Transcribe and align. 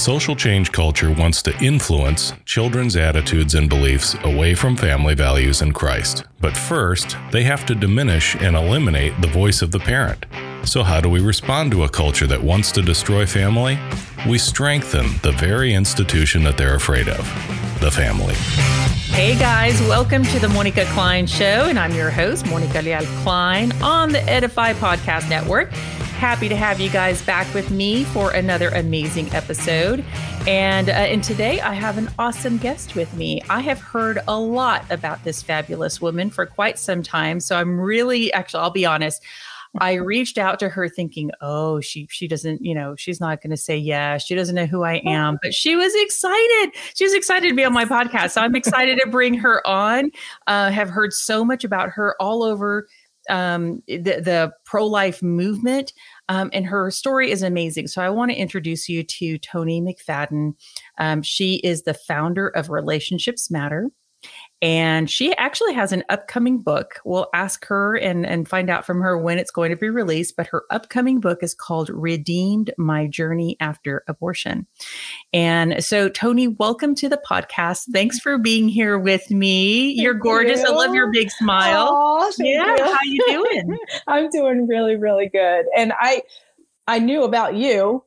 social 0.00 0.34
change 0.34 0.72
culture 0.72 1.12
wants 1.12 1.42
to 1.42 1.54
influence 1.62 2.32
children's 2.46 2.96
attitudes 2.96 3.54
and 3.54 3.68
beliefs 3.68 4.16
away 4.24 4.54
from 4.54 4.74
family 4.74 5.14
values 5.14 5.60
and 5.60 5.74
Christ. 5.74 6.24
But 6.40 6.56
first, 6.56 7.18
they 7.30 7.42
have 7.42 7.66
to 7.66 7.74
diminish 7.74 8.34
and 8.36 8.56
eliminate 8.56 9.20
the 9.20 9.28
voice 9.28 9.60
of 9.60 9.72
the 9.72 9.78
parent. 9.78 10.24
So, 10.64 10.82
how 10.82 11.02
do 11.02 11.10
we 11.10 11.20
respond 11.20 11.70
to 11.72 11.84
a 11.84 11.88
culture 11.88 12.26
that 12.28 12.42
wants 12.42 12.72
to 12.72 12.82
destroy 12.82 13.26
family? 13.26 13.78
We 14.26 14.38
strengthen 14.38 15.06
the 15.22 15.32
very 15.32 15.74
institution 15.74 16.44
that 16.44 16.56
they're 16.56 16.76
afraid 16.76 17.08
of 17.08 17.24
the 17.80 17.90
family. 17.90 18.34
Hey 19.12 19.38
guys, 19.38 19.78
welcome 19.82 20.22
to 20.24 20.38
the 20.38 20.48
Monica 20.48 20.86
Cline 20.94 21.26
Show, 21.26 21.66
and 21.68 21.78
I'm 21.78 21.94
your 21.94 22.10
host, 22.10 22.46
Monica 22.46 22.80
Leal 22.80 23.04
Cline, 23.22 23.72
on 23.82 24.12
the 24.12 24.22
Edify 24.22 24.72
Podcast 24.74 25.28
Network. 25.28 25.70
Happy 26.20 26.50
to 26.50 26.54
have 26.54 26.78
you 26.78 26.90
guys 26.90 27.22
back 27.22 27.52
with 27.54 27.70
me 27.70 28.04
for 28.04 28.32
another 28.32 28.68
amazing 28.68 29.32
episode. 29.32 30.04
And, 30.46 30.90
uh, 30.90 30.92
and 30.92 31.24
today 31.24 31.62
I 31.62 31.72
have 31.72 31.96
an 31.96 32.10
awesome 32.18 32.58
guest 32.58 32.94
with 32.94 33.10
me. 33.14 33.40
I 33.48 33.60
have 33.60 33.80
heard 33.80 34.18
a 34.28 34.38
lot 34.38 34.84
about 34.90 35.24
this 35.24 35.42
fabulous 35.42 36.02
woman 36.02 36.28
for 36.28 36.44
quite 36.44 36.78
some 36.78 37.02
time. 37.02 37.40
So 37.40 37.56
I'm 37.56 37.80
really, 37.80 38.30
actually, 38.34 38.60
I'll 38.60 38.70
be 38.70 38.84
honest. 38.84 39.22
I 39.80 39.94
reached 39.94 40.36
out 40.36 40.58
to 40.58 40.68
her 40.68 40.90
thinking, 40.90 41.30
oh, 41.40 41.80
she 41.80 42.06
she 42.10 42.28
doesn't, 42.28 42.62
you 42.62 42.74
know, 42.74 42.96
she's 42.96 43.18
not 43.18 43.40
going 43.40 43.52
to 43.52 43.56
say 43.56 43.78
yes. 43.78 44.26
She 44.26 44.34
doesn't 44.34 44.54
know 44.54 44.66
who 44.66 44.82
I 44.82 45.00
am, 45.06 45.38
but 45.42 45.54
she 45.54 45.74
was 45.74 45.94
excited. 45.94 46.72
She 46.96 47.04
was 47.04 47.14
excited 47.14 47.48
to 47.48 47.54
be 47.54 47.64
on 47.64 47.72
my 47.72 47.86
podcast. 47.86 48.32
So 48.32 48.42
I'm 48.42 48.54
excited 48.54 49.00
to 49.02 49.08
bring 49.08 49.32
her 49.34 49.66
on. 49.66 50.10
Uh, 50.46 50.70
have 50.70 50.90
heard 50.90 51.14
so 51.14 51.46
much 51.46 51.64
about 51.64 51.88
her 51.90 52.14
all 52.20 52.42
over 52.42 52.88
um, 53.28 53.82
the, 53.86 53.98
the 53.98 54.52
pro 54.64 54.86
life 54.86 55.22
movement. 55.22 55.92
Um, 56.30 56.48
and 56.52 56.64
her 56.64 56.92
story 56.92 57.32
is 57.32 57.42
amazing. 57.42 57.88
So 57.88 58.00
I 58.00 58.08
want 58.08 58.30
to 58.30 58.36
introduce 58.36 58.88
you 58.88 59.02
to 59.02 59.36
Toni 59.38 59.82
McFadden. 59.82 60.54
Um, 60.96 61.22
she 61.22 61.56
is 61.56 61.82
the 61.82 61.92
founder 61.92 62.46
of 62.48 62.70
Relationships 62.70 63.50
Matter. 63.50 63.90
And 64.62 65.08
she 65.10 65.34
actually 65.36 65.72
has 65.72 65.92
an 65.92 66.04
upcoming 66.10 66.58
book. 66.58 67.00
We'll 67.04 67.28
ask 67.32 67.64
her 67.66 67.96
and, 67.96 68.26
and 68.26 68.46
find 68.46 68.68
out 68.68 68.84
from 68.84 69.00
her 69.00 69.16
when 69.16 69.38
it's 69.38 69.50
going 69.50 69.70
to 69.70 69.76
be 69.76 69.88
released. 69.88 70.36
But 70.36 70.48
her 70.48 70.64
upcoming 70.70 71.18
book 71.18 71.42
is 71.42 71.54
called 71.54 71.88
Redeemed 71.88 72.70
My 72.76 73.06
Journey 73.06 73.56
After 73.60 74.04
Abortion. 74.06 74.66
And 75.32 75.82
so, 75.82 76.10
Toni, 76.10 76.48
welcome 76.48 76.94
to 76.96 77.08
the 77.08 77.20
podcast. 77.28 77.86
Thanks 77.92 78.18
for 78.18 78.36
being 78.36 78.68
here 78.68 78.98
with 78.98 79.30
me. 79.30 79.92
You're 79.92 80.14
gorgeous. 80.14 80.60
You. 80.60 80.66
I 80.66 80.70
love 80.70 80.94
your 80.94 81.10
big 81.10 81.30
smile. 81.30 81.92
Aww, 81.92 82.32
yeah. 82.38 82.76
You. 82.76 82.84
How 82.84 82.98
you 83.04 83.24
doing? 83.28 83.78
I'm 84.08 84.28
doing 84.28 84.66
really, 84.66 84.96
really 84.96 85.28
good. 85.28 85.64
And 85.74 85.94
I 85.98 86.22
I 86.86 86.98
knew 86.98 87.22
about 87.22 87.54
you 87.54 88.04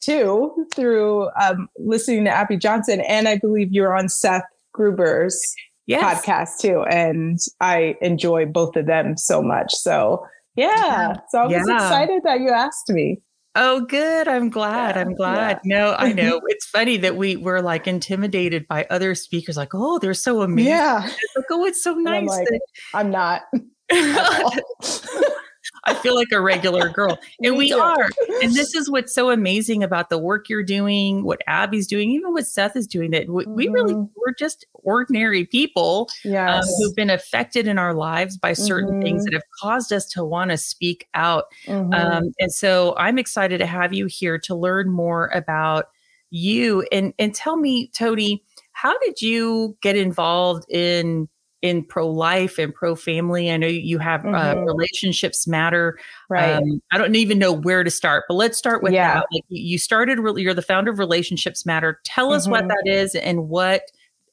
too 0.00 0.66
through 0.74 1.30
um, 1.40 1.68
listening 1.78 2.24
to 2.26 2.30
Abby 2.30 2.56
Johnson. 2.56 3.00
And 3.00 3.26
I 3.26 3.38
believe 3.38 3.72
you're 3.72 3.96
on 3.96 4.08
Seth 4.08 4.44
Gruber's 4.72 5.40
yes. 5.86 6.24
podcast 6.24 6.58
too. 6.60 6.82
And 6.82 7.38
I 7.60 7.96
enjoy 8.00 8.46
both 8.46 8.76
of 8.76 8.86
them 8.86 9.16
so 9.16 9.42
much. 9.42 9.74
So 9.74 10.24
yeah. 10.56 11.14
So 11.30 11.40
I 11.40 11.44
was 11.46 11.52
yeah. 11.68 11.76
excited 11.76 12.22
that 12.24 12.40
you 12.40 12.50
asked 12.50 12.88
me. 12.88 13.20
Oh, 13.58 13.80
good. 13.80 14.28
I'm 14.28 14.50
glad. 14.50 14.96
Yeah, 14.96 15.02
I'm 15.02 15.14
glad. 15.14 15.60
Yeah. 15.64 15.78
No, 15.78 15.96
I 15.98 16.12
know. 16.12 16.40
It's 16.48 16.66
funny 16.66 16.98
that 16.98 17.16
we 17.16 17.36
were 17.36 17.62
like 17.62 17.86
intimidated 17.86 18.68
by 18.68 18.86
other 18.90 19.14
speakers, 19.14 19.56
like, 19.56 19.74
oh, 19.74 19.98
they're 19.98 20.12
so 20.12 20.42
amazing. 20.42 20.72
Yeah. 20.72 21.06
It's 21.06 21.36
like, 21.36 21.46
oh, 21.50 21.64
it's 21.64 21.82
so 21.82 21.94
nice. 21.94 22.20
I'm, 22.20 22.26
like, 22.26 22.48
that- 22.48 22.60
I'm 22.92 23.10
not. 23.10 23.42
I 25.86 25.94
feel 25.94 26.14
like 26.14 26.32
a 26.32 26.40
regular 26.40 26.88
girl. 26.92 27.18
And 27.40 27.56
we 27.56 27.72
are. 27.72 28.08
And 28.42 28.54
this 28.54 28.74
is 28.76 28.90
what's 28.90 29.14
so 29.14 29.30
amazing 29.30 29.82
about 29.82 30.10
the 30.10 30.18
work 30.18 30.48
you're 30.48 30.62
doing, 30.62 31.24
what 31.24 31.40
Abby's 31.46 31.86
doing, 31.86 32.10
even 32.10 32.32
what 32.32 32.46
Seth 32.46 32.76
is 32.76 32.86
doing, 32.86 33.12
that 33.12 33.28
we, 33.28 33.44
mm-hmm. 33.44 33.54
we 33.54 33.68
really, 33.68 33.94
mm-hmm. 33.94 34.12
we're 34.16 34.34
just 34.34 34.66
ordinary 34.74 35.44
people 35.44 36.08
um, 36.24 36.32
yes. 36.32 36.64
um, 36.64 36.74
who've 36.78 36.96
been 36.96 37.10
affected 37.10 37.66
in 37.66 37.78
our 37.78 37.94
lives 37.94 38.36
by 38.36 38.52
certain 38.52 38.90
mm-hmm. 38.90 39.02
things 39.02 39.24
that 39.24 39.32
have 39.32 39.42
caused 39.60 39.92
us 39.92 40.06
to 40.06 40.24
want 40.24 40.50
to 40.50 40.56
speak 40.56 41.08
out. 41.14 41.44
Mm-hmm. 41.66 41.94
Um, 41.94 42.32
and 42.38 42.52
so 42.52 42.94
I'm 42.98 43.18
excited 43.18 43.58
to 43.58 43.66
have 43.66 43.92
you 43.92 44.06
here 44.06 44.38
to 44.40 44.54
learn 44.54 44.90
more 44.90 45.28
about 45.28 45.86
you 46.30 46.86
and, 46.92 47.14
and 47.18 47.34
tell 47.34 47.56
me, 47.56 47.88
Toni, 47.96 48.42
how 48.72 48.98
did 48.98 49.22
you 49.22 49.76
get 49.80 49.96
involved 49.96 50.64
in 50.68 51.28
in 51.62 51.84
pro 51.84 52.08
life 52.08 52.58
and 52.58 52.74
pro 52.74 52.94
family. 52.94 53.50
I 53.50 53.56
know 53.56 53.66
you 53.66 53.98
have 53.98 54.24
uh, 54.24 54.28
mm-hmm. 54.28 54.58
uh, 54.58 54.62
relationships 54.62 55.46
matter. 55.46 55.98
Right. 56.28 56.52
Um, 56.52 56.82
I 56.92 56.98
don't 56.98 57.14
even 57.16 57.38
know 57.38 57.52
where 57.52 57.82
to 57.82 57.90
start, 57.90 58.24
but 58.28 58.34
let's 58.34 58.58
start 58.58 58.82
with 58.82 58.92
yeah. 58.92 59.14
that. 59.14 59.26
Like 59.32 59.44
you 59.48 59.78
started, 59.78 60.18
really, 60.18 60.42
you're 60.42 60.54
the 60.54 60.62
founder 60.62 60.90
of 60.90 60.98
Relationships 60.98 61.66
Matter. 61.66 62.00
Tell 62.04 62.32
us 62.32 62.44
mm-hmm. 62.44 62.52
what 62.52 62.68
that 62.68 62.84
is 62.86 63.14
and 63.14 63.48
what, 63.48 63.82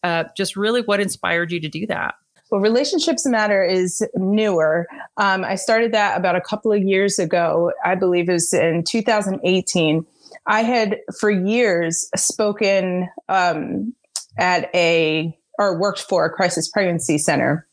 uh, 0.04 0.26
just 0.36 0.56
really 0.56 0.82
what 0.82 1.00
inspired 1.00 1.52
you 1.52 1.60
to 1.62 1.70
do 1.70 1.88
that. 1.88 2.16
Well, 2.52 2.62
Relationships 2.62 3.26
Matter 3.26 3.64
is 3.64 4.06
newer. 4.16 4.86
Um, 5.18 5.44
I 5.44 5.56
started 5.56 5.92
that 5.94 6.18
about 6.18 6.36
a 6.36 6.42
couple 6.42 6.72
of 6.72 6.84
years 6.84 7.18
ago. 7.18 7.72
I 7.84 7.96
believe 7.96 8.30
it 8.30 8.34
was 8.34 8.54
in 8.54 8.84
2018. 8.84 10.06
I 10.46 10.62
had 10.62 11.00
for 11.20 11.32
years 11.32 12.08
spoken 12.16 13.10
um, 13.30 13.96
at 14.38 14.70
a 14.76 15.36
or 15.60 15.80
worked 15.80 16.02
for 16.02 16.26
a 16.26 16.30
crisis 16.30 16.70
pregnancy 16.70 17.18
center. 17.18 17.68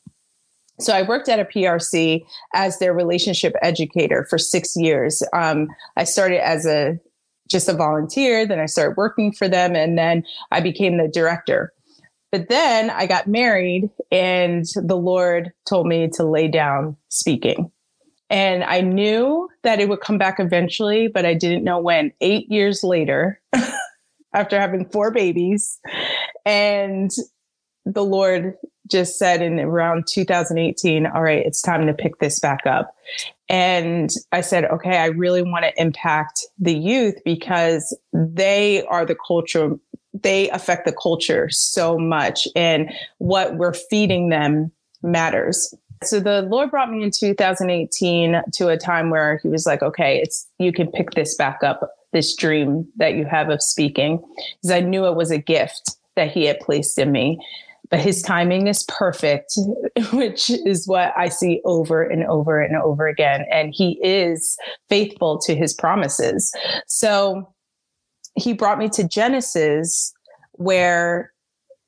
So 0.78 0.94
I 0.94 1.02
worked 1.02 1.28
at 1.28 1.40
a 1.40 1.44
PRC 1.44 2.24
as 2.54 2.78
their 2.78 2.94
relationship 2.94 3.54
educator 3.62 4.26
for 4.30 4.38
six 4.38 4.76
years. 4.76 5.22
Um, 5.32 5.68
I 5.96 6.04
started 6.04 6.44
as 6.44 6.66
a 6.66 6.98
just 7.50 7.68
a 7.68 7.74
volunteer, 7.74 8.46
then 8.46 8.60
I 8.60 8.66
started 8.66 8.96
working 8.96 9.32
for 9.32 9.48
them, 9.48 9.74
and 9.74 9.98
then 9.98 10.24
I 10.52 10.60
became 10.60 10.96
the 10.96 11.08
director. 11.08 11.72
But 12.30 12.48
then 12.48 12.90
I 12.90 13.06
got 13.06 13.26
married, 13.26 13.90
and 14.12 14.64
the 14.76 14.96
Lord 14.96 15.52
told 15.68 15.86
me 15.86 16.08
to 16.14 16.24
lay 16.24 16.46
down 16.46 16.96
speaking. 17.08 17.72
And 18.30 18.62
I 18.62 18.80
knew 18.80 19.48
that 19.64 19.80
it 19.80 19.88
would 19.88 20.00
come 20.00 20.16
back 20.16 20.38
eventually, 20.38 21.08
but 21.08 21.26
I 21.26 21.34
didn't 21.34 21.64
know 21.64 21.80
when. 21.80 22.12
Eight 22.20 22.48
years 22.48 22.84
later, 22.84 23.40
after 24.34 24.60
having 24.60 24.84
four 24.86 25.10
babies, 25.10 25.80
and 26.46 27.10
the 27.94 28.04
Lord 28.04 28.56
just 28.90 29.18
said 29.18 29.40
in 29.40 29.60
around 29.60 30.06
2018, 30.08 31.06
all 31.06 31.22
right, 31.22 31.44
it's 31.46 31.62
time 31.62 31.86
to 31.86 31.94
pick 31.94 32.18
this 32.18 32.40
back 32.40 32.66
up. 32.66 32.94
And 33.48 34.10
I 34.32 34.40
said, 34.40 34.64
okay, 34.64 34.98
I 34.98 35.06
really 35.06 35.42
want 35.42 35.64
to 35.64 35.80
impact 35.80 36.46
the 36.58 36.74
youth 36.74 37.16
because 37.24 37.96
they 38.12 38.84
are 38.86 39.04
the 39.04 39.16
culture, 39.26 39.76
they 40.12 40.50
affect 40.50 40.86
the 40.86 40.92
culture 40.92 41.48
so 41.50 41.98
much, 41.98 42.46
and 42.54 42.90
what 43.18 43.56
we're 43.56 43.74
feeding 43.74 44.28
them 44.28 44.72
matters. 45.02 45.72
So 46.02 46.18
the 46.18 46.42
Lord 46.42 46.70
brought 46.70 46.90
me 46.90 47.02
in 47.02 47.10
2018 47.10 48.42
to 48.54 48.68
a 48.68 48.76
time 48.76 49.10
where 49.10 49.38
he 49.42 49.48
was 49.48 49.66
like, 49.66 49.82
okay, 49.82 50.18
it's 50.18 50.48
you 50.58 50.72
can 50.72 50.90
pick 50.90 51.10
this 51.10 51.36
back 51.36 51.62
up, 51.62 51.90
this 52.12 52.34
dream 52.34 52.88
that 52.96 53.14
you 53.14 53.24
have 53.26 53.50
of 53.50 53.62
speaking. 53.62 54.22
Because 54.62 54.70
I 54.70 54.80
knew 54.80 55.06
it 55.06 55.14
was 55.14 55.30
a 55.30 55.38
gift 55.38 55.96
that 56.16 56.30
he 56.30 56.46
had 56.46 56.58
placed 56.60 56.98
in 56.98 57.12
me 57.12 57.38
but 57.90 58.00
his 58.00 58.22
timing 58.22 58.68
is 58.68 58.84
perfect, 58.84 59.52
which 60.12 60.48
is 60.50 60.86
what 60.86 61.12
I 61.16 61.28
see 61.28 61.60
over 61.64 62.02
and 62.02 62.24
over 62.24 62.60
and 62.60 62.76
over 62.76 63.06
again. 63.08 63.44
And 63.52 63.74
he 63.74 63.98
is 64.02 64.56
faithful 64.88 65.38
to 65.40 65.54
his 65.54 65.74
promises. 65.74 66.54
So 66.86 67.52
he 68.36 68.52
brought 68.52 68.78
me 68.78 68.88
to 68.90 69.06
Genesis, 69.06 70.12
where 70.52 71.32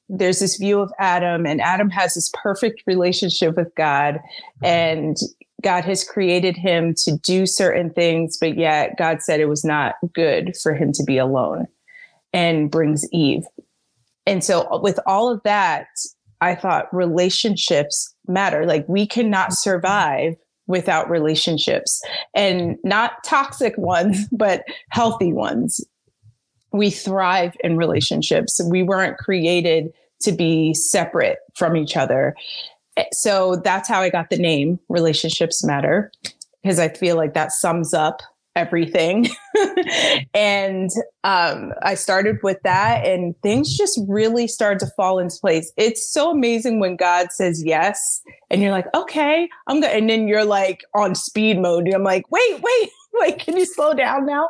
there's 0.09 0.41
this 0.41 0.57
view 0.57 0.81
of 0.81 0.93
Adam, 0.99 1.47
and 1.47 1.61
Adam 1.61 1.89
has 1.91 2.15
this 2.15 2.31
perfect 2.43 2.83
relationship 2.87 3.57
with 3.57 3.73
God, 3.77 4.19
and 4.63 5.17
God 5.63 5.85
has 5.85 6.05
created 6.05 6.57
him 6.57 6.95
to 7.05 7.17
do 7.19 7.47
certain 7.47 7.91
things, 7.91 8.37
but 8.37 8.59
yet 8.59 8.99
God 8.99 9.23
said 9.23 9.41
it 9.41 9.49
was 9.49 9.65
not 9.65 9.95
good 10.13 10.57
for 10.61 10.75
him 10.75 10.93
to 10.93 11.05
be 11.05 11.17
alone 11.17 11.67
and 12.33 12.71
brings 12.71 13.07
Eve 13.13 13.45
and 14.27 14.45
so 14.45 14.79
with 14.81 14.99
all 15.07 15.29
of 15.29 15.43
that, 15.45 15.87
I 16.41 16.55
thought 16.55 16.93
relationships 16.95 18.15
matter. 18.27 18.67
Like 18.67 18.89
we 18.89 19.07
cannot 19.07 19.47
mm-hmm. 19.49 19.71
survive 19.71 20.35
without 20.67 21.11
relationships 21.11 22.03
and 22.35 22.77
not 22.85 23.23
toxic 23.25 23.77
ones, 23.77 24.27
but 24.33 24.65
healthy 24.91 25.33
ones. 25.33 25.85
We 26.73 26.91
thrive 26.91 27.57
in 27.63 27.77
relationships. 27.77 28.61
We 28.71 28.83
weren't 28.83 29.19
created 29.19 29.93
to 30.23 30.33
be 30.33 30.73
separate 30.73 31.39
from 31.55 31.77
each 31.77 31.97
other. 31.97 32.35
Eh, 32.97 33.05
so 33.13 33.57
that's 33.57 33.89
how 33.89 34.01
I 34.01 34.09
got 34.09 34.31
the 34.31 34.39
name 34.39 34.79
Relationships 34.89 35.65
Matter, 35.65 36.11
because 36.63 36.79
I 36.79 36.89
feel 36.89 37.17
like 37.17 37.35
that 37.35 37.53
sums 37.53 37.93
up 37.93 38.23
everything. 38.57 39.29
and 40.35 40.91
um, 41.25 41.73
I 41.83 41.95
started 41.95 42.39
with 42.43 42.59
that, 42.65 43.07
and 43.07 43.35
things 43.43 43.77
just 43.77 44.01
really 44.09 44.47
started 44.47 44.81
to 44.81 44.93
fall 44.97 45.19
into 45.19 45.37
place. 45.41 45.73
It's 45.77 46.07
so 46.13 46.31
amazing 46.31 46.81
when 46.81 46.97
God 46.97 47.33
says 47.33 47.63
yes, 47.65 48.23
and 48.51 48.61
you're 48.61 48.71
like, 48.71 48.87
okay, 48.95 49.49
I'm 49.67 49.81
good. 49.81 49.91
And 49.91 50.09
then 50.09 50.29
you're 50.29 50.45
like 50.45 50.85
on 50.95 51.15
speed 51.15 51.59
mode. 51.59 51.87
And 51.87 51.95
I'm 51.95 52.05
like, 52.05 52.31
wait, 52.31 52.61
wait, 52.61 52.91
like, 53.19 53.39
can 53.39 53.57
you 53.57 53.65
slow 53.65 53.95
down 53.95 54.27
now? 54.27 54.49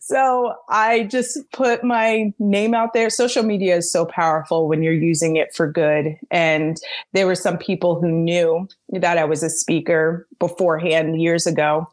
So 0.00 0.54
I 0.68 1.04
just 1.04 1.38
put 1.52 1.84
my 1.84 2.32
name 2.38 2.74
out 2.74 2.92
there. 2.92 3.10
Social 3.10 3.42
media 3.42 3.76
is 3.76 3.90
so 3.90 4.06
powerful 4.06 4.68
when 4.68 4.82
you're 4.82 4.92
using 4.92 5.36
it 5.36 5.54
for 5.54 5.70
good. 5.70 6.16
And 6.30 6.76
there 7.12 7.26
were 7.26 7.34
some 7.34 7.58
people 7.58 8.00
who 8.00 8.08
knew 8.08 8.68
that 8.90 9.18
I 9.18 9.24
was 9.24 9.42
a 9.42 9.50
speaker 9.50 10.26
beforehand 10.38 11.20
years 11.20 11.46
ago. 11.46 11.88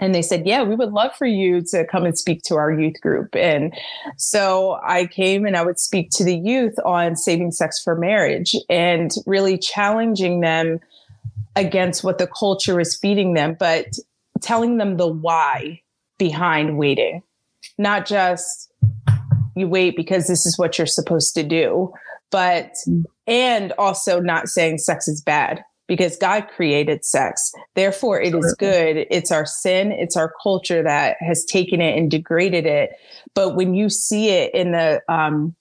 And 0.00 0.14
they 0.14 0.22
said, 0.22 0.46
Yeah, 0.46 0.62
we 0.62 0.74
would 0.74 0.92
love 0.92 1.14
for 1.16 1.26
you 1.26 1.62
to 1.70 1.86
come 1.86 2.04
and 2.04 2.18
speak 2.18 2.42
to 2.44 2.56
our 2.56 2.72
youth 2.72 3.00
group. 3.00 3.34
And 3.34 3.74
so 4.16 4.78
I 4.84 5.06
came 5.06 5.46
and 5.46 5.56
I 5.56 5.64
would 5.64 5.78
speak 5.78 6.10
to 6.12 6.24
the 6.24 6.36
youth 6.36 6.74
on 6.84 7.16
saving 7.16 7.52
sex 7.52 7.82
for 7.82 7.96
marriage 7.96 8.56
and 8.68 9.10
really 9.26 9.58
challenging 9.58 10.40
them 10.40 10.80
against 11.56 12.02
what 12.02 12.18
the 12.18 12.26
culture 12.26 12.80
is 12.80 12.96
feeding 12.96 13.34
them, 13.34 13.56
but 13.58 13.86
telling 14.40 14.78
them 14.78 14.96
the 14.96 15.06
why 15.06 15.80
behind 16.18 16.78
waiting, 16.78 17.22
not 17.78 18.06
just 18.06 18.72
you 19.54 19.68
wait 19.68 19.96
because 19.96 20.26
this 20.26 20.46
is 20.46 20.58
what 20.58 20.78
you're 20.78 20.86
supposed 20.86 21.34
to 21.34 21.42
do, 21.42 21.92
but 22.30 22.72
mm. 22.88 23.04
and 23.26 23.72
also 23.78 24.20
not 24.20 24.48
saying 24.48 24.78
sex 24.78 25.06
is 25.06 25.20
bad 25.20 25.64
because 25.86 26.16
God 26.16 26.48
created 26.54 27.04
sex. 27.04 27.52
Therefore, 27.74 28.20
it 28.20 28.34
is 28.34 28.54
good. 28.58 29.06
It's 29.10 29.30
our 29.30 29.46
sin, 29.46 29.92
it's 29.92 30.16
our 30.16 30.32
culture 30.42 30.82
that 30.82 31.16
has 31.20 31.44
taken 31.44 31.80
it 31.80 31.98
and 31.98 32.10
degraded 32.10 32.66
it. 32.66 32.92
But 33.34 33.54
when 33.54 33.74
you 33.74 33.88
see 33.90 34.30
it 34.30 34.54
in 34.54 34.72
the 34.72 35.02
um 35.08 35.54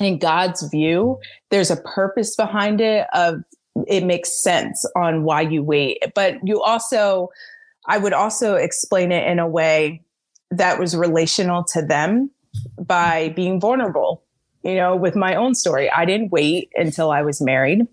in 0.00 0.18
God's 0.18 0.62
view, 0.70 1.18
there's 1.50 1.70
a 1.70 1.76
purpose 1.76 2.34
behind 2.34 2.80
it 2.80 3.06
of 3.12 3.42
it 3.86 4.04
makes 4.04 4.42
sense 4.42 4.84
on 4.96 5.24
why 5.24 5.42
you 5.42 5.62
wait. 5.62 6.02
But 6.14 6.36
you 6.44 6.62
also 6.62 7.28
I 7.86 7.98
would 7.98 8.14
also 8.14 8.54
explain 8.54 9.12
it 9.12 9.26
in 9.26 9.38
a 9.38 9.48
way 9.48 10.02
that 10.50 10.78
was 10.78 10.96
relational 10.96 11.64
to 11.64 11.82
them 11.82 12.30
by 12.78 13.30
being 13.30 13.60
vulnerable. 13.60 14.22
You 14.62 14.76
know, 14.76 14.96
with 14.96 15.14
my 15.14 15.34
own 15.34 15.54
story, 15.54 15.90
I 15.90 16.06
didn't 16.06 16.32
wait 16.32 16.70
until 16.74 17.10
I 17.10 17.20
was 17.20 17.42
married. 17.42 17.86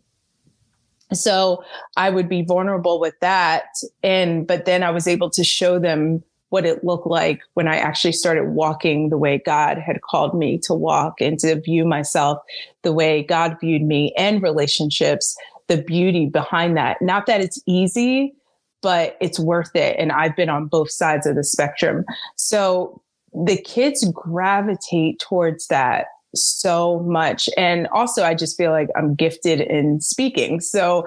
So 1.13 1.63
I 1.97 2.09
would 2.09 2.29
be 2.29 2.41
vulnerable 2.41 2.99
with 2.99 3.19
that. 3.19 3.65
And, 4.03 4.47
but 4.47 4.65
then 4.65 4.83
I 4.83 4.91
was 4.91 5.07
able 5.07 5.29
to 5.31 5.43
show 5.43 5.79
them 5.79 6.23
what 6.49 6.65
it 6.65 6.83
looked 6.83 7.07
like 7.07 7.41
when 7.53 7.67
I 7.67 7.77
actually 7.77 8.11
started 8.11 8.49
walking 8.49 9.09
the 9.09 9.17
way 9.17 9.41
God 9.45 9.77
had 9.77 10.01
called 10.01 10.37
me 10.37 10.57
to 10.59 10.73
walk 10.73 11.21
and 11.21 11.39
to 11.39 11.59
view 11.59 11.85
myself 11.85 12.39
the 12.83 12.91
way 12.91 13.23
God 13.23 13.57
viewed 13.61 13.83
me 13.83 14.13
and 14.17 14.43
relationships, 14.43 15.37
the 15.67 15.81
beauty 15.81 16.25
behind 16.25 16.75
that. 16.75 17.01
Not 17.01 17.25
that 17.27 17.39
it's 17.39 17.61
easy, 17.65 18.33
but 18.81 19.17
it's 19.21 19.39
worth 19.39 19.73
it. 19.75 19.95
And 19.97 20.11
I've 20.11 20.35
been 20.35 20.49
on 20.49 20.65
both 20.65 20.91
sides 20.91 21.25
of 21.25 21.35
the 21.35 21.43
spectrum. 21.43 22.03
So 22.35 23.01
the 23.33 23.57
kids 23.57 24.05
gravitate 24.13 25.19
towards 25.19 25.67
that 25.67 26.07
so 26.35 26.99
much. 26.99 27.49
And 27.57 27.87
also, 27.87 28.23
I 28.23 28.33
just 28.33 28.57
feel 28.57 28.71
like 28.71 28.89
I'm 28.95 29.15
gifted 29.15 29.61
in 29.61 30.01
speaking. 30.01 30.59
So 30.59 31.05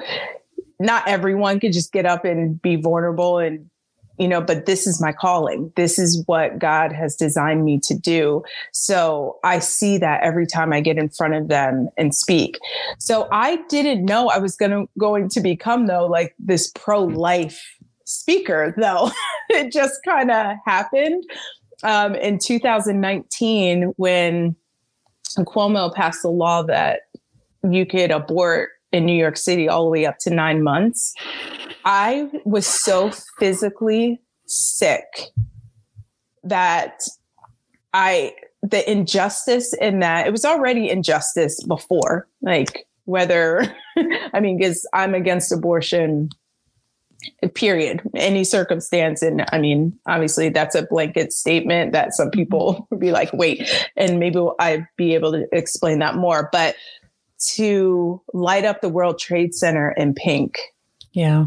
not 0.80 1.06
everyone 1.06 1.60
can 1.60 1.72
just 1.72 1.92
get 1.92 2.06
up 2.06 2.24
and 2.24 2.60
be 2.60 2.76
vulnerable 2.76 3.38
and 3.38 3.70
you 4.18 4.28
know, 4.28 4.40
but 4.40 4.66
this 4.66 4.86
is 4.86 5.00
my 5.00 5.12
calling. 5.12 5.72
This 5.76 5.98
is 5.98 6.22
what 6.26 6.58
God 6.58 6.92
has 6.92 7.16
designed 7.16 7.64
me 7.64 7.80
to 7.80 7.98
do. 7.98 8.44
So 8.72 9.38
I 9.42 9.58
see 9.58 9.98
that 9.98 10.22
every 10.22 10.46
time 10.46 10.72
I 10.72 10.80
get 10.80 10.98
in 10.98 11.08
front 11.08 11.34
of 11.34 11.48
them 11.48 11.88
and 11.96 12.14
speak. 12.14 12.58
So 12.98 13.28
I 13.32 13.56
didn't 13.68 14.04
know 14.04 14.28
I 14.28 14.38
was 14.38 14.56
going 14.56 14.70
to 14.70 14.88
going 14.98 15.28
to 15.30 15.40
become 15.40 15.86
though 15.86 16.06
like 16.06 16.34
this 16.38 16.70
pro-life 16.76 17.60
speaker 18.04 18.74
though. 18.76 19.10
it 19.50 19.72
just 19.72 19.98
kind 20.04 20.30
of 20.30 20.56
happened 20.64 21.24
um, 21.82 22.14
in 22.14 22.38
2019 22.38 23.94
when 23.96 24.54
Cuomo 25.38 25.92
passed 25.92 26.24
a 26.24 26.28
law 26.28 26.62
that 26.62 27.00
you 27.68 27.86
could 27.86 28.10
abort 28.10 28.70
in 28.92 29.04
New 29.04 29.16
York 29.16 29.36
City 29.36 29.68
all 29.68 29.84
the 29.84 29.90
way 29.90 30.06
up 30.06 30.18
to 30.18 30.30
nine 30.30 30.62
months. 30.62 31.14
I 31.84 32.30
was 32.44 32.66
so 32.66 33.10
physically 33.38 34.20
sick 34.46 35.04
that 36.44 37.02
I, 37.92 38.34
the 38.62 38.88
injustice 38.90 39.74
in 39.74 40.00
that, 40.00 40.26
it 40.26 40.30
was 40.30 40.44
already 40.44 40.88
injustice 40.88 41.62
before, 41.64 42.28
like 42.40 42.86
whether, 43.04 43.74
I 44.32 44.40
mean, 44.40 44.58
because 44.58 44.86
I'm 44.92 45.14
against 45.14 45.52
abortion 45.52 46.30
period 47.54 48.02
any 48.14 48.44
circumstance 48.44 49.22
and 49.22 49.44
i 49.52 49.58
mean 49.58 49.96
obviously 50.06 50.48
that's 50.48 50.74
a 50.74 50.82
blanket 50.82 51.32
statement 51.32 51.92
that 51.92 52.14
some 52.14 52.30
people 52.30 52.86
would 52.90 53.00
be 53.00 53.12
like 53.12 53.32
wait 53.32 53.88
and 53.96 54.18
maybe 54.18 54.38
i'd 54.60 54.86
be 54.96 55.14
able 55.14 55.32
to 55.32 55.46
explain 55.52 55.98
that 55.98 56.16
more 56.16 56.48
but 56.52 56.74
to 57.38 58.20
light 58.32 58.64
up 58.64 58.80
the 58.80 58.88
world 58.88 59.18
trade 59.18 59.54
center 59.54 59.92
in 59.92 60.14
pink 60.14 60.58
yeah 61.12 61.44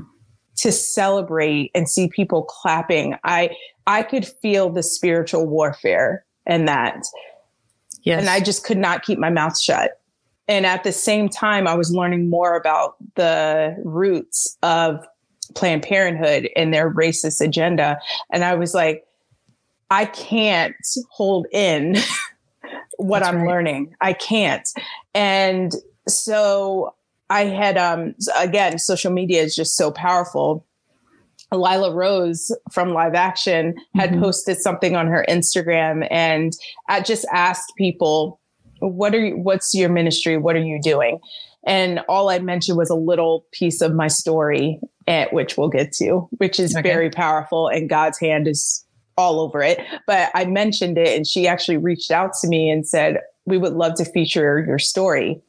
to 0.57 0.71
celebrate 0.71 1.71
and 1.73 1.87
see 1.87 2.09
people 2.09 2.43
clapping. 2.43 3.15
I 3.23 3.55
I 3.85 4.03
could 4.03 4.25
feel 4.25 4.69
the 4.69 4.83
spiritual 4.83 5.47
warfare 5.47 6.25
and 6.45 6.67
that. 6.67 7.05
Yes. 8.03 8.19
And 8.19 8.29
I 8.29 8.39
just 8.39 8.65
could 8.65 8.77
not 8.77 9.03
keep 9.03 9.19
my 9.19 9.29
mouth 9.29 9.59
shut. 9.59 10.01
And 10.47 10.65
at 10.65 10.83
the 10.83 10.91
same 10.91 11.29
time, 11.29 11.67
I 11.67 11.75
was 11.75 11.91
learning 11.91 12.29
more 12.29 12.55
about 12.55 12.95
the 13.15 13.75
roots 13.83 14.57
of 14.63 15.05
Planned 15.55 15.83
Parenthood 15.83 16.49
and 16.55 16.73
their 16.73 16.93
racist 16.93 17.41
agenda. 17.41 17.99
And 18.31 18.43
I 18.43 18.55
was 18.55 18.73
like, 18.73 19.05
I 19.89 20.05
can't 20.05 20.75
hold 21.09 21.47
in 21.51 21.97
what 22.97 23.19
That's 23.19 23.29
I'm 23.29 23.41
right. 23.41 23.47
learning. 23.47 23.95
I 24.01 24.13
can't. 24.13 24.67
And 25.13 25.73
so 26.07 26.93
I 27.29 27.45
had 27.45 27.77
um 27.77 28.15
again, 28.39 28.77
social 28.79 29.11
media 29.11 29.41
is 29.41 29.55
just 29.55 29.75
so 29.75 29.91
powerful. 29.91 30.65
Lila 31.53 31.93
Rose 31.93 32.51
from 32.71 32.93
Live 32.93 33.15
Action 33.15 33.75
had 33.95 34.11
mm-hmm. 34.11 34.21
posted 34.21 34.57
something 34.57 34.95
on 34.95 35.07
her 35.07 35.25
Instagram 35.29 36.05
and 36.11 36.53
I 36.89 36.99
just 36.99 37.25
asked 37.31 37.71
people, 37.77 38.41
what 38.79 39.15
are 39.15 39.25
you, 39.25 39.37
what's 39.37 39.73
your 39.73 39.89
ministry? 39.89 40.37
What 40.37 40.55
are 40.55 40.63
you 40.63 40.81
doing? 40.81 41.19
And 41.65 41.99
all 42.07 42.29
I 42.29 42.39
mentioned 42.39 42.77
was 42.77 42.89
a 42.89 42.95
little 42.95 43.45
piece 43.51 43.81
of 43.81 43.93
my 43.93 44.07
story, 44.07 44.79
at 45.07 45.33
which 45.33 45.57
we'll 45.57 45.69
get 45.69 45.93
to, 45.93 46.27
which 46.37 46.59
is 46.59 46.75
okay. 46.75 46.87
very 46.87 47.09
powerful 47.09 47.67
and 47.67 47.89
God's 47.89 48.19
hand 48.19 48.47
is 48.47 48.85
all 49.17 49.39
over 49.39 49.61
it. 49.61 49.79
But 50.05 50.29
I 50.35 50.45
mentioned 50.45 50.97
it 50.97 51.15
and 51.15 51.25
she 51.25 51.47
actually 51.47 51.77
reached 51.77 52.11
out 52.11 52.31
to 52.41 52.47
me 52.47 52.69
and 52.69 52.87
said, 52.87 53.19
we 53.45 53.57
would 53.57 53.73
love 53.73 53.95
to 53.95 54.05
feature 54.05 54.63
your 54.67 54.79
story 54.79 55.41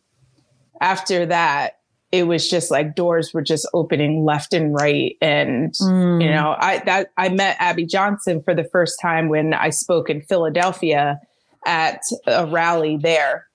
after 0.80 1.26
that, 1.26 1.74
it 2.10 2.26
was 2.26 2.48
just 2.48 2.70
like 2.70 2.94
doors 2.94 3.34
were 3.34 3.42
just 3.42 3.68
opening 3.74 4.24
left 4.24 4.54
and 4.54 4.72
right 4.72 5.16
and 5.20 5.74
mm. 5.74 6.22
you 6.22 6.30
know 6.30 6.56
i 6.58 6.78
that 6.86 7.08
i 7.18 7.28
met 7.28 7.54
abby 7.60 7.84
johnson 7.84 8.42
for 8.42 8.54
the 8.54 8.64
first 8.64 8.98
time 9.02 9.28
when 9.28 9.52
i 9.52 9.68
spoke 9.68 10.08
in 10.08 10.22
philadelphia 10.22 11.20
at 11.66 12.00
a 12.26 12.46
rally 12.46 12.96
there 12.96 13.46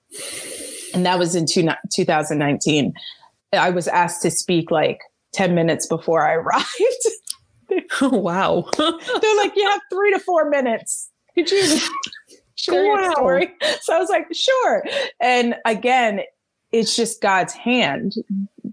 and 0.94 1.04
that 1.04 1.18
was 1.18 1.34
in 1.34 1.46
two, 1.46 1.68
2019 1.92 2.94
i 3.54 3.70
was 3.70 3.88
asked 3.88 4.22
to 4.22 4.30
speak 4.30 4.70
like 4.70 5.00
10 5.34 5.54
minutes 5.54 5.86
before 5.86 6.26
i 6.26 6.32
arrived 6.34 6.64
oh 8.00 8.08
wow 8.18 8.68
they're 8.78 9.36
like 9.36 9.52
you 9.56 9.68
have 9.68 9.80
three 9.92 10.12
to 10.12 10.18
four 10.20 10.48
minutes 10.48 11.10
could 11.34 11.50
you 11.50 11.78
share 12.54 12.84
wow. 12.84 13.00
your 13.00 13.12
story 13.12 13.54
so 13.80 13.94
i 13.94 13.98
was 13.98 14.08
like 14.08 14.26
sure 14.32 14.84
and 15.20 15.56
again 15.64 16.20
it's 16.74 16.96
just 16.96 17.22
God's 17.22 17.52
hand 17.52 18.16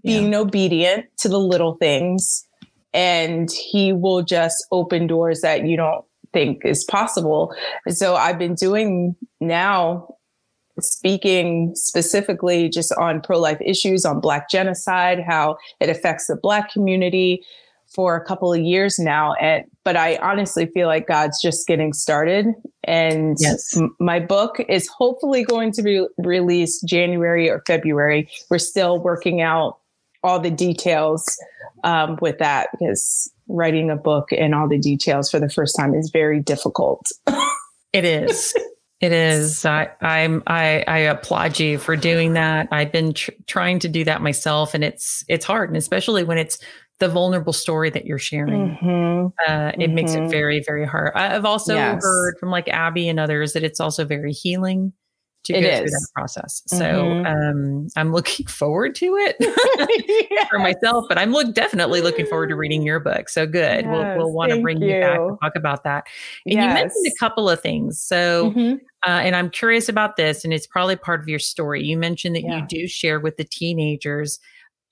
being 0.03 0.31
yeah. 0.31 0.39
obedient 0.39 1.05
to 1.19 1.29
the 1.29 1.39
little 1.39 1.75
things. 1.75 2.47
And 2.93 3.49
he 3.51 3.93
will 3.93 4.23
just 4.23 4.65
open 4.71 5.05
doors 5.05 5.41
that 5.41 5.67
you 5.67 5.77
don't 5.77 6.03
think 6.33 6.65
is 6.65 6.83
possible. 6.83 7.53
And 7.85 7.95
so 7.95 8.15
I've 8.15 8.39
been 8.39 8.55
doing 8.55 9.15
now 9.39 10.15
speaking 10.83 11.73
specifically 11.75 12.69
just 12.69 12.91
on 12.93 13.21
pro 13.21 13.39
life 13.39 13.59
issues, 13.61 14.05
on 14.05 14.19
Black 14.19 14.49
genocide, 14.49 15.19
how 15.25 15.57
it 15.79 15.89
affects 15.89 16.27
the 16.27 16.35
Black 16.35 16.71
community, 16.71 17.43
for 17.93 18.15
a 18.15 18.23
couple 18.23 18.53
of 18.53 18.61
years 18.61 18.97
now. 18.97 19.33
And 19.33 19.65
but 19.83 19.95
i 19.95 20.15
honestly 20.17 20.65
feel 20.67 20.87
like 20.87 21.07
god's 21.07 21.41
just 21.41 21.67
getting 21.67 21.93
started. 21.93 22.47
And 22.83 23.37
yes. 23.39 23.77
m- 23.77 23.95
my 23.99 24.19
book 24.19 24.61
is 24.69 24.87
hopefully 24.87 25.43
going 25.43 25.71
to 25.73 25.83
be 25.83 26.05
released 26.17 26.87
january 26.87 27.49
or 27.49 27.61
february. 27.67 28.29
We're 28.49 28.59
still 28.59 28.99
working 28.99 29.41
out 29.41 29.77
all 30.23 30.39
the 30.39 30.51
details 30.51 31.37
um, 31.83 32.17
with 32.21 32.37
that 32.37 32.69
because 32.71 33.31
writing 33.47 33.89
a 33.89 33.95
book 33.95 34.29
and 34.31 34.55
all 34.55 34.69
the 34.69 34.77
details 34.77 35.29
for 35.29 35.39
the 35.39 35.49
first 35.49 35.75
time 35.75 35.93
is 35.93 36.09
very 36.11 36.39
difficult. 36.39 37.11
It 37.93 38.05
is 38.05 38.53
it 39.01 39.11
is. 39.11 39.65
I, 39.65 39.89
I'm. 39.99 40.43
I, 40.47 40.83
I 40.87 40.97
applaud 40.99 41.59
you 41.59 41.77
for 41.79 41.95
doing 41.95 42.33
that. 42.33 42.67
I've 42.71 42.91
been 42.91 43.13
tr- 43.13 43.31
trying 43.47 43.79
to 43.79 43.89
do 43.89 44.03
that 44.05 44.21
myself, 44.21 44.73
and 44.73 44.83
it's 44.83 45.25
it's 45.27 45.43
hard, 45.43 45.69
and 45.69 45.77
especially 45.77 46.23
when 46.23 46.37
it's 46.37 46.59
the 46.99 47.09
vulnerable 47.09 47.51
story 47.51 47.89
that 47.89 48.05
you're 48.05 48.19
sharing. 48.19 48.77
Mm-hmm. 48.77 49.51
Uh, 49.51 49.69
it 49.69 49.79
mm-hmm. 49.79 49.95
makes 49.95 50.13
it 50.13 50.19
mm-hmm. 50.19 50.29
very, 50.29 50.63
very 50.63 50.85
hard. 50.85 51.13
I've 51.15 51.45
also 51.45 51.73
yes. 51.73 52.01
heard 52.03 52.35
from 52.39 52.51
like 52.51 52.67
Abby 52.67 53.09
and 53.09 53.19
others 53.19 53.53
that 53.53 53.63
it's 53.63 53.79
also 53.79 54.05
very 54.05 54.31
healing 54.31 54.93
to 55.43 55.53
it 55.53 55.61
go 55.61 55.67
is. 55.67 55.79
through 55.79 55.89
that 55.89 56.07
process. 56.13 56.61
So 56.67 56.77
mm-hmm. 56.77 57.25
um, 57.25 57.87
I'm 57.95 58.11
looking 58.11 58.45
forward 58.47 58.95
to 58.95 59.15
it 59.17 59.35
yes. 60.29 60.47
for 60.49 60.59
myself, 60.59 61.05
but 61.09 61.17
I'm 61.17 61.31
look 61.31 61.53
definitely 61.53 62.01
looking 62.01 62.25
forward 62.25 62.49
to 62.49 62.55
reading 62.55 62.83
your 62.83 62.99
book. 62.99 63.29
So 63.29 63.45
good. 63.45 63.85
Yes, 63.85 63.87
we'll 63.87 64.17
we'll 64.17 64.33
want 64.33 64.51
to 64.51 64.61
bring 64.61 64.81
you. 64.81 64.95
you. 64.95 65.01
back 65.01 65.17
to 65.17 65.37
talk 65.41 65.53
about 65.55 65.83
that. 65.83 66.05
And 66.45 66.55
yes. 66.55 66.63
you 66.63 66.73
mentioned 66.73 67.05
a 67.07 67.19
couple 67.19 67.49
of 67.49 67.61
things. 67.61 68.01
So 68.01 68.51
mm-hmm. 68.51 68.75
uh, 69.05 69.19
and 69.21 69.35
I'm 69.35 69.49
curious 69.49 69.89
about 69.89 70.15
this, 70.15 70.43
and 70.43 70.53
it's 70.53 70.67
probably 70.67 70.95
part 70.95 71.21
of 71.21 71.27
your 71.27 71.39
story. 71.39 71.83
You 71.83 71.97
mentioned 71.97 72.35
that 72.35 72.43
yeah. 72.43 72.57
you 72.57 72.67
do 72.67 72.87
share 72.87 73.19
with 73.19 73.37
the 73.37 73.43
teenagers 73.43 74.39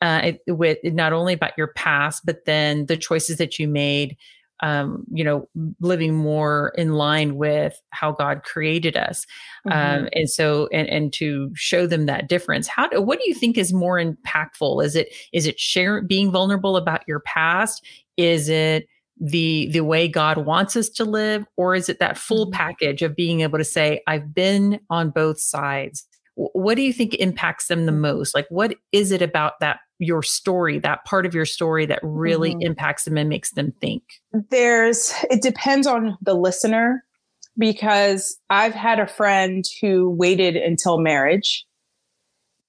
uh, 0.02 0.32
with 0.48 0.80
not 0.84 1.14
only 1.14 1.34
about 1.34 1.58
your 1.58 1.68
past, 1.68 2.26
but 2.26 2.46
then 2.46 2.86
the 2.86 2.98
choices 2.98 3.38
that 3.38 3.60
you 3.60 3.68
made 3.68 4.18
um, 4.62 5.06
you 5.12 5.24
know, 5.24 5.48
living 5.80 6.16
more 6.16 6.74
in 6.78 6.94
line 6.94 7.36
with 7.36 7.80
how 7.92 8.12
God 8.12 8.44
created 8.44 8.98
us. 8.98 9.26
Mm-hmm. 9.68 10.02
Um, 10.04 10.10
and 10.14 10.30
so, 10.30 10.68
and, 10.72 10.88
and 10.90 11.14
to 11.14 11.52
show 11.56 11.88
them 11.88 12.06
that 12.08 12.28
difference, 12.28 12.68
how, 12.68 12.88
do, 12.88 13.02
what 13.02 13.20
do 13.20 13.28
you 13.28 13.34
think 13.34 13.58
is 13.58 13.74
more 13.74 14.00
impactful? 14.00 14.84
Is 14.84 14.96
it, 14.96 15.14
is 15.34 15.48
it 15.48 15.60
sharing, 15.60 16.08
being 16.08 16.32
vulnerable 16.32 16.78
about 16.78 17.04
your 17.08 17.22
past? 17.22 17.86
Is 18.18 18.50
it, 18.50 18.88
the 19.22 19.70
the 19.74 19.82
way 19.82 20.08
God 20.08 20.46
wants 20.46 20.78
us 20.78 20.88
to 20.92 21.04
live 21.04 21.44
or 21.58 21.76
is 21.76 21.90
it 21.90 22.00
that 22.00 22.18
full 22.18 22.46
mm-hmm. 22.46 22.54
package 22.54 23.02
of 23.02 23.18
being 23.18 23.42
able 23.42 23.58
to 23.58 23.66
say 23.66 24.02
I've 24.08 24.34
been 24.34 24.80
on 24.90 25.10
both 25.10 25.42
sides 25.42 26.08
what 26.54 26.76
do 26.76 26.82
you 26.82 26.94
think 26.94 27.16
impacts 27.16 27.68
them 27.68 27.86
the 27.86 27.92
most 27.92 28.34
like 28.34 28.48
what 28.50 28.74
is 28.94 29.12
it 29.12 29.22
about 29.22 29.60
that 29.60 29.80
your 30.00 30.24
story, 30.24 30.80
that 30.80 31.04
part 31.06 31.26
of 31.26 31.36
your 31.36 31.46
story 31.46 31.86
that 31.86 32.00
really 32.02 32.52
mm-hmm. 32.52 32.62
impacts 32.62 33.04
them 33.04 33.18
and 33.18 33.30
makes 33.30 33.52
them 33.52 33.74
think? 33.82 34.02
There's, 34.50 35.14
it 35.30 35.42
depends 35.42 35.86
on 35.86 36.18
the 36.22 36.34
listener 36.34 37.04
because 37.58 38.38
I've 38.50 38.74
had 38.74 39.00
a 39.00 39.08
friend 39.08 39.66
who 39.82 40.10
waited 40.10 40.56
until 40.56 41.00
marriage. 41.00 41.66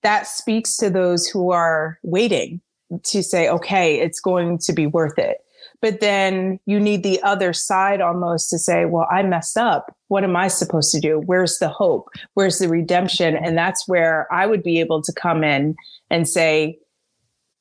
That 0.03 0.27
speaks 0.27 0.77
to 0.79 0.91
those 0.91 1.27
who 1.27 1.53
are 1.53 1.99
waiting 2.03 2.61
to 3.05 3.23
say, 3.23 3.49
okay, 3.49 4.01
it's 4.01 4.21
going 4.21 4.59
to 4.59 4.73
be 4.73 4.87
worth 4.87 5.19
it. 5.19 5.39
But 5.81 6.01
then 6.01 6.59
you 6.67 6.81
need 6.81 7.03
the 7.03 7.23
other 7.23 7.53
side 7.53 8.01
almost 8.01 8.51
to 8.51 8.59
say, 8.59 8.87
well, 8.87 9.07
I 9.11 9.23
messed 9.23 9.57
up. 9.57 9.95
What 10.11 10.25
am 10.25 10.35
I 10.35 10.49
supposed 10.49 10.91
to 10.93 11.01
do? 11.01 11.21
Where's 11.21 11.61
the 11.61 11.69
hope? 11.69 12.09
Where's 12.35 12.59
the 12.59 12.69
redemption? 12.69 13.37
And 13.37 13.57
that's 13.57 13.87
where 13.87 14.27
I 14.33 14.45
would 14.45 14.65
be 14.65 14.81
able 14.81 15.03
to 15.03 15.13
come 15.13 15.45
in 15.45 15.77
and 16.11 16.29
say, 16.29 16.81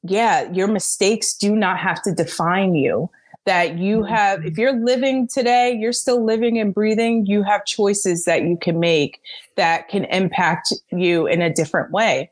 yeah, 0.01 0.51
your 0.51 0.67
mistakes 0.67 1.35
do 1.35 1.55
not 1.55 1.77
have 1.77 2.01
to 2.03 2.11
define 2.11 2.73
you. 2.73 3.09
That 3.45 3.77
you 3.77 3.99
mm-hmm. 3.99 4.13
have, 4.13 4.45
if 4.45 4.57
you're 4.57 4.83
living 4.83 5.27
today, 5.27 5.77
you're 5.79 5.93
still 5.93 6.25
living 6.25 6.57
and 6.59 6.73
breathing, 6.73 7.27
you 7.27 7.43
have 7.43 7.65
choices 7.65 8.25
that 8.25 8.41
you 8.43 8.57
can 8.57 8.79
make 8.79 9.21
that 9.55 9.87
can 9.87 10.05
impact 10.05 10.73
you 10.91 11.27
in 11.27 11.41
a 11.41 11.53
different 11.53 11.91
way. 11.91 12.31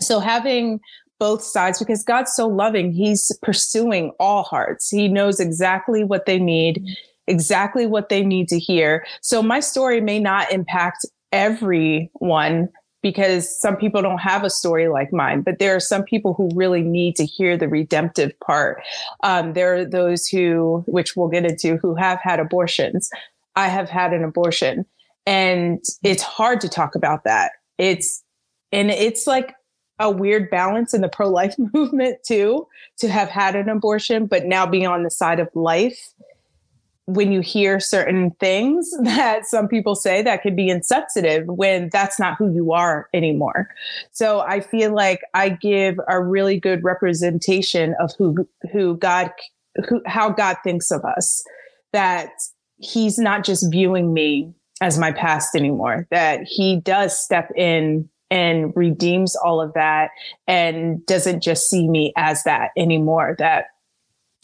So 0.00 0.18
having 0.18 0.80
both 1.20 1.42
sides, 1.42 1.78
because 1.78 2.02
God's 2.02 2.32
so 2.32 2.48
loving, 2.48 2.92
He's 2.92 3.30
pursuing 3.42 4.10
all 4.18 4.42
hearts. 4.42 4.90
He 4.90 5.08
knows 5.08 5.40
exactly 5.40 6.04
what 6.04 6.26
they 6.26 6.38
need, 6.38 6.84
exactly 7.28 7.86
what 7.86 8.08
they 8.08 8.24
need 8.24 8.48
to 8.48 8.58
hear. 8.58 9.06
So 9.20 9.42
my 9.42 9.60
story 9.60 10.00
may 10.00 10.18
not 10.18 10.50
impact 10.52 11.06
everyone 11.32 12.68
because 13.02 13.60
some 13.60 13.76
people 13.76 14.02
don't 14.02 14.18
have 14.18 14.42
a 14.42 14.50
story 14.50 14.88
like 14.88 15.12
mine, 15.12 15.42
but 15.42 15.58
there 15.58 15.74
are 15.76 15.80
some 15.80 16.02
people 16.02 16.34
who 16.34 16.50
really 16.54 16.82
need 16.82 17.14
to 17.16 17.24
hear 17.24 17.56
the 17.56 17.68
redemptive 17.68 18.32
part. 18.40 18.82
Um, 19.22 19.52
there 19.52 19.74
are 19.74 19.84
those 19.84 20.26
who, 20.26 20.84
which 20.88 21.14
we'll 21.14 21.28
get 21.28 21.44
into, 21.44 21.76
who 21.76 21.94
have 21.94 22.18
had 22.20 22.40
abortions. 22.40 23.08
I 23.54 23.68
have 23.68 23.88
had 23.88 24.12
an 24.12 24.24
abortion, 24.24 24.84
and 25.26 25.84
it's 26.02 26.22
hard 26.22 26.60
to 26.62 26.68
talk 26.68 26.94
about 26.94 27.24
that. 27.24 27.52
It's, 27.76 28.24
and 28.72 28.90
it's 28.90 29.26
like 29.26 29.54
a 30.00 30.10
weird 30.10 30.50
balance 30.50 30.92
in 30.92 31.00
the 31.00 31.08
pro 31.08 31.28
life 31.28 31.54
movement 31.72 32.18
too, 32.26 32.66
to 32.98 33.08
have 33.08 33.28
had 33.28 33.54
an 33.54 33.68
abortion, 33.68 34.26
but 34.26 34.46
now 34.46 34.66
be 34.66 34.84
on 34.84 35.04
the 35.04 35.10
side 35.10 35.38
of 35.38 35.48
life 35.54 36.14
when 37.08 37.32
you 37.32 37.40
hear 37.40 37.80
certain 37.80 38.30
things 38.32 38.90
that 39.02 39.46
some 39.46 39.66
people 39.66 39.94
say 39.94 40.20
that 40.22 40.42
could 40.42 40.54
be 40.54 40.68
insensitive 40.68 41.46
when 41.46 41.88
that's 41.90 42.20
not 42.20 42.36
who 42.36 42.52
you 42.52 42.72
are 42.72 43.08
anymore. 43.14 43.70
So 44.12 44.40
I 44.40 44.60
feel 44.60 44.94
like 44.94 45.20
I 45.32 45.48
give 45.48 45.98
a 46.06 46.22
really 46.22 46.60
good 46.60 46.84
representation 46.84 47.94
of 47.98 48.12
who 48.18 48.46
who 48.72 48.98
God 48.98 49.30
who 49.88 50.02
how 50.06 50.28
God 50.28 50.58
thinks 50.62 50.90
of 50.90 51.02
us 51.04 51.42
that 51.94 52.30
he's 52.76 53.18
not 53.18 53.42
just 53.42 53.70
viewing 53.72 54.12
me 54.12 54.52
as 54.82 54.98
my 54.98 55.10
past 55.10 55.56
anymore 55.56 56.06
that 56.10 56.42
he 56.44 56.78
does 56.80 57.18
step 57.18 57.50
in 57.56 58.08
and 58.30 58.72
redeems 58.76 59.34
all 59.34 59.60
of 59.60 59.72
that 59.72 60.10
and 60.46 61.04
doesn't 61.06 61.42
just 61.42 61.70
see 61.70 61.88
me 61.88 62.12
as 62.16 62.44
that 62.44 62.70
anymore 62.76 63.34
that 63.38 63.66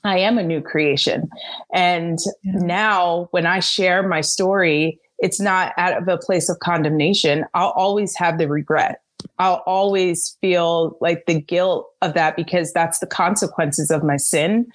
I 0.04 0.18
am 0.18 0.38
a 0.38 0.42
new 0.42 0.61
creation. 0.61 1.28
And 1.73 2.18
yeah. 2.42 2.52
now 2.56 3.28
when 3.30 3.46
I 3.46 3.61
share 3.61 4.06
my 4.06 4.20
story, 4.20 5.00
it's 5.18 5.40
not 5.40 5.73
out 5.78 5.96
of 5.96 6.06
a 6.08 6.18
place 6.18 6.49
of 6.49 6.58
condemnation. 6.58 7.46
I'll 7.54 7.70
always 7.70 8.14
have 8.16 8.38
the 8.38 8.49
regret. 8.49 9.00
I'll 9.38 9.62
always 9.66 10.37
feel 10.40 10.99
like 11.00 11.25
the 11.26 11.40
guilt 11.40 11.88
of 12.02 12.14
that 12.14 12.37
because 12.37 12.73
that's 12.73 12.99
the 12.99 13.06
consequences 13.06 13.90
of 13.90 14.04
my 14.04 14.18
sin. 14.18 14.66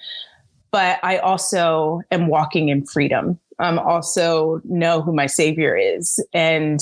But 0.72 0.98
I 1.02 1.18
also 1.18 2.00
am 2.10 2.26
walking 2.26 2.68
in 2.68 2.84
freedom. 2.84 3.38
I'm 3.58 3.78
also 3.78 4.60
know 4.64 5.02
who 5.02 5.12
my 5.12 5.26
savior 5.26 5.76
is. 5.76 6.24
And 6.32 6.80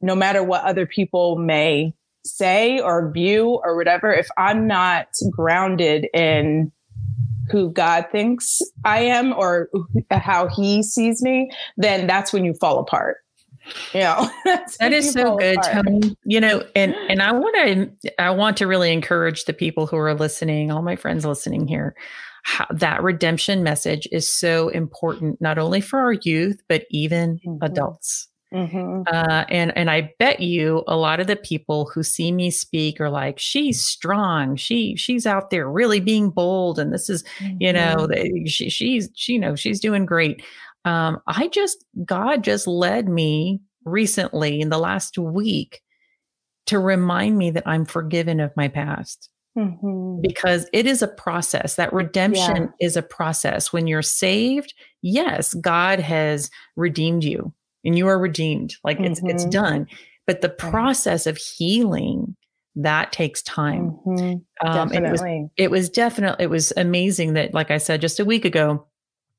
no 0.00 0.14
matter 0.14 0.42
what 0.42 0.62
other 0.64 0.86
people 0.86 1.36
may 1.36 1.94
say 2.24 2.78
or 2.80 3.10
view 3.10 3.60
or 3.64 3.76
whatever, 3.76 4.12
if 4.12 4.28
I'm 4.36 4.66
not 4.66 5.08
grounded 5.30 6.06
in 6.14 6.70
who 7.50 7.70
God 7.72 8.06
thinks 8.12 8.60
I 8.84 9.00
am 9.00 9.32
or 9.32 9.68
how 10.10 10.48
he 10.48 10.82
sees 10.82 11.22
me, 11.22 11.50
then 11.76 12.06
that's 12.06 12.32
when 12.32 12.44
you 12.44 12.54
fall 12.54 12.78
apart. 12.78 13.18
You 13.94 14.00
know, 14.00 14.28
that 14.44 14.92
is 14.92 15.12
so 15.12 15.36
good, 15.36 15.58
apart. 15.58 15.86
Toni. 15.86 16.16
You 16.24 16.40
know, 16.40 16.64
and 16.74 16.96
and 17.08 17.22
I 17.22 17.30
want 17.30 17.54
to 17.54 18.12
I 18.18 18.30
want 18.30 18.56
to 18.56 18.66
really 18.66 18.92
encourage 18.92 19.44
the 19.44 19.52
people 19.52 19.86
who 19.86 19.96
are 19.98 20.14
listening, 20.14 20.72
all 20.72 20.82
my 20.82 20.96
friends 20.96 21.24
listening 21.24 21.68
here. 21.68 21.94
How, 22.42 22.66
that 22.70 23.04
redemption 23.04 23.62
message 23.62 24.08
is 24.10 24.28
so 24.28 24.68
important, 24.70 25.40
not 25.40 25.58
only 25.58 25.80
for 25.80 26.00
our 26.00 26.14
youth, 26.14 26.60
but 26.68 26.86
even 26.90 27.38
mm-hmm. 27.46 27.62
adults. 27.62 28.28
Mm-hmm. 28.52 29.02
Uh, 29.06 29.44
and 29.48 29.76
and 29.76 29.90
I 29.90 30.12
bet 30.18 30.40
you 30.40 30.84
a 30.86 30.96
lot 30.96 31.20
of 31.20 31.26
the 31.26 31.36
people 31.36 31.90
who 31.92 32.02
see 32.02 32.32
me 32.32 32.50
speak 32.50 33.00
are 33.00 33.10
like, 33.10 33.38
she's 33.38 33.82
strong. 33.82 34.56
She 34.56 34.94
she's 34.96 35.26
out 35.26 35.50
there 35.50 35.70
really 35.70 36.00
being 36.00 36.30
bold, 36.30 36.78
and 36.78 36.92
this 36.92 37.08
is 37.08 37.24
mm-hmm. 37.38 37.56
you 37.60 37.72
know 37.72 38.08
mm-hmm. 38.10 38.46
she 38.46 38.68
she's 38.68 39.08
she 39.14 39.34
you 39.34 39.38
know 39.38 39.56
she's 39.56 39.80
doing 39.80 40.04
great. 40.04 40.42
Um, 40.84 41.20
I 41.26 41.48
just 41.48 41.84
God 42.04 42.44
just 42.44 42.66
led 42.66 43.08
me 43.08 43.60
recently 43.84 44.60
in 44.60 44.68
the 44.68 44.78
last 44.78 45.16
week 45.16 45.80
to 46.66 46.78
remind 46.78 47.38
me 47.38 47.50
that 47.50 47.66
I'm 47.66 47.86
forgiven 47.86 48.40
of 48.40 48.56
my 48.56 48.68
past. 48.68 49.30
Mm-hmm. 49.56 50.22
Because 50.22 50.66
it 50.72 50.86
is 50.86 51.02
a 51.02 51.08
process. 51.08 51.74
That 51.74 51.92
redemption 51.92 52.72
yeah. 52.80 52.86
is 52.86 52.96
a 52.96 53.02
process. 53.02 53.70
When 53.70 53.86
you're 53.86 54.00
saved, 54.00 54.72
yes, 55.02 55.52
God 55.54 56.00
has 56.00 56.50
redeemed 56.74 57.22
you 57.22 57.52
and 57.84 57.96
you 57.96 58.08
are 58.08 58.18
redeemed. 58.18 58.76
Like 58.84 58.98
mm-hmm. 58.98 59.12
it's 59.12 59.20
it's 59.24 59.42
mm-hmm. 59.42 59.50
done. 59.50 59.86
But 60.26 60.40
the 60.40 60.48
process 60.48 61.26
of 61.26 61.36
healing 61.36 62.36
that 62.76 63.12
takes 63.12 63.42
time. 63.42 63.98
Mm-hmm. 64.06 64.66
Um, 64.66 64.92
it 64.92 65.02
was 65.02 65.22
it 65.56 65.70
was 65.70 65.90
definitely 65.90 66.44
it 66.44 66.48
was 66.48 66.72
amazing 66.76 67.34
that, 67.34 67.52
like 67.54 67.70
I 67.70 67.78
said 67.78 68.00
just 68.00 68.20
a 68.20 68.24
week 68.24 68.44
ago, 68.44 68.86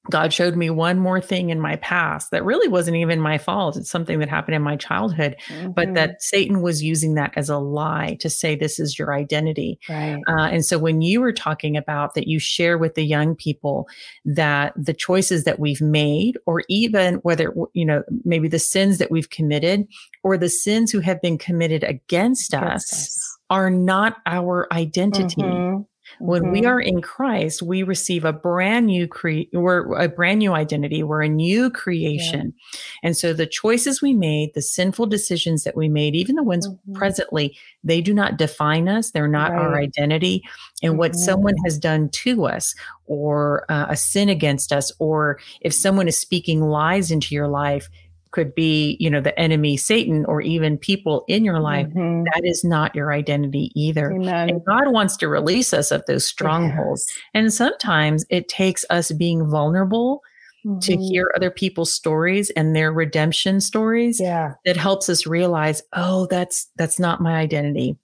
God 0.10 0.34
showed 0.34 0.58
me 0.58 0.70
one 0.70 1.00
more 1.00 1.22
thing 1.22 1.50
in 1.50 1.62
my 1.62 1.78
past 1.78 2.32
that 2.32 2.44
really 2.44 2.68
wasn't 2.68 2.98
even 2.98 3.22
my 3.22 3.38
fault. 3.38 3.78
It's 3.78 3.90
something 3.90 4.20
that 4.20 4.28
happened 4.28 4.56
in 4.56 4.62
my 4.62 4.76
childhood, 4.76 5.38
mm-hmm. 5.48 5.72
but 5.72 5.94
that 5.94 6.22
Satan 6.22 6.62
was 6.62 6.84
using 6.84 7.14
that 7.14 7.32
as 7.38 7.48
a 7.48 7.58
lie 7.58 8.18
to 8.20 8.30
say 8.30 8.56
this 8.56 8.80
is 8.80 9.00
your 9.00 9.14
identity. 9.14 9.80
Right. 9.88 10.22
Uh, 10.28 10.50
and 10.52 10.66
so 10.66 10.78
when 10.78 11.02
you 11.02 11.22
were 11.22 11.32
talking 11.32 11.78
about 11.78 12.16
that, 12.16 12.28
you 12.28 12.38
share 12.38 12.78
with 12.78 12.96
the 12.96 13.06
young 13.06 13.34
people 13.34 13.88
that 14.26 14.74
the 14.76 14.94
choices 14.94 15.46
that 15.46 15.60
we've 15.60 15.82
made, 15.82 16.38
or 16.46 16.64
even 16.68 17.16
whether, 17.16 17.54
you 17.72 17.86
know, 17.86 18.04
maybe 18.26 18.50
the 18.50 18.60
sins 18.60 18.98
that 18.98 19.10
we've 19.10 19.30
committed 19.30 19.88
or 20.22 20.38
the 20.38 20.50
sins 20.50 20.92
who 20.92 21.00
have 21.00 21.22
been 21.22 21.38
committed 21.38 21.84
against, 21.84 22.54
against 22.54 22.54
us, 22.54 22.94
us, 22.94 23.38
are 23.50 23.70
not 23.70 24.18
our 24.26 24.68
identity. 24.74 25.42
Mm-hmm 25.42 25.84
When 26.20 26.52
we 26.52 26.66
are 26.66 26.80
in 26.80 27.02
Christ, 27.02 27.62
we 27.62 27.84
receive 27.84 28.26
a 28.26 28.34
brand 28.34 28.88
new 28.88 29.08
cre- 29.08 29.50
we're 29.54 29.94
a 29.96 30.08
brand 30.08 30.40
new 30.40 30.54
identity. 30.54 31.04
We're 31.04 31.24
a 31.24 31.30
new 31.30 31.70
creation. 31.70 32.54
Yeah. 32.74 32.80
And 33.04 33.18
so 33.18 33.34
the 33.34 33.48
choices 33.48 34.02
we 34.02 34.14
made, 34.14 34.54
the 34.54 34.62
sinful 34.62 35.08
decisions 35.08 35.64
that 35.64 35.76
we 35.76 35.90
made, 35.90 36.16
even 36.16 36.36
the 36.36 36.44
ones 36.44 36.68
mm-hmm. 36.68 36.94
presently, 36.94 37.58
they 37.84 38.02
do 38.02 38.14
not 38.14 38.38
define 38.38 38.88
us. 38.88 39.12
They're 39.12 39.28
not 39.28 39.52
right. 39.52 39.62
our 39.62 39.76
identity. 39.78 40.44
And 40.82 40.92
mm-hmm. 40.92 41.00
what 41.00 41.16
someone 41.16 41.56
has 41.64 41.78
done 41.78 42.10
to 42.10 42.46
us 42.46 42.76
or 43.06 43.66
uh, 43.70 43.88
a 43.90 43.96
sin 43.96 44.30
against 44.30 44.72
us, 44.72 44.92
or 45.00 45.40
if 45.62 45.74
someone 45.74 46.08
is 46.08 46.18
speaking 46.18 46.62
lies 46.62 47.12
into 47.12 47.36
your 47.36 47.48
life, 47.48 47.90
could 48.34 48.54
be, 48.54 48.98
you 49.00 49.10
know, 49.10 49.22
the 49.22 49.38
enemy, 49.40 49.78
Satan, 49.78 50.26
or 50.26 50.42
even 50.42 50.78
people 50.78 51.24
in 51.28 51.46
your 51.46 51.60
life. 51.60 51.88
Mm-hmm. 51.88 52.24
That 52.24 52.42
is 52.44 52.64
not 52.64 52.94
your 52.96 53.14
identity 53.14 53.72
either. 53.76 54.12
Amen. 54.12 54.50
And 54.50 54.66
God 54.66 54.92
wants 54.92 55.16
to 55.18 55.30
release 55.30 55.74
us 55.74 55.92
of 55.92 56.04
those 56.08 56.26
strongholds. 56.26 57.06
Yes. 57.08 57.24
And 57.34 57.54
sometimes 57.54 58.26
it 58.30 58.50
takes 58.50 58.86
us 58.90 59.12
being 59.12 59.50
vulnerable 59.50 60.22
mm-hmm. 60.66 60.80
to 60.80 60.98
hear 60.98 61.32
other 61.36 61.52
people's 61.52 61.94
stories 61.94 62.50
and 62.52 62.76
their 62.76 62.92
redemption 62.92 63.62
stories. 63.62 64.20
Yeah. 64.20 64.56
That 64.66 64.78
helps 64.78 65.08
us 65.10 65.28
realize, 65.28 65.84
oh, 65.94 66.26
that's 66.26 66.68
that's 66.76 67.00
not 67.00 67.22
my 67.22 67.36
identity. 67.36 67.98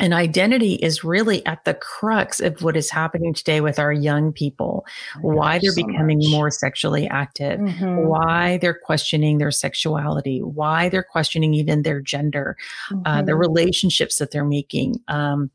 And 0.00 0.14
identity 0.14 0.74
is 0.74 1.04
really 1.04 1.44
at 1.46 1.64
the 1.64 1.74
crux 1.74 2.40
of 2.40 2.62
what 2.62 2.76
is 2.76 2.90
happening 2.90 3.34
today 3.34 3.60
with 3.60 3.78
our 3.78 3.92
young 3.92 4.32
people, 4.32 4.86
why 5.20 5.58
they're 5.58 5.72
so 5.72 5.86
becoming 5.86 6.18
much. 6.18 6.30
more 6.30 6.50
sexually 6.50 7.06
active, 7.08 7.60
mm-hmm. 7.60 8.06
why 8.06 8.58
they're 8.58 8.78
questioning 8.82 9.38
their 9.38 9.50
sexuality, 9.50 10.40
why 10.42 10.88
they're 10.88 11.02
questioning 11.02 11.54
even 11.54 11.82
their 11.82 12.00
gender, 12.00 12.56
mm-hmm. 12.90 13.02
uh, 13.04 13.22
the 13.22 13.32
mm-hmm. 13.32 13.40
relationships 13.40 14.16
that 14.18 14.30
they're 14.30 14.44
making, 14.44 14.96
um, 15.08 15.50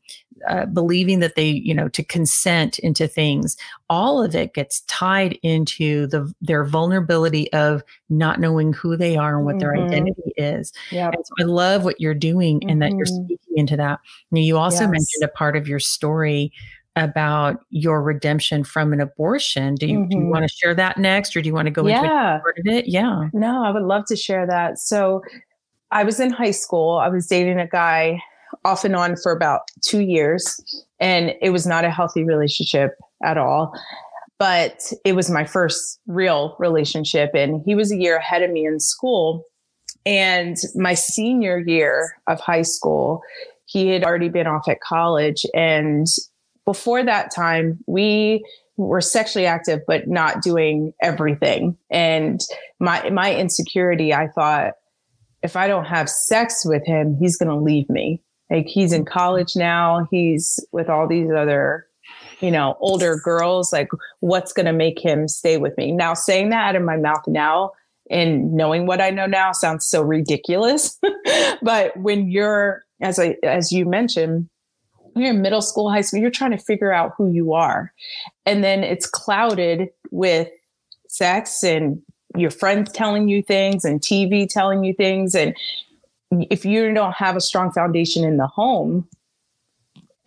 uh, 0.48 0.66
believing 0.66 1.20
that 1.20 1.34
they, 1.34 1.48
you 1.48 1.74
know, 1.74 1.88
to 1.88 2.04
consent 2.04 2.78
into 2.80 3.08
things, 3.08 3.56
all 3.88 4.22
of 4.22 4.34
it 4.34 4.54
gets 4.54 4.80
tied 4.82 5.38
into 5.42 6.06
the 6.08 6.32
their 6.40 6.64
vulnerability 6.64 7.52
of 7.52 7.82
not 8.10 8.40
knowing 8.40 8.72
who 8.72 8.96
they 8.96 9.16
are 9.16 9.36
and 9.36 9.44
what 9.44 9.56
mm-hmm. 9.56 9.60
their 9.60 9.76
identity 9.76 10.32
is. 10.36 10.72
yeah 10.90 11.10
So 11.10 11.34
I 11.40 11.44
love 11.44 11.84
what 11.84 12.00
you're 12.00 12.14
doing 12.14 12.60
mm-hmm. 12.60 12.68
and 12.70 12.82
that 12.82 12.92
you're 12.92 13.06
mm-hmm. 13.06 13.24
speaking 13.24 13.56
into 13.56 13.76
that. 13.76 14.00
Now, 14.30 14.40
you 14.40 14.58
also 14.58 14.84
yes. 14.84 14.90
mentioned 14.90 15.24
a 15.24 15.28
part 15.28 15.56
of 15.56 15.66
your 15.66 15.80
story 15.80 16.52
about 16.96 17.60
your 17.70 18.02
redemption 18.02 18.64
from 18.64 18.92
an 18.92 19.00
abortion. 19.00 19.74
Do 19.74 19.86
you, 19.86 19.98
mm-hmm. 19.98 20.08
do 20.08 20.16
you 20.16 20.22
mm-hmm. 20.22 20.30
want 20.30 20.48
to 20.48 20.54
share 20.54 20.74
that 20.74 20.96
next 20.96 21.36
or 21.36 21.42
do 21.42 21.48
you 21.48 21.54
want 21.54 21.66
to 21.66 21.70
go 21.70 21.86
yeah. 21.86 21.98
into 22.00 22.42
part 22.42 22.58
of 22.58 22.66
it? 22.66 22.88
Yeah. 22.88 23.28
No, 23.32 23.64
I 23.64 23.70
would 23.70 23.82
love 23.82 24.06
to 24.06 24.16
share 24.16 24.46
that. 24.46 24.78
So 24.78 25.22
I 25.90 26.04
was 26.04 26.20
in 26.20 26.30
high 26.30 26.52
school. 26.52 26.96
I 26.96 27.08
was 27.08 27.26
dating 27.26 27.58
a 27.58 27.66
guy 27.66 28.20
off 28.64 28.84
and 28.84 28.96
on 28.96 29.16
for 29.16 29.32
about 29.32 29.62
two 29.82 30.00
years. 30.00 30.84
And 31.00 31.34
it 31.42 31.50
was 31.50 31.66
not 31.66 31.84
a 31.84 31.90
healthy 31.90 32.24
relationship 32.24 32.92
at 33.22 33.38
all. 33.38 33.78
But 34.38 34.92
it 35.04 35.14
was 35.14 35.30
my 35.30 35.44
first 35.44 35.98
real 36.06 36.56
relationship. 36.58 37.30
And 37.34 37.62
he 37.64 37.74
was 37.74 37.90
a 37.90 37.96
year 37.96 38.16
ahead 38.16 38.42
of 38.42 38.50
me 38.50 38.66
in 38.66 38.80
school. 38.80 39.44
And 40.04 40.56
my 40.74 40.94
senior 40.94 41.58
year 41.58 42.16
of 42.26 42.40
high 42.40 42.62
school, 42.62 43.22
he 43.64 43.88
had 43.88 44.04
already 44.04 44.28
been 44.28 44.46
off 44.46 44.68
at 44.68 44.80
college. 44.80 45.46
And 45.54 46.06
before 46.64 47.02
that 47.02 47.34
time, 47.34 47.78
we 47.86 48.44
were 48.76 49.00
sexually 49.00 49.46
active, 49.46 49.80
but 49.86 50.06
not 50.06 50.42
doing 50.42 50.92
everything. 51.02 51.76
And 51.90 52.40
my, 52.78 53.08
my 53.10 53.34
insecurity, 53.34 54.12
I 54.12 54.28
thought, 54.28 54.74
if 55.42 55.56
I 55.56 55.66
don't 55.66 55.86
have 55.86 56.10
sex 56.10 56.62
with 56.64 56.84
him, 56.84 57.16
he's 57.18 57.36
going 57.36 57.48
to 57.48 57.56
leave 57.56 57.88
me. 57.88 58.20
Like 58.50 58.66
he's 58.66 58.92
in 58.92 59.04
mm-hmm. 59.04 59.12
college 59.12 59.56
now. 59.56 60.06
He's 60.10 60.64
with 60.72 60.88
all 60.88 61.08
these 61.08 61.30
other, 61.30 61.86
you 62.40 62.50
know, 62.50 62.76
older 62.80 63.16
girls. 63.16 63.72
Like, 63.72 63.88
what's 64.20 64.52
going 64.52 64.66
to 64.66 64.72
make 64.72 65.00
him 65.00 65.28
stay 65.28 65.56
with 65.56 65.76
me? 65.76 65.92
Now, 65.92 66.14
saying 66.14 66.50
that 66.50 66.68
out 66.68 66.76
of 66.76 66.82
my 66.82 66.96
mouth 66.96 67.26
now 67.26 67.72
and 68.10 68.54
knowing 68.54 68.86
what 68.86 69.00
I 69.00 69.10
know 69.10 69.26
now 69.26 69.52
sounds 69.52 69.86
so 69.86 70.02
ridiculous. 70.02 70.98
but 71.62 71.96
when 71.96 72.30
you're, 72.30 72.84
as 73.00 73.18
I, 73.18 73.36
as 73.42 73.72
you 73.72 73.84
mentioned, 73.84 74.48
you're 75.16 75.30
in 75.30 75.42
middle 75.42 75.62
school, 75.62 75.90
high 75.90 76.02
school, 76.02 76.20
you're 76.20 76.30
trying 76.30 76.50
to 76.50 76.58
figure 76.58 76.92
out 76.92 77.14
who 77.16 77.32
you 77.32 77.54
are. 77.54 77.92
And 78.44 78.62
then 78.62 78.84
it's 78.84 79.06
clouded 79.06 79.88
with 80.10 80.48
sex 81.08 81.64
and 81.64 82.02
your 82.36 82.50
friends 82.50 82.92
telling 82.92 83.28
you 83.28 83.42
things 83.42 83.84
and 83.84 84.00
TV 84.00 84.46
telling 84.48 84.84
you 84.84 84.92
things. 84.92 85.34
And 85.34 85.56
if 86.32 86.64
you 86.64 86.92
don't 86.92 87.14
have 87.14 87.36
a 87.36 87.40
strong 87.40 87.70
foundation 87.70 88.24
in 88.24 88.36
the 88.36 88.46
home 88.46 89.08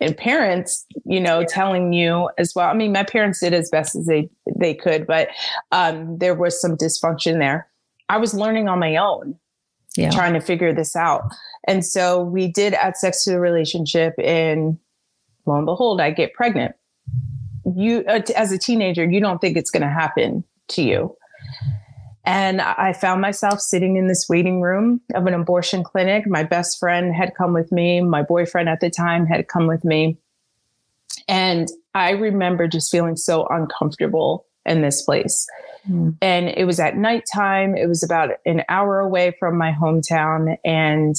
and 0.00 0.16
parents 0.16 0.86
you 1.04 1.20
know 1.20 1.44
telling 1.44 1.92
you 1.92 2.28
as 2.38 2.54
well 2.54 2.68
i 2.68 2.74
mean 2.74 2.92
my 2.92 3.04
parents 3.04 3.40
did 3.40 3.52
as 3.52 3.68
best 3.70 3.94
as 3.94 4.06
they 4.06 4.28
they 4.58 4.74
could 4.74 5.06
but 5.06 5.28
um, 5.72 6.18
there 6.18 6.34
was 6.34 6.60
some 6.60 6.76
dysfunction 6.76 7.38
there. 7.38 7.68
I 8.08 8.18
was 8.18 8.34
learning 8.34 8.68
on 8.68 8.78
my 8.78 8.96
own 8.96 9.36
yeah. 9.96 10.10
trying 10.10 10.34
to 10.34 10.40
figure 10.40 10.72
this 10.72 10.96
out. 10.96 11.22
And 11.66 11.84
so 11.84 12.22
we 12.22 12.48
did 12.48 12.74
add 12.74 12.96
sex 12.96 13.24
to 13.24 13.30
the 13.30 13.40
relationship 13.40 14.14
and 14.18 14.78
lo 15.46 15.56
and 15.56 15.66
behold 15.66 16.00
i 16.00 16.10
get 16.10 16.34
pregnant. 16.34 16.74
You 17.76 18.04
uh, 18.08 18.22
as 18.36 18.52
a 18.52 18.58
teenager 18.58 19.04
you 19.04 19.20
don't 19.20 19.40
think 19.40 19.56
it's 19.56 19.70
going 19.70 19.82
to 19.82 19.88
happen 19.88 20.44
to 20.68 20.82
you 20.82 21.16
and 22.24 22.60
I 22.60 22.92
found 22.92 23.20
myself 23.20 23.60
sitting 23.60 23.96
in 23.96 24.06
this 24.06 24.26
waiting 24.28 24.60
room 24.60 25.00
of 25.14 25.26
an 25.26 25.34
abortion 25.34 25.82
clinic. 25.82 26.26
My 26.26 26.42
best 26.42 26.78
friend 26.78 27.14
had 27.14 27.34
come 27.34 27.54
with 27.54 27.72
me. 27.72 28.00
My 28.02 28.22
boyfriend 28.22 28.68
at 28.68 28.80
the 28.80 28.90
time 28.90 29.26
had 29.26 29.48
come 29.48 29.66
with 29.66 29.84
me. 29.84 30.18
And 31.28 31.68
I 31.94 32.10
remember 32.10 32.68
just 32.68 32.90
feeling 32.90 33.16
so 33.16 33.46
uncomfortable 33.46 34.46
in 34.66 34.82
this 34.82 35.02
place. 35.02 35.46
Mm. 35.88 36.16
And 36.20 36.48
it 36.48 36.64
was 36.64 36.78
at 36.78 36.96
nighttime. 36.96 37.74
It 37.74 37.88
was 37.88 38.02
about 38.02 38.30
an 38.44 38.64
hour 38.68 39.00
away 39.00 39.34
from 39.38 39.56
my 39.56 39.72
hometown. 39.72 40.56
And 40.64 41.16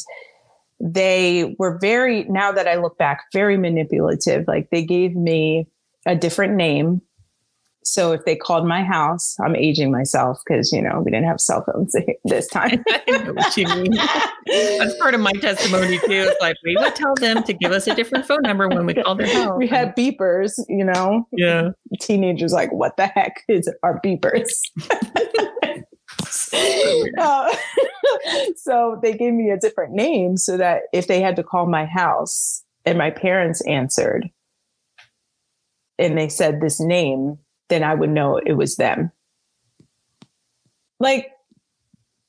they 0.80 1.56
were 1.58 1.80
very, 1.80 2.26
now 2.26 2.52
that 2.52 2.68
I 2.68 2.76
look 2.76 2.98
back, 2.98 3.26
very 3.34 3.58
manipulative. 3.58 4.48
Like 4.48 4.70
they 4.70 4.84
gave 4.84 5.16
me 5.16 5.68
a 6.06 6.16
different 6.16 6.54
name 6.54 7.02
so 7.84 8.12
if 8.12 8.26
they 8.26 8.36
called 8.36 8.68
my 8.68 8.84
house, 8.84 9.36
I'm 9.44 9.56
aging 9.56 9.92
myself 9.92 10.40
because 10.46 10.72
you 10.72 10.82
know 10.82 11.02
we 11.04 11.12
didn't 11.12 11.28
have 11.28 11.42
cell 11.42 11.64
phones 11.66 11.96
this 12.26 12.48
time. 12.48 12.84
I 12.90 13.24
know 13.24 13.34
what 13.34 13.58
you 13.58 13.68
mean. 13.68 13.92
That's 14.48 14.96
part 14.98 15.16
of 15.16 15.22
my 15.22 15.32
testimony 15.34 15.98
too. 16.00 16.06
It's 16.10 16.42
like 16.42 16.56
we 16.64 16.78
would 16.78 16.96
tell 16.96 17.16
them 17.16 17.44
to 17.44 17.54
give 17.54 17.72
us 17.72 17.88
a 17.88 17.96
different 17.96 18.26
phone 18.28 18.42
number 18.44 18.68
when 18.68 18.86
we 18.86 18.94
called 18.94 19.20
their 19.20 19.34
house. 19.34 19.52
We 19.62 19.68
had 19.68 19.96
beepers, 19.96 20.60
you 20.70 20.84
know. 20.84 21.28
Yeah. 21.32 21.70
Teenagers 22.00 22.54
like, 22.54 22.72
what 22.72 22.98
the 22.98 23.08
heck 23.08 23.44
is 23.48 23.72
our 23.84 24.00
beepers? 24.02 24.50
uh, 27.18 27.56
so 28.56 29.00
they 29.02 29.14
gave 29.14 29.34
me 29.34 29.50
a 29.52 29.58
different 29.58 29.94
name 29.94 30.38
so 30.38 30.58
that 30.58 30.84
if 30.94 31.08
they 31.08 31.22
had 31.22 31.36
to 31.36 31.44
call 31.44 31.68
my 31.68 31.86
house 31.86 32.64
and 32.86 32.98
my 32.98 33.12
parents 33.12 33.62
answered 33.68 34.30
and 36.00 36.18
they 36.18 36.30
said 36.30 36.60
this 36.62 36.80
name 36.80 37.38
then 37.72 37.84
I 37.84 37.96
would 37.96 38.10
know 38.10 38.38
it 38.38 38.54
was 38.54 38.76
them. 38.76 39.12
Like, 41.00 41.32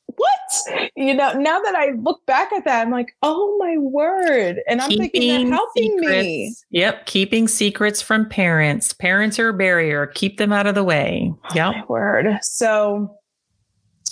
what? 0.06 0.90
You 0.96 1.14
know, 1.14 1.32
now 1.32 1.58
that 1.60 1.74
I 1.74 1.90
look 1.98 2.24
back 2.26 2.52
at 2.52 2.64
that, 2.64 2.80
I'm 2.80 2.90
like, 2.90 3.14
oh 3.22 3.56
my 3.58 3.76
word. 3.76 4.60
And 4.68 4.80
I'm 4.80 4.88
keeping 4.88 5.10
thinking 5.10 5.48
they're 5.48 5.54
helping 5.54 5.98
secrets. 5.98 6.22
me. 6.22 6.54
Yep. 6.70 7.06
Keeping 7.06 7.48
secrets 7.48 8.00
from 8.00 8.28
parents. 8.28 8.92
Parents 8.92 9.38
are 9.38 9.48
a 9.48 9.54
barrier. 9.54 10.06
Keep 10.06 10.38
them 10.38 10.52
out 10.52 10.66
of 10.66 10.74
the 10.74 10.84
way. 10.84 11.32
Oh 11.50 11.54
yep. 11.54 11.74
my 11.74 11.84
word. 11.88 12.38
So 12.42 13.16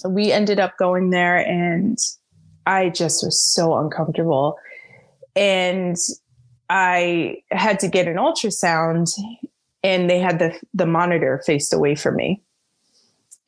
we 0.08 0.32
ended 0.32 0.58
up 0.58 0.76
going 0.78 1.10
there 1.10 1.36
and 1.36 1.98
I 2.66 2.88
just 2.90 3.24
was 3.24 3.42
so 3.54 3.76
uncomfortable. 3.76 4.58
And 5.36 5.96
I 6.68 7.36
had 7.50 7.78
to 7.80 7.88
get 7.88 8.08
an 8.08 8.16
ultrasound 8.16 9.08
and 9.82 10.08
they 10.08 10.18
had 10.18 10.38
the 10.38 10.58
the 10.74 10.86
monitor 10.86 11.42
faced 11.44 11.72
away 11.72 11.94
from 11.94 12.16
me. 12.16 12.42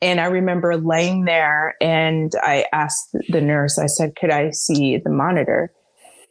And 0.01 0.19
I 0.19 0.25
remember 0.25 0.75
laying 0.75 1.23
there 1.23 1.75
and 1.79 2.33
I 2.41 2.65
asked 2.73 3.15
the 3.29 3.39
nurse, 3.39 3.79
I 3.79 3.85
said, 3.85 4.17
could 4.17 4.31
I 4.31 4.49
see 4.49 4.97
the 4.97 5.09
monitor? 5.09 5.71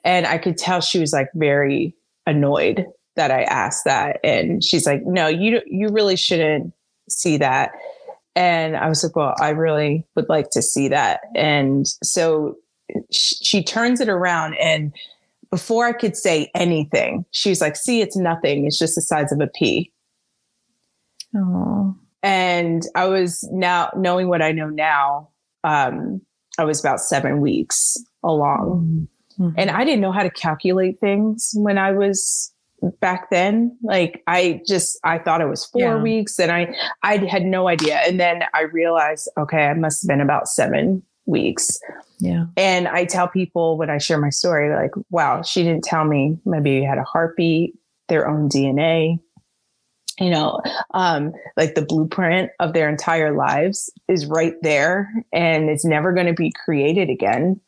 And 0.05 0.27
I 0.27 0.37
could 0.37 0.59
tell 0.59 0.83
she 0.83 0.99
was 0.99 1.15
like 1.15 1.29
very 1.35 1.97
annoyed 2.27 2.85
that 3.17 3.31
I 3.31 3.45
asked 3.45 3.87
that. 3.87 4.21
And 4.23 4.63
she's 4.63 4.87
like, 4.87 5.07
no, 5.07 5.27
you, 5.27 5.63
you 5.67 5.89
really 5.89 6.17
shouldn't 6.17 6.75
see 7.09 7.39
that. 7.39 7.73
And 8.37 8.77
I 8.77 8.91
was 8.91 9.03
like, 9.03 9.17
well, 9.17 9.35
I 9.41 9.51
really 9.51 10.07
would 10.17 10.29
like 10.29 10.51
to 10.51 10.61
see 10.61 10.89
that. 10.89 11.21
And 11.35 11.87
so 12.03 12.57
she 13.11 13.63
turns 13.63 14.03
it 14.03 14.09
around 14.11 14.55
and 14.55 14.93
before 15.53 15.85
I 15.85 15.93
could 15.93 16.17
say 16.17 16.51
anything, 16.55 17.27
she's 17.31 17.61
like, 17.61 17.77
see, 17.77 18.01
it's 18.01 18.17
nothing. 18.17 18.67
It's 18.67 18.79
just 18.79 18.95
the 18.95 19.03
size 19.03 19.31
of 19.33 19.41
a 19.41 19.47
pea. 19.47 19.93
Aww. 21.37 21.95
And 22.23 22.83
I 22.95 23.07
was 23.07 23.47
now 23.53 23.91
knowing 23.95 24.29
what 24.29 24.41
I 24.41 24.53
know 24.53 24.71
now. 24.71 25.29
Um, 25.63 26.23
I 26.59 26.65
was 26.65 26.81
about 26.81 27.01
seven 27.01 27.43
weeks 27.43 27.99
along. 28.25 29.09
Mm-hmm. 29.39 29.51
And 29.59 29.71
I 29.71 29.85
didn't 29.85 30.01
know 30.01 30.13
how 30.13 30.23
to 30.23 30.31
calculate 30.31 30.99
things 30.99 31.51
when 31.55 31.77
I 31.77 31.93
was 31.93 32.55
back 33.01 33.29
then. 33.31 33.77
Like 33.83 34.23
I 34.27 34.63
just 34.67 34.99
I 35.05 35.19
thought 35.19 35.43
it 35.43 35.49
was 35.49 35.67
four 35.67 35.83
yeah. 35.83 36.03
weeks 36.03 36.39
and 36.39 36.51
I 36.51 36.75
I 37.03 37.19
had 37.27 37.45
no 37.45 37.69
idea. 37.69 37.97
And 38.07 38.19
then 38.19 38.45
I 38.55 38.63
realized, 38.63 39.29
okay, 39.39 39.67
I 39.67 39.75
must 39.75 40.03
have 40.03 40.09
been 40.09 40.21
about 40.21 40.49
seven 40.49 41.03
weeks. 41.33 41.81
Yeah. 42.21 42.47
And 42.57 42.87
I 42.87 43.05
tell 43.05 43.27
people 43.27 43.77
when 43.77 43.91
I 43.91 43.99
share 43.99 44.21
my 44.21 44.31
story, 44.31 44.73
like, 44.73 44.93
wow, 45.11 45.43
she 45.43 45.65
didn't 45.65 45.83
tell 45.83 46.05
me 46.05 46.39
my 46.45 46.61
baby 46.61 46.85
had 46.85 46.99
a 46.99 47.05
heartbeat, 47.05 47.75
their 48.09 48.29
own 48.29 48.49
DNA. 48.49 49.19
You 50.21 50.31
know, 50.31 50.61
um, 50.93 51.33
like 51.57 51.75
the 51.75 51.85
blueprint 51.85 52.51
of 52.61 52.75
their 52.75 52.89
entire 52.89 53.35
lives 53.35 53.91
is 54.09 54.27
right 54.27 54.55
there 54.63 55.11
and 55.33 55.69
it's 55.71 55.87
never 55.87 56.13
going 56.13 56.27
to 56.27 56.35
be 56.35 56.53
created 56.65 57.09
again. 57.09 57.61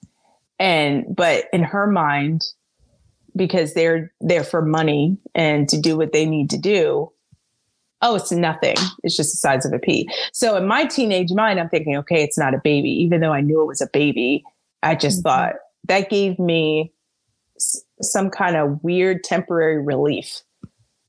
And, 0.61 1.05
but 1.09 1.47
in 1.53 1.65
her 1.65 1.87
mind, 1.87 2.45
because 3.35 3.75
they're 3.75 4.13
there 4.21 4.45
for 4.45 4.63
money 4.63 5.17
and 5.35 5.69
to 5.71 5.81
do 5.81 5.97
what 5.97 6.13
they 6.13 6.27
need 6.27 6.51
to 6.51 6.59
do, 6.59 7.11
oh, 8.05 8.15
it's 8.15 8.31
nothing. 8.31 8.77
It's 9.03 9.17
just 9.17 9.33
the 9.33 9.39
size 9.39 9.65
of 9.65 9.73
a 9.73 9.79
pea. 9.79 10.09
So 10.33 10.57
in 10.57 10.69
my 10.69 10.85
teenage 10.85 11.33
mind, 11.33 11.59
I'm 11.59 11.71
thinking, 11.71 11.97
okay, 11.97 12.23
it's 12.23 12.39
not 12.39 12.55
a 12.55 12.61
baby, 12.63 12.91
even 12.91 13.21
though 13.21 13.33
I 13.33 13.41
knew 13.41 13.61
it 13.63 13.67
was 13.67 13.81
a 13.81 13.89
baby. 13.93 14.45
I 14.83 14.95
just 14.95 15.19
mm-hmm. 15.19 15.29
thought 15.29 15.55
that 15.89 16.11
gave 16.11 16.39
me 16.39 16.93
s- 17.57 17.83
some 18.03 18.31
kind 18.31 18.57
of 18.57 18.79
weird 18.85 19.25
temporary 19.25 19.83
relief 19.83 20.43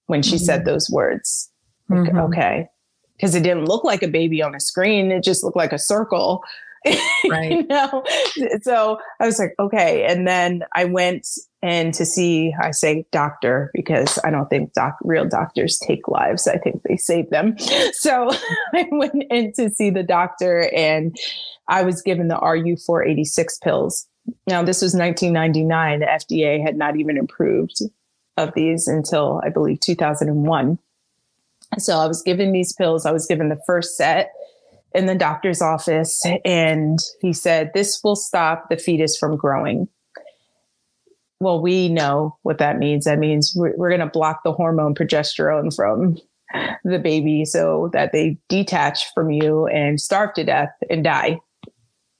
when 0.07 0.23
she 0.23 0.35
mm-hmm. 0.35 0.45
said 0.45 0.65
those 0.65 0.89
words. 0.89 1.51
Like, 1.89 2.09
mm-hmm. 2.09 2.17
Okay. 2.17 2.69
Because 3.17 3.35
it 3.35 3.43
didn't 3.43 3.65
look 3.65 3.83
like 3.83 4.01
a 4.01 4.07
baby 4.07 4.41
on 4.41 4.55
a 4.55 4.59
screen, 4.59 5.11
it 5.11 5.23
just 5.23 5.43
looked 5.43 5.57
like 5.57 5.73
a 5.73 5.79
circle. 5.79 6.43
Right. 7.27 7.51
you 7.51 7.63
know? 7.65 8.03
So 8.61 8.99
I 9.19 9.25
was 9.25 9.39
like, 9.39 9.55
okay. 9.57 10.05
And 10.05 10.27
then 10.27 10.63
I 10.75 10.85
went 10.85 11.27
and 11.65 11.95
to 11.95 12.05
see, 12.05 12.53
I 12.61 12.69
say 12.69 13.07
doctor 13.11 13.71
because 13.73 14.19
I 14.23 14.29
don't 14.29 14.47
think 14.51 14.73
doc, 14.73 14.97
real 15.03 15.25
doctors 15.25 15.79
take 15.79 16.07
lives. 16.07 16.47
I 16.47 16.59
think 16.59 16.83
they 16.83 16.95
save 16.95 17.31
them. 17.31 17.57
So 17.93 18.29
I 18.73 18.87
went 18.91 19.23
in 19.31 19.51
to 19.53 19.71
see 19.71 19.89
the 19.89 20.03
doctor 20.03 20.69
and 20.75 21.17
I 21.67 21.81
was 21.81 22.03
given 22.03 22.27
the 22.27 22.35
RU486 22.35 23.61
pills. 23.63 24.07
Now, 24.47 24.61
this 24.61 24.81
was 24.81 24.93
1999. 24.93 26.01
The 26.01 26.05
FDA 26.05 26.61
had 26.61 26.77
not 26.77 26.97
even 26.97 27.17
approved 27.17 27.79
of 28.37 28.53
these 28.53 28.87
until 28.87 29.41
I 29.43 29.49
believe 29.49 29.79
2001. 29.79 30.77
So 31.79 31.97
I 31.97 32.05
was 32.05 32.21
given 32.21 32.51
these 32.51 32.73
pills. 32.73 33.07
I 33.07 33.11
was 33.11 33.25
given 33.25 33.49
the 33.49 33.61
first 33.65 33.97
set 33.97 34.33
in 34.93 35.07
the 35.07 35.15
doctor's 35.15 35.61
office, 35.61 36.23
and 36.43 36.99
he 37.21 37.33
said, 37.33 37.71
This 37.73 38.01
will 38.03 38.15
stop 38.15 38.69
the 38.69 38.77
fetus 38.77 39.17
from 39.17 39.35
growing. 39.35 39.87
Well, 41.39 41.61
we 41.61 41.89
know 41.89 42.37
what 42.43 42.59
that 42.59 42.77
means. 42.77 43.05
That 43.05 43.19
means 43.19 43.53
we're, 43.55 43.75
we're 43.75 43.89
going 43.89 43.99
to 43.99 44.07
block 44.07 44.41
the 44.43 44.53
hormone 44.53 44.95
progesterone 44.95 45.75
from 45.75 46.17
the 46.83 46.99
baby 46.99 47.45
so 47.45 47.89
that 47.93 48.11
they 48.13 48.37
detach 48.49 49.05
from 49.13 49.31
you 49.31 49.67
and 49.67 49.99
starve 49.99 50.33
to 50.35 50.43
death 50.43 50.71
and 50.89 51.03
die. 51.03 51.39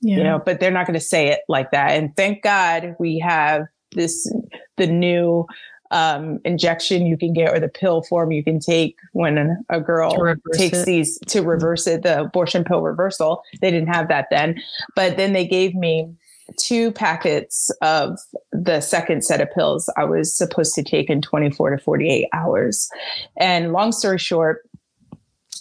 Yeah. 0.01 0.17
You 0.17 0.23
know, 0.23 0.41
but 0.45 0.59
they're 0.59 0.71
not 0.71 0.85
going 0.85 0.99
to 0.99 1.05
say 1.05 1.29
it 1.29 1.39
like 1.47 1.71
that. 1.71 1.91
And 1.91 2.15
thank 2.15 2.43
God 2.43 2.95
we 2.99 3.19
have 3.19 3.63
this 3.93 4.31
the 4.77 4.87
new 4.87 5.45
um, 5.91 6.39
injection 6.43 7.05
you 7.05 7.17
can 7.17 7.33
get 7.33 7.53
or 7.53 7.59
the 7.59 7.69
pill 7.69 8.03
form 8.03 8.31
you 8.31 8.43
can 8.43 8.59
take 8.59 8.97
when 9.13 9.57
a, 9.69 9.79
girl 9.79 10.35
takes 10.53 10.79
it. 10.79 10.85
these 10.85 11.17
to 11.27 11.41
reverse 11.41 11.87
it, 11.87 12.03
the 12.03 12.21
abortion 12.21 12.63
pill 12.63 12.81
reversal. 12.81 13.41
They 13.61 13.71
didn't 13.71 13.93
have 13.93 14.09
that 14.09 14.27
then. 14.29 14.61
But 14.95 15.17
then 15.17 15.33
they 15.33 15.47
gave 15.47 15.73
me 15.73 16.13
two 16.59 16.91
packets 16.91 17.71
of 17.81 18.19
the 18.51 18.79
second 18.81 19.23
set 19.23 19.41
of 19.41 19.51
pills 19.51 19.91
I 19.97 20.03
was 20.03 20.35
supposed 20.35 20.75
to 20.75 20.83
take 20.83 21.09
in 21.09 21.21
24 21.21 21.71
to 21.71 21.77
48 21.77 22.27
hours. 22.33 22.89
And 23.37 23.73
long 23.73 23.91
story 23.91 24.19
short, 24.19 24.67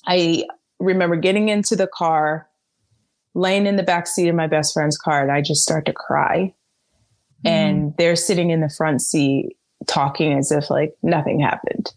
I 0.06 0.44
remember 0.78 1.16
getting 1.16 1.48
into 1.48 1.76
the 1.76 1.86
car, 1.86 2.48
laying 3.34 3.66
in 3.66 3.76
the 3.76 3.82
back 3.82 4.06
seat 4.06 4.28
of 4.28 4.34
my 4.34 4.46
best 4.46 4.74
friend's 4.74 4.98
car, 4.98 5.22
and 5.22 5.32
I 5.32 5.40
just 5.40 5.62
start 5.62 5.86
to 5.86 5.92
cry. 5.92 6.54
Mm. 7.44 7.50
And 7.50 7.96
they're 7.96 8.16
sitting 8.16 8.50
in 8.50 8.60
the 8.60 8.68
front 8.68 9.02
seat 9.02 9.56
talking 9.86 10.32
as 10.32 10.50
if 10.50 10.70
like 10.70 10.94
nothing 11.02 11.40
happened. 11.40 11.92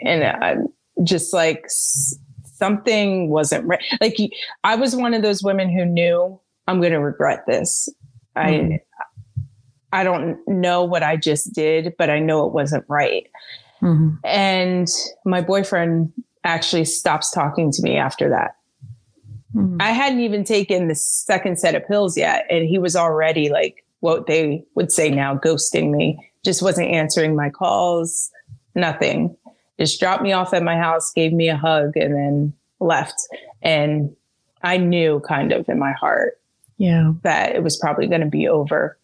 And 0.00 0.24
I'm 0.24 0.66
just 1.04 1.32
like 1.32 1.64
something 1.68 3.28
wasn't 3.30 3.66
right. 3.66 3.82
Like 4.00 4.16
I 4.64 4.74
was 4.74 4.94
one 4.94 5.14
of 5.14 5.22
those 5.22 5.42
women 5.42 5.70
who 5.70 5.84
knew 5.84 6.40
I'm 6.66 6.80
going 6.80 6.92
to 6.92 7.00
regret 7.00 7.44
this. 7.46 7.88
Mm-hmm. 8.36 8.74
I 9.92 10.00
I 10.00 10.04
don't 10.04 10.38
know 10.48 10.84
what 10.84 11.02
I 11.02 11.16
just 11.16 11.52
did, 11.52 11.94
but 11.98 12.08
I 12.08 12.18
know 12.18 12.46
it 12.46 12.54
wasn't 12.54 12.84
right. 12.88 13.26
Mm-hmm. 13.82 14.14
And 14.24 14.88
my 15.26 15.42
boyfriend 15.42 16.12
actually 16.44 16.86
stops 16.86 17.30
talking 17.30 17.70
to 17.72 17.82
me 17.82 17.98
after 17.98 18.30
that. 18.30 18.56
Mm-hmm. 19.54 19.76
I 19.80 19.90
hadn't 19.90 20.20
even 20.20 20.44
taken 20.44 20.88
the 20.88 20.94
second 20.94 21.58
set 21.58 21.74
of 21.74 21.86
pills 21.86 22.16
yet, 22.16 22.46
and 22.48 22.66
he 22.66 22.78
was 22.78 22.96
already 22.96 23.50
like 23.50 23.84
what 24.00 24.26
they 24.26 24.64
would 24.74 24.90
say 24.90 25.10
now, 25.10 25.36
ghosting 25.36 25.90
me 25.90 26.18
just 26.44 26.62
wasn't 26.62 26.88
answering 26.88 27.36
my 27.36 27.50
calls, 27.50 28.30
nothing. 28.74 29.36
Just 29.78 30.00
dropped 30.00 30.22
me 30.22 30.32
off 30.32 30.52
at 30.52 30.62
my 30.62 30.76
house, 30.76 31.12
gave 31.12 31.32
me 31.32 31.48
a 31.48 31.56
hug, 31.56 31.96
and 31.96 32.14
then 32.14 32.52
left. 32.80 33.14
And 33.62 34.14
I 34.62 34.76
knew 34.76 35.20
kind 35.26 35.52
of 35.52 35.68
in 35.68 35.78
my 35.78 35.92
heart 35.92 36.38
yeah. 36.82 37.12
that 37.22 37.54
it 37.54 37.62
was 37.62 37.78
probably 37.78 38.06
going 38.06 38.20
to 38.20 38.26
be 38.26 38.48
over. 38.48 38.98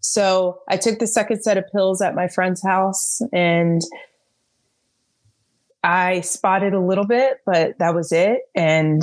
So 0.00 0.60
I 0.68 0.76
took 0.76 0.98
the 0.98 1.06
second 1.06 1.42
set 1.42 1.56
of 1.56 1.64
pills 1.72 2.02
at 2.02 2.14
my 2.14 2.28
friend's 2.28 2.62
house 2.62 3.20
and 3.32 3.80
I 5.82 6.20
spotted 6.20 6.74
a 6.74 6.80
little 6.80 7.06
bit, 7.06 7.40
but 7.46 7.78
that 7.78 7.94
was 7.94 8.12
it. 8.12 8.42
And 8.54 9.02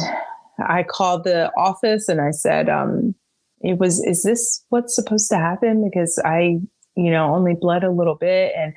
I 0.60 0.84
called 0.84 1.24
the 1.24 1.52
office 1.58 2.08
and 2.08 2.22
I 2.22 2.32
said, 2.32 2.70
um, 2.70 3.16
it 3.62 3.78
was, 3.78 4.04
is 4.04 4.24
this 4.24 4.64
what's 4.70 4.96
supposed 4.96 5.30
to 5.30 5.38
happen? 5.38 5.84
Because 5.84 6.20
I 6.24 6.60
you 6.96 7.12
know, 7.12 7.34
only 7.34 7.54
bled 7.54 7.84
a 7.84 7.92
little 7.92 8.16
bit. 8.16 8.54
And 8.56 8.74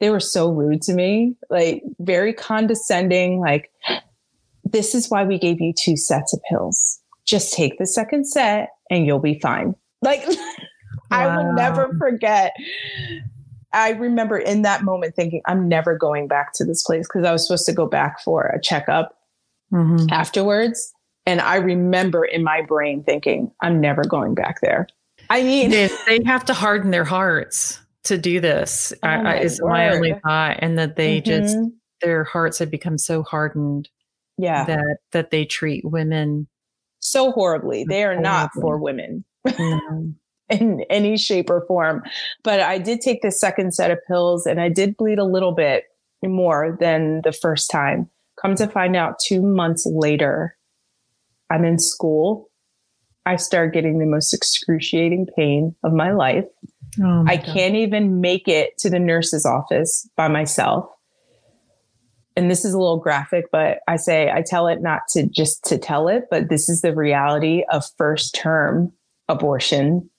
they 0.00 0.10
were 0.10 0.20
so 0.20 0.50
rude 0.50 0.82
to 0.82 0.92
me, 0.92 1.36
like 1.50 1.82
very 1.98 2.32
condescending, 2.32 3.40
like, 3.40 3.70
this 4.64 4.94
is 4.94 5.08
why 5.08 5.24
we 5.24 5.38
gave 5.38 5.60
you 5.60 5.72
two 5.72 5.96
sets 5.96 6.32
of 6.34 6.40
pills. 6.50 7.00
Just 7.24 7.54
take 7.54 7.78
the 7.78 7.86
second 7.86 8.26
set 8.26 8.70
and 8.90 9.06
you'll 9.06 9.18
be 9.18 9.38
fine. 9.40 9.74
Like, 10.02 10.26
wow. 10.26 10.36
I 11.10 11.36
will 11.36 11.52
never 11.52 11.94
forget. 11.98 12.54
I 13.72 13.90
remember 13.90 14.38
in 14.38 14.62
that 14.62 14.82
moment 14.82 15.14
thinking, 15.14 15.42
I'm 15.46 15.68
never 15.68 15.96
going 15.96 16.28
back 16.28 16.52
to 16.54 16.64
this 16.64 16.82
place 16.82 17.06
because 17.06 17.24
I 17.24 17.32
was 17.32 17.46
supposed 17.46 17.66
to 17.66 17.72
go 17.72 17.86
back 17.86 18.20
for 18.20 18.46
a 18.46 18.60
checkup 18.60 19.16
mm-hmm. 19.72 20.06
afterwards. 20.10 20.92
And 21.26 21.40
I 21.40 21.56
remember 21.56 22.24
in 22.24 22.42
my 22.42 22.62
brain 22.62 23.02
thinking, 23.02 23.50
I'm 23.60 23.80
never 23.80 24.02
going 24.02 24.34
back 24.34 24.60
there. 24.62 24.86
I 25.28 25.42
mean, 25.42 25.70
they, 25.70 25.90
they 26.06 26.20
have 26.24 26.44
to 26.46 26.54
harden 26.54 26.90
their 26.90 27.04
hearts 27.04 27.80
to 28.04 28.16
do 28.16 28.40
this. 28.40 28.92
Oh 29.02 29.08
I, 29.08 29.22
my 29.22 29.40
is 29.40 29.60
word. 29.60 29.70
my 29.70 29.90
only 29.90 30.14
thought, 30.24 30.58
and 30.60 30.78
that 30.78 30.96
they 30.96 31.20
mm-hmm. 31.20 31.44
just 31.44 31.56
their 32.00 32.24
hearts 32.24 32.58
have 32.58 32.70
become 32.70 32.98
so 32.98 33.22
hardened. 33.22 33.88
Yeah, 34.38 34.64
that 34.66 34.98
that 35.12 35.30
they 35.30 35.44
treat 35.44 35.84
women 35.84 36.46
so 37.10 37.32
horribly. 37.32 37.84
They 37.88 38.04
are 38.04 38.18
not 38.18 38.50
for 38.60 38.78
women. 38.78 39.24
No. 39.58 40.12
in 40.48 40.84
any 40.90 41.16
shape 41.16 41.50
or 41.50 41.64
form. 41.66 42.02
But 42.44 42.60
I 42.60 42.78
did 42.78 43.00
take 43.00 43.22
the 43.22 43.32
second 43.32 43.74
set 43.74 43.90
of 43.90 43.98
pills 44.06 44.46
and 44.46 44.60
I 44.60 44.68
did 44.68 44.96
bleed 44.96 45.18
a 45.18 45.24
little 45.24 45.50
bit 45.50 45.84
more 46.24 46.76
than 46.78 47.20
the 47.24 47.32
first 47.32 47.68
time. 47.68 48.08
Come 48.40 48.54
to 48.56 48.68
find 48.68 48.94
out, 48.94 49.18
two 49.18 49.42
months 49.42 49.86
later, 49.86 50.56
I'm 51.50 51.64
in 51.64 51.80
school 51.80 52.48
I 53.26 53.34
start 53.36 53.74
getting 53.74 53.98
the 53.98 54.06
most 54.06 54.32
excruciating 54.32 55.26
pain 55.36 55.74
of 55.82 55.92
my 55.92 56.12
life. 56.12 56.44
Oh 57.00 57.24
my 57.24 57.32
I 57.32 57.36
God. 57.36 57.46
can't 57.46 57.74
even 57.74 58.20
make 58.20 58.46
it 58.46 58.78
to 58.78 58.88
the 58.88 59.00
nurse's 59.00 59.44
office 59.44 60.08
by 60.16 60.28
myself. 60.28 60.88
And 62.36 62.50
this 62.50 62.64
is 62.64 62.74
a 62.74 62.78
little 62.78 62.98
graphic, 62.98 63.46
but 63.50 63.78
I 63.88 63.96
say 63.96 64.30
I 64.30 64.42
tell 64.42 64.68
it 64.68 64.82
not 64.82 65.02
to 65.10 65.26
just 65.26 65.64
to 65.64 65.78
tell 65.78 66.08
it, 66.08 66.24
but 66.30 66.50
this 66.50 66.68
is 66.68 66.82
the 66.82 66.94
reality 66.94 67.64
of 67.70 67.84
first 67.96 68.34
term 68.34 68.92
abortion 69.28 70.10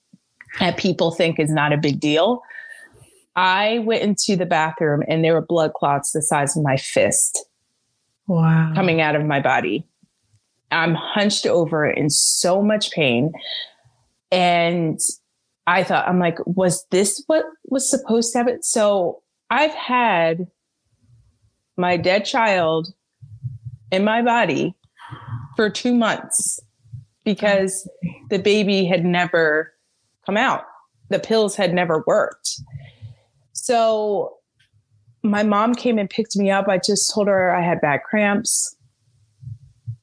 that 0.58 0.76
people 0.76 1.12
think 1.12 1.38
is 1.38 1.50
not 1.50 1.72
a 1.72 1.76
big 1.76 2.00
deal. 2.00 2.42
I 3.36 3.78
went 3.80 4.02
into 4.02 4.34
the 4.34 4.46
bathroom 4.46 5.04
and 5.06 5.24
there 5.24 5.34
were 5.34 5.42
blood 5.42 5.74
clots 5.74 6.10
the 6.10 6.22
size 6.22 6.56
of 6.56 6.64
my 6.64 6.76
fist. 6.76 7.46
Wow. 8.26 8.72
Coming 8.74 9.00
out 9.00 9.14
of 9.14 9.24
my 9.24 9.40
body. 9.40 9.86
I'm 10.72 10.94
hunched 10.94 11.46
over 11.46 11.88
in 11.88 12.10
so 12.10 12.62
much 12.62 12.90
pain. 12.90 13.32
And 14.32 14.98
I 15.66 15.84
thought, 15.84 16.08
I'm 16.08 16.18
like, 16.18 16.38
was 16.46 16.84
this 16.90 17.22
what 17.26 17.44
was 17.68 17.88
supposed 17.88 18.32
to 18.32 18.38
happen? 18.38 18.62
So 18.62 19.22
I've 19.50 19.72
had 19.72 20.48
my 21.78 21.96
dead 21.96 22.24
child 22.24 22.92
in 23.90 24.04
my 24.04 24.20
body 24.20 24.74
for 25.56 25.70
two 25.70 25.94
months 25.94 26.60
because 27.24 27.88
the 28.30 28.38
baby 28.38 28.84
had 28.84 29.04
never 29.04 29.72
come 30.26 30.36
out. 30.36 30.64
The 31.08 31.18
pills 31.18 31.56
had 31.56 31.72
never 31.72 32.04
worked. 32.06 32.60
So 33.52 34.34
my 35.22 35.42
mom 35.42 35.74
came 35.74 35.98
and 35.98 36.10
picked 36.10 36.36
me 36.36 36.50
up. 36.50 36.68
I 36.68 36.78
just 36.78 37.12
told 37.14 37.28
her 37.28 37.54
I 37.54 37.62
had 37.62 37.80
bad 37.80 38.02
cramps. 38.02 38.74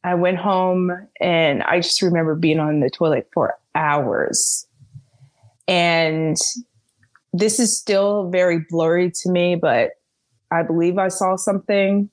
I 0.03 0.15
went 0.15 0.37
home 0.37 0.91
and 1.19 1.63
I 1.63 1.79
just 1.79 2.01
remember 2.01 2.35
being 2.35 2.59
on 2.59 2.79
the 2.79 2.89
toilet 2.89 3.27
for 3.33 3.55
hours. 3.73 4.67
And 5.67 6.37
this 7.33 7.59
is 7.59 7.77
still 7.77 8.29
very 8.29 8.59
blurry 8.69 9.11
to 9.11 9.29
me, 9.29 9.55
but 9.55 9.91
I 10.55 10.63
believe 10.63 10.97
I 10.97 11.09
saw 11.09 11.35
something 11.35 12.09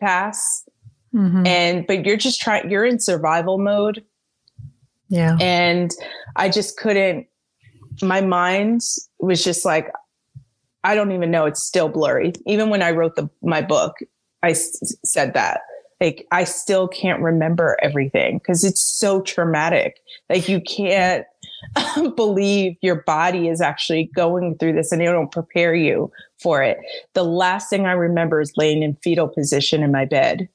pass. 0.00 0.68
Mm-hmm. 1.14 1.46
And, 1.46 1.86
but 1.86 2.04
you're 2.04 2.16
just 2.16 2.40
trying, 2.40 2.70
you're 2.70 2.84
in 2.84 3.00
survival 3.00 3.58
mode. 3.58 4.04
Yeah. 5.08 5.36
And 5.40 5.90
I 6.36 6.48
just 6.50 6.76
couldn't, 6.76 7.26
my 8.02 8.20
mind 8.20 8.82
was 9.18 9.42
just 9.42 9.64
like, 9.64 9.90
I 10.84 10.94
don't 10.94 11.12
even 11.12 11.30
know. 11.30 11.46
It's 11.46 11.62
still 11.62 11.88
blurry. 11.88 12.32
Even 12.46 12.70
when 12.70 12.82
I 12.82 12.90
wrote 12.90 13.16
the, 13.16 13.28
my 13.42 13.62
book, 13.62 13.96
I 14.42 14.50
s- 14.50 14.96
said 15.04 15.34
that 15.34 15.60
like 16.00 16.26
I 16.30 16.44
still 16.44 16.88
can't 16.88 17.20
remember 17.22 17.76
everything 17.82 18.38
because 18.38 18.64
it's 18.64 18.80
so 18.80 19.20
traumatic. 19.20 20.00
Like 20.30 20.48
you 20.48 20.60
can't 20.60 21.24
believe 22.16 22.76
your 22.82 23.02
body 23.02 23.48
is 23.48 23.60
actually 23.60 24.10
going 24.14 24.56
through 24.58 24.74
this 24.74 24.92
and 24.92 25.00
they 25.00 25.06
don't 25.06 25.32
prepare 25.32 25.74
you 25.74 26.10
for 26.40 26.62
it. 26.62 26.78
The 27.14 27.24
last 27.24 27.68
thing 27.68 27.86
I 27.86 27.92
remember 27.92 28.40
is 28.40 28.52
laying 28.56 28.82
in 28.82 28.96
fetal 29.02 29.28
position 29.28 29.82
in 29.82 29.92
my 29.92 30.04
bed 30.04 30.48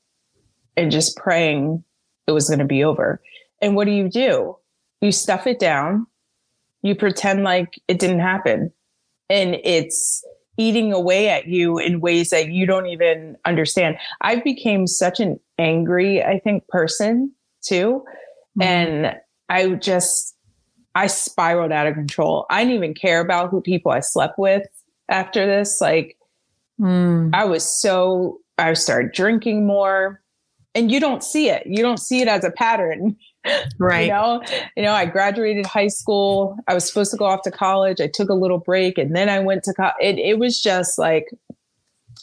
and 0.75 0.91
just 0.91 1.17
praying 1.17 1.83
it 2.27 2.31
was 2.31 2.47
going 2.47 2.59
to 2.59 2.65
be 2.65 2.83
over. 2.83 3.21
And 3.61 3.75
what 3.75 3.85
do 3.85 3.91
you 3.91 4.09
do? 4.09 4.57
You 5.01 5.11
stuff 5.11 5.47
it 5.47 5.59
down. 5.59 6.07
You 6.81 6.95
pretend 6.95 7.43
like 7.43 7.81
it 7.87 7.99
didn't 7.99 8.19
happen. 8.19 8.71
And 9.29 9.55
it's 9.63 10.23
eating 10.57 10.93
away 10.93 11.29
at 11.29 11.47
you 11.47 11.77
in 11.79 11.99
ways 11.99 12.29
that 12.29 12.49
you 12.49 12.65
don't 12.65 12.87
even 12.87 13.35
understand. 13.45 13.97
I 14.21 14.37
became 14.37 14.85
such 14.85 15.19
an 15.19 15.39
angry, 15.57 16.23
I 16.23 16.39
think, 16.39 16.67
person 16.67 17.33
too. 17.63 18.03
Mm-hmm. 18.57 18.61
And 18.61 19.15
I 19.49 19.69
just, 19.75 20.32
I 20.95 21.07
spiraled 21.07 21.71
out 21.71 21.87
of 21.87 21.95
control. 21.95 22.45
I 22.49 22.63
didn't 22.63 22.75
even 22.75 22.93
care 22.93 23.19
about 23.19 23.49
who 23.49 23.61
people 23.61 23.91
I 23.91 23.99
slept 23.99 24.37
with 24.37 24.67
after 25.09 25.45
this. 25.45 25.81
Like, 25.81 26.17
mm. 26.79 27.29
I 27.33 27.45
was 27.45 27.63
so, 27.63 28.39
I 28.57 28.73
started 28.73 29.11
drinking 29.11 29.65
more. 29.65 30.21
And 30.75 30.91
you 30.91 30.99
don't 30.99 31.23
see 31.23 31.49
it. 31.49 31.67
You 31.67 31.83
don't 31.83 31.99
see 31.99 32.21
it 32.21 32.27
as 32.27 32.43
a 32.43 32.51
pattern. 32.51 33.17
Right. 33.77 34.05
you 34.05 34.13
know, 34.13 34.41
you 34.77 34.83
know, 34.83 34.93
I 34.93 35.05
graduated 35.05 35.65
high 35.65 35.89
school. 35.89 36.55
I 36.69 36.73
was 36.73 36.87
supposed 36.87 37.11
to 37.11 37.17
go 37.17 37.25
off 37.25 37.41
to 37.41 37.51
college. 37.51 37.99
I 37.99 38.07
took 38.07 38.29
a 38.29 38.33
little 38.33 38.57
break 38.57 38.97
and 38.97 39.13
then 39.13 39.27
I 39.27 39.39
went 39.39 39.63
to 39.65 39.73
college. 39.73 39.95
It, 39.99 40.17
it 40.17 40.39
was 40.39 40.61
just 40.61 40.97
like 40.97 41.29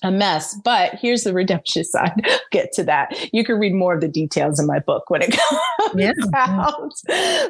a 0.03 0.11
mess. 0.11 0.59
But 0.65 0.95
here's 0.95 1.25
the 1.25 1.33
redemption 1.33 1.85
side. 1.85 2.27
Get 2.51 2.73
to 2.75 2.85
that. 2.85 3.29
You 3.33 3.45
can 3.45 3.59
read 3.59 3.75
more 3.75 3.95
of 3.95 4.01
the 4.01 4.09
details 4.09 4.59
in 4.59 4.67
my 4.67 4.79
book 4.79 5.09
when 5.09 5.23
it 5.23 5.33
comes 5.79 5.95
yeah. 5.95 6.13
out. 6.35 6.93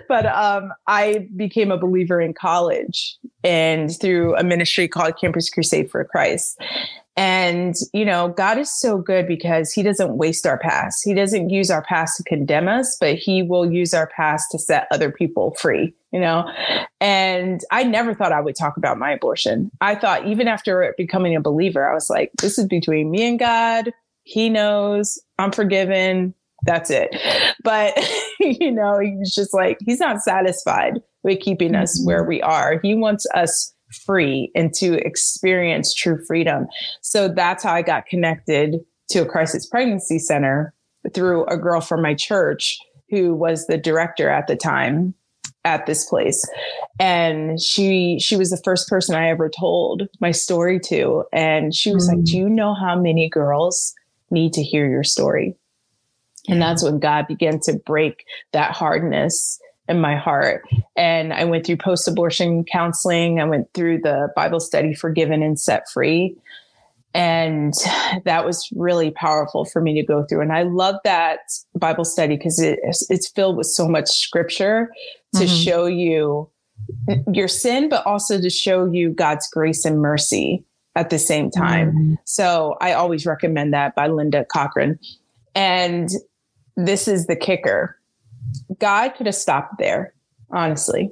But 0.08 0.26
um, 0.26 0.72
I 0.86 1.28
became 1.36 1.70
a 1.70 1.78
believer 1.78 2.20
in 2.20 2.34
college 2.34 3.16
and 3.42 3.90
through 4.00 4.36
a 4.36 4.44
ministry 4.44 4.88
called 4.88 5.18
Campus 5.18 5.50
Crusade 5.50 5.90
for 5.90 6.04
Christ. 6.04 6.60
And, 7.16 7.74
you 7.92 8.04
know, 8.04 8.28
God 8.28 8.56
is 8.56 8.70
so 8.70 8.96
good 8.96 9.26
because 9.26 9.72
he 9.72 9.82
doesn't 9.82 10.16
waste 10.16 10.46
our 10.46 10.58
past. 10.58 11.04
He 11.04 11.12
doesn't 11.12 11.50
use 11.50 11.70
our 11.70 11.82
past 11.82 12.16
to 12.16 12.22
condemn 12.22 12.68
us, 12.68 12.96
but 12.98 13.16
he 13.16 13.42
will 13.42 13.70
use 13.70 13.92
our 13.92 14.06
past 14.06 14.50
to 14.52 14.58
set 14.58 14.86
other 14.90 15.10
people 15.10 15.54
free, 15.58 15.92
you 16.12 16.20
know? 16.20 16.50
And 17.00 17.60
I 17.70 17.82
never 17.82 18.14
thought 18.14 18.32
I 18.32 18.40
would 18.40 18.56
talk 18.56 18.76
about 18.76 18.98
my 18.98 19.10
abortion. 19.12 19.70
I 19.80 19.96
thought 19.96 20.26
even 20.26 20.48
after 20.48 20.94
becoming 20.96 21.36
a 21.36 21.40
believer, 21.40 21.86
I 21.86 21.94
was 21.94 22.08
like, 22.08 22.30
this 22.40 22.58
is 22.58 22.66
between 22.66 23.10
me 23.10 23.28
and 23.28 23.38
God. 23.38 23.92
He 24.22 24.48
knows 24.48 25.20
I'm 25.38 25.52
forgiven. 25.52 26.34
That's 26.62 26.90
it. 26.90 27.16
But, 27.64 27.98
you 28.40 28.70
know, 28.70 28.98
he's 28.98 29.34
just 29.34 29.52
like, 29.52 29.78
he's 29.84 30.00
not 30.00 30.22
satisfied 30.22 31.00
with 31.22 31.40
keeping 31.40 31.74
us 31.74 31.98
mm-hmm. 31.98 32.06
where 32.06 32.24
we 32.24 32.40
are. 32.42 32.80
He 32.82 32.94
wants 32.94 33.26
us 33.34 33.74
free 34.04 34.50
and 34.54 34.72
to 34.74 34.94
experience 35.04 35.92
true 35.92 36.24
freedom. 36.26 36.66
So 37.00 37.28
that's 37.28 37.64
how 37.64 37.74
I 37.74 37.82
got 37.82 38.06
connected 38.06 38.76
to 39.10 39.22
a 39.22 39.26
crisis 39.26 39.66
pregnancy 39.66 40.18
center 40.18 40.72
through 41.12 41.44
a 41.46 41.56
girl 41.56 41.80
from 41.80 42.02
my 42.02 42.14
church 42.14 42.78
who 43.10 43.34
was 43.34 43.66
the 43.66 43.78
director 43.78 44.28
at 44.28 44.46
the 44.46 44.56
time 44.56 45.14
at 45.64 45.84
this 45.84 46.06
place 46.06 46.42
and 46.98 47.60
she 47.60 48.18
she 48.18 48.34
was 48.34 48.48
the 48.48 48.60
first 48.64 48.88
person 48.88 49.14
i 49.14 49.28
ever 49.28 49.50
told 49.50 50.08
my 50.18 50.30
story 50.30 50.80
to 50.80 51.22
and 51.34 51.74
she 51.74 51.92
was 51.92 52.08
mm. 52.08 52.14
like 52.14 52.24
do 52.24 52.36
you 52.36 52.48
know 52.48 52.72
how 52.72 52.98
many 52.98 53.28
girls 53.28 53.94
need 54.30 54.54
to 54.54 54.62
hear 54.62 54.88
your 54.88 55.04
story 55.04 55.54
yeah. 56.44 56.54
and 56.54 56.62
that's 56.62 56.82
when 56.82 56.98
god 56.98 57.26
began 57.26 57.60
to 57.60 57.78
break 57.84 58.24
that 58.52 58.72
hardness 58.72 59.60
in 59.90 60.00
my 60.00 60.16
heart. 60.16 60.64
And 60.96 61.34
I 61.34 61.44
went 61.44 61.66
through 61.66 61.76
post 61.76 62.06
abortion 62.06 62.64
counseling. 62.64 63.40
I 63.40 63.44
went 63.44 63.68
through 63.74 63.98
the 63.98 64.28
Bible 64.36 64.60
study, 64.60 64.94
Forgiven 64.94 65.42
and 65.42 65.58
Set 65.58 65.90
Free. 65.90 66.36
And 67.12 67.74
that 68.24 68.46
was 68.46 68.68
really 68.74 69.10
powerful 69.10 69.64
for 69.64 69.82
me 69.82 70.00
to 70.00 70.06
go 70.06 70.24
through. 70.24 70.42
And 70.42 70.52
I 70.52 70.62
love 70.62 70.94
that 71.02 71.40
Bible 71.74 72.04
study 72.04 72.36
because 72.36 72.60
it, 72.60 72.78
it's 73.08 73.28
filled 73.28 73.56
with 73.56 73.66
so 73.66 73.88
much 73.88 74.08
scripture 74.08 74.92
to 75.34 75.44
mm-hmm. 75.44 75.54
show 75.54 75.86
you 75.86 76.48
your 77.32 77.48
sin, 77.48 77.88
but 77.88 78.06
also 78.06 78.40
to 78.40 78.48
show 78.48 78.90
you 78.90 79.10
God's 79.10 79.48
grace 79.50 79.84
and 79.84 80.00
mercy 80.00 80.64
at 80.94 81.10
the 81.10 81.18
same 81.18 81.50
time. 81.50 81.90
Mm-hmm. 81.90 82.14
So 82.24 82.76
I 82.80 82.92
always 82.92 83.26
recommend 83.26 83.74
that 83.74 83.96
by 83.96 84.06
Linda 84.06 84.44
Cochrane. 84.44 85.00
And 85.56 86.10
this 86.76 87.08
is 87.08 87.26
the 87.26 87.36
kicker 87.36 87.99
God 88.78 89.10
could 89.10 89.26
have 89.26 89.34
stopped 89.34 89.78
there, 89.78 90.14
honestly. 90.50 91.10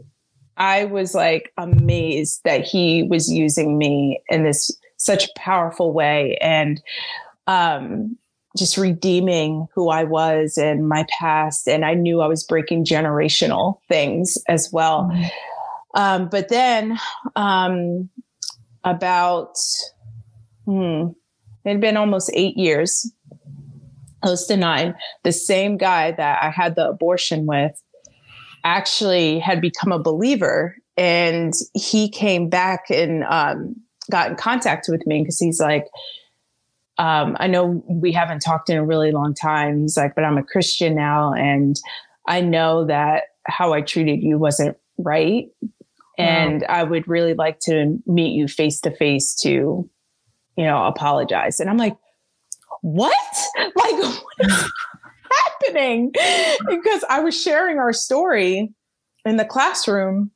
I 0.57 0.85
was 0.85 1.14
like 1.14 1.53
amazed 1.57 2.40
that 2.44 2.64
he 2.64 3.05
was 3.05 3.31
using 3.31 3.79
me 3.79 4.20
in 4.29 4.42
this 4.42 4.70
such 4.96 5.33
powerful 5.37 5.92
way 5.92 6.37
and 6.40 6.83
um, 7.46 8.16
just 8.57 8.77
redeeming 8.77 9.68
who 9.74 9.88
I 9.88 10.05
was 10.05 10.59
and 10.59 10.88
my 10.88 11.07
past. 11.18 11.68
And 11.68 11.85
I 11.85 11.94
knew 11.94 12.20
I 12.20 12.27
was 12.27 12.44
breaking 12.44 12.85
generational 12.85 13.79
things 13.88 14.37
as 14.48 14.70
well. 14.72 15.05
Mm-hmm. 15.05 15.27
Um, 15.94 16.29
but 16.29 16.48
then 16.48 16.98
um, 17.37 18.09
about, 18.85 19.57
hmm, 20.64 21.09
it 21.64 21.70
had 21.70 21.81
been 21.81 21.96
almost 21.96 22.31
eight 22.35 22.57
years 22.57 23.11
close 24.22 24.46
to 24.46 24.57
nine, 24.57 24.94
the 25.24 25.33
same 25.33 25.76
guy 25.76 26.12
that 26.12 26.42
I 26.42 26.50
had 26.50 26.74
the 26.74 26.88
abortion 26.88 27.46
with 27.46 27.81
actually 28.64 29.38
had 29.38 29.61
become 29.61 29.92
a 29.92 29.98
believer. 29.98 30.76
And 30.96 31.52
he 31.74 32.09
came 32.09 32.48
back 32.48 32.87
and 32.90 33.24
um, 33.24 33.76
got 34.11 34.31
in 34.31 34.37
contact 34.37 34.87
with 34.88 35.07
me 35.07 35.22
because 35.22 35.38
he's 35.38 35.61
like, 35.61 35.87
um, 36.98 37.37
I 37.38 37.46
know 37.46 37.83
we 37.87 38.11
haven't 38.12 38.40
talked 38.40 38.68
in 38.68 38.76
a 38.76 38.85
really 38.85 39.12
long 39.12 39.33
time. 39.33 39.83
He's 39.83 39.96
like, 39.96 40.16
but 40.16 40.24
I'm 40.24 40.38
a 40.38 40.42
Christian 40.42 40.96
now. 40.96 41.33
And 41.33 41.78
I 42.26 42.40
know 42.40 42.85
that 42.87 43.24
how 43.46 43.72
I 43.72 43.81
treated 43.83 44.22
you 44.22 44.38
wasn't 44.38 44.76
right. 44.98 45.48
And 46.18 46.64
I 46.68 46.83
would 46.83 47.07
really 47.07 47.35
like 47.35 47.61
to 47.61 47.96
meet 48.07 48.33
you 48.33 48.48
face 48.48 48.81
to 48.81 48.90
face 48.90 49.37
to, 49.42 49.48
you 50.57 50.64
know, 50.64 50.85
apologize. 50.85 51.61
And 51.61 51.70
I'm 51.70 51.76
like, 51.76 51.96
what? 52.82 53.36
Like, 53.56 53.74
what 53.76 54.22
is 54.40 54.70
happening? 55.32 56.12
Because 56.68 57.04
I 57.08 57.20
was 57.20 57.40
sharing 57.40 57.78
our 57.78 57.92
story 57.92 58.72
in 59.24 59.36
the 59.36 59.44
classroom 59.44 60.30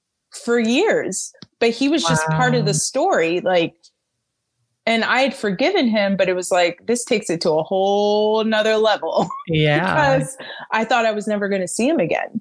for 0.44 0.58
years, 0.58 1.32
but 1.60 1.70
he 1.70 1.88
was 1.88 2.02
just 2.02 2.28
wow. 2.28 2.36
part 2.36 2.54
of 2.54 2.66
the 2.66 2.74
story. 2.74 3.40
Like, 3.40 3.74
and 4.86 5.04
I 5.04 5.20
had 5.20 5.34
forgiven 5.34 5.86
him, 5.86 6.16
but 6.16 6.28
it 6.28 6.34
was 6.34 6.50
like, 6.50 6.80
this 6.86 7.04
takes 7.04 7.30
it 7.30 7.40
to 7.42 7.52
a 7.52 7.62
whole 7.62 8.42
nother 8.44 8.76
level. 8.76 9.28
Yeah. 9.48 9.80
because 9.80 10.36
I 10.70 10.84
thought 10.84 11.04
I 11.04 11.12
was 11.12 11.26
never 11.26 11.48
going 11.48 11.60
to 11.60 11.68
see 11.68 11.88
him 11.88 11.98
again, 11.98 12.40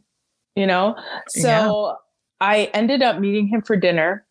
you 0.56 0.66
know? 0.66 0.96
So 1.30 1.48
yeah. 1.48 1.94
I 2.40 2.70
ended 2.74 3.02
up 3.02 3.20
meeting 3.20 3.48
him 3.48 3.62
for 3.62 3.76
dinner 3.76 4.26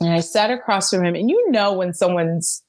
and 0.00 0.10
I 0.10 0.20
sat 0.20 0.50
across 0.50 0.90
from 0.90 1.04
him. 1.04 1.14
And 1.14 1.28
you 1.28 1.50
know, 1.50 1.72
when 1.72 1.92
someone's 1.92 2.62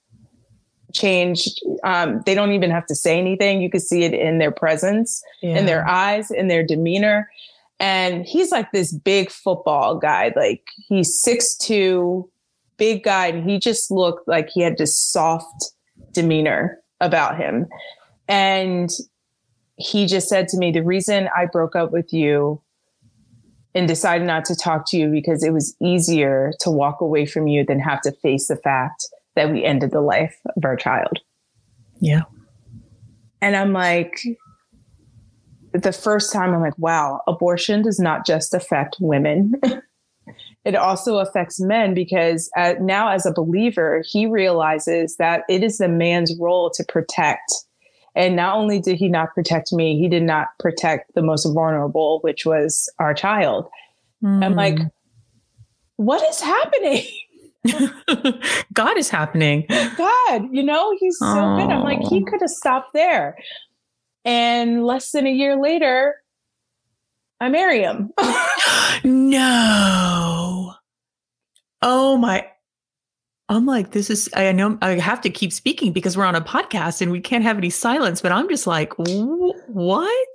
changed. 0.93 1.61
Um, 1.83 2.21
they 2.25 2.33
don't 2.33 2.51
even 2.51 2.71
have 2.71 2.85
to 2.87 2.95
say 2.95 3.17
anything. 3.17 3.61
You 3.61 3.69
can 3.69 3.79
see 3.79 4.03
it 4.03 4.13
in 4.13 4.37
their 4.37 4.51
presence, 4.51 5.21
yeah. 5.41 5.57
in 5.57 5.65
their 5.65 5.87
eyes, 5.87 6.31
in 6.31 6.47
their 6.47 6.63
demeanor. 6.63 7.29
And 7.79 8.25
he's 8.25 8.51
like 8.51 8.71
this 8.71 8.91
big 8.91 9.29
football 9.29 9.97
guy. 9.97 10.33
Like 10.35 10.63
he's 10.87 11.21
six 11.21 11.55
two, 11.55 12.29
big 12.77 13.03
guy, 13.03 13.27
and 13.27 13.49
he 13.49 13.59
just 13.59 13.91
looked 13.91 14.27
like 14.27 14.49
he 14.49 14.61
had 14.61 14.77
this 14.77 14.99
soft 14.99 15.71
demeanor 16.13 16.79
about 16.99 17.37
him. 17.37 17.67
And 18.27 18.89
he 19.75 20.07
just 20.07 20.27
said 20.27 20.47
to 20.49 20.57
me, 20.57 20.71
The 20.71 20.83
reason 20.83 21.29
I 21.35 21.45
broke 21.45 21.75
up 21.75 21.91
with 21.91 22.11
you 22.11 22.61
and 23.75 23.87
decided 23.87 24.25
not 24.25 24.43
to 24.45 24.55
talk 24.55 24.85
to 24.87 24.97
you 24.97 25.09
because 25.09 25.43
it 25.43 25.53
was 25.53 25.75
easier 25.79 26.51
to 26.61 26.71
walk 26.71 26.99
away 26.99 27.27
from 27.27 27.47
you 27.47 27.63
than 27.63 27.79
have 27.79 28.01
to 28.01 28.11
face 28.11 28.47
the 28.47 28.55
fact 28.55 29.07
that 29.37 29.51
we 29.51 29.63
ended 29.63 29.91
the 29.91 30.01
life 30.01 30.35
of 30.55 30.65
our 30.65 30.75
child. 30.75 31.19
Yeah. 31.99 32.23
And 33.41 33.55
I'm 33.55 33.71
like, 33.71 34.19
the 35.73 35.91
first 35.91 36.33
time 36.33 36.53
I'm 36.53 36.61
like, 36.61 36.77
wow, 36.77 37.21
abortion 37.27 37.83
does 37.83 37.99
not 37.99 38.25
just 38.25 38.53
affect 38.53 38.97
women. 38.99 39.53
it 40.65 40.75
also 40.75 41.19
affects 41.19 41.59
men 41.59 41.93
because 41.93 42.49
uh, 42.57 42.73
now, 42.79 43.09
as 43.09 43.25
a 43.25 43.31
believer, 43.31 44.03
he 44.05 44.25
realizes 44.25 45.15
that 45.17 45.43
it 45.47 45.63
is 45.63 45.77
the 45.77 45.87
man's 45.87 46.35
role 46.39 46.69
to 46.71 46.83
protect. 46.83 47.53
And 48.15 48.35
not 48.35 48.55
only 48.57 48.79
did 48.79 48.97
he 48.97 49.07
not 49.07 49.33
protect 49.35 49.71
me, 49.71 49.99
he 49.99 50.07
did 50.07 50.23
not 50.23 50.47
protect 50.59 51.13
the 51.13 51.21
most 51.21 51.45
vulnerable, 51.45 52.19
which 52.21 52.45
was 52.45 52.91
our 52.97 53.13
child. 53.13 53.69
Mm. 54.23 54.43
I'm 54.43 54.55
like, 54.55 54.79
what 55.97 56.27
is 56.27 56.39
happening? 56.39 57.03
God 58.73 58.97
is 58.97 59.09
happening. 59.09 59.65
God, 59.69 60.47
you 60.51 60.63
know, 60.63 60.95
he's 60.99 61.17
so 61.19 61.57
good. 61.57 61.71
I'm 61.71 61.83
like, 61.83 62.01
he 62.01 62.23
could 62.23 62.41
have 62.41 62.49
stopped 62.49 62.93
there. 62.93 63.37
And 64.25 64.85
less 64.85 65.11
than 65.11 65.25
a 65.25 65.31
year 65.31 65.55
later, 65.61 66.15
I 67.39 67.49
marry 67.49 67.81
him. 67.81 68.11
no. 69.03 70.73
Oh 71.81 72.17
my. 72.17 72.47
I'm 73.49 73.65
like, 73.65 73.91
this 73.91 74.09
is, 74.09 74.29
I 74.35 74.51
know 74.51 74.77
I 74.81 74.99
have 74.99 75.21
to 75.21 75.29
keep 75.29 75.53
speaking 75.53 75.93
because 75.93 76.17
we're 76.17 76.25
on 76.25 76.35
a 76.35 76.41
podcast 76.41 77.01
and 77.01 77.11
we 77.11 77.21
can't 77.21 77.43
have 77.43 77.57
any 77.57 77.69
silence, 77.69 78.21
but 78.21 78.33
I'm 78.33 78.49
just 78.49 78.67
like, 78.67 78.91
what? 78.97 80.27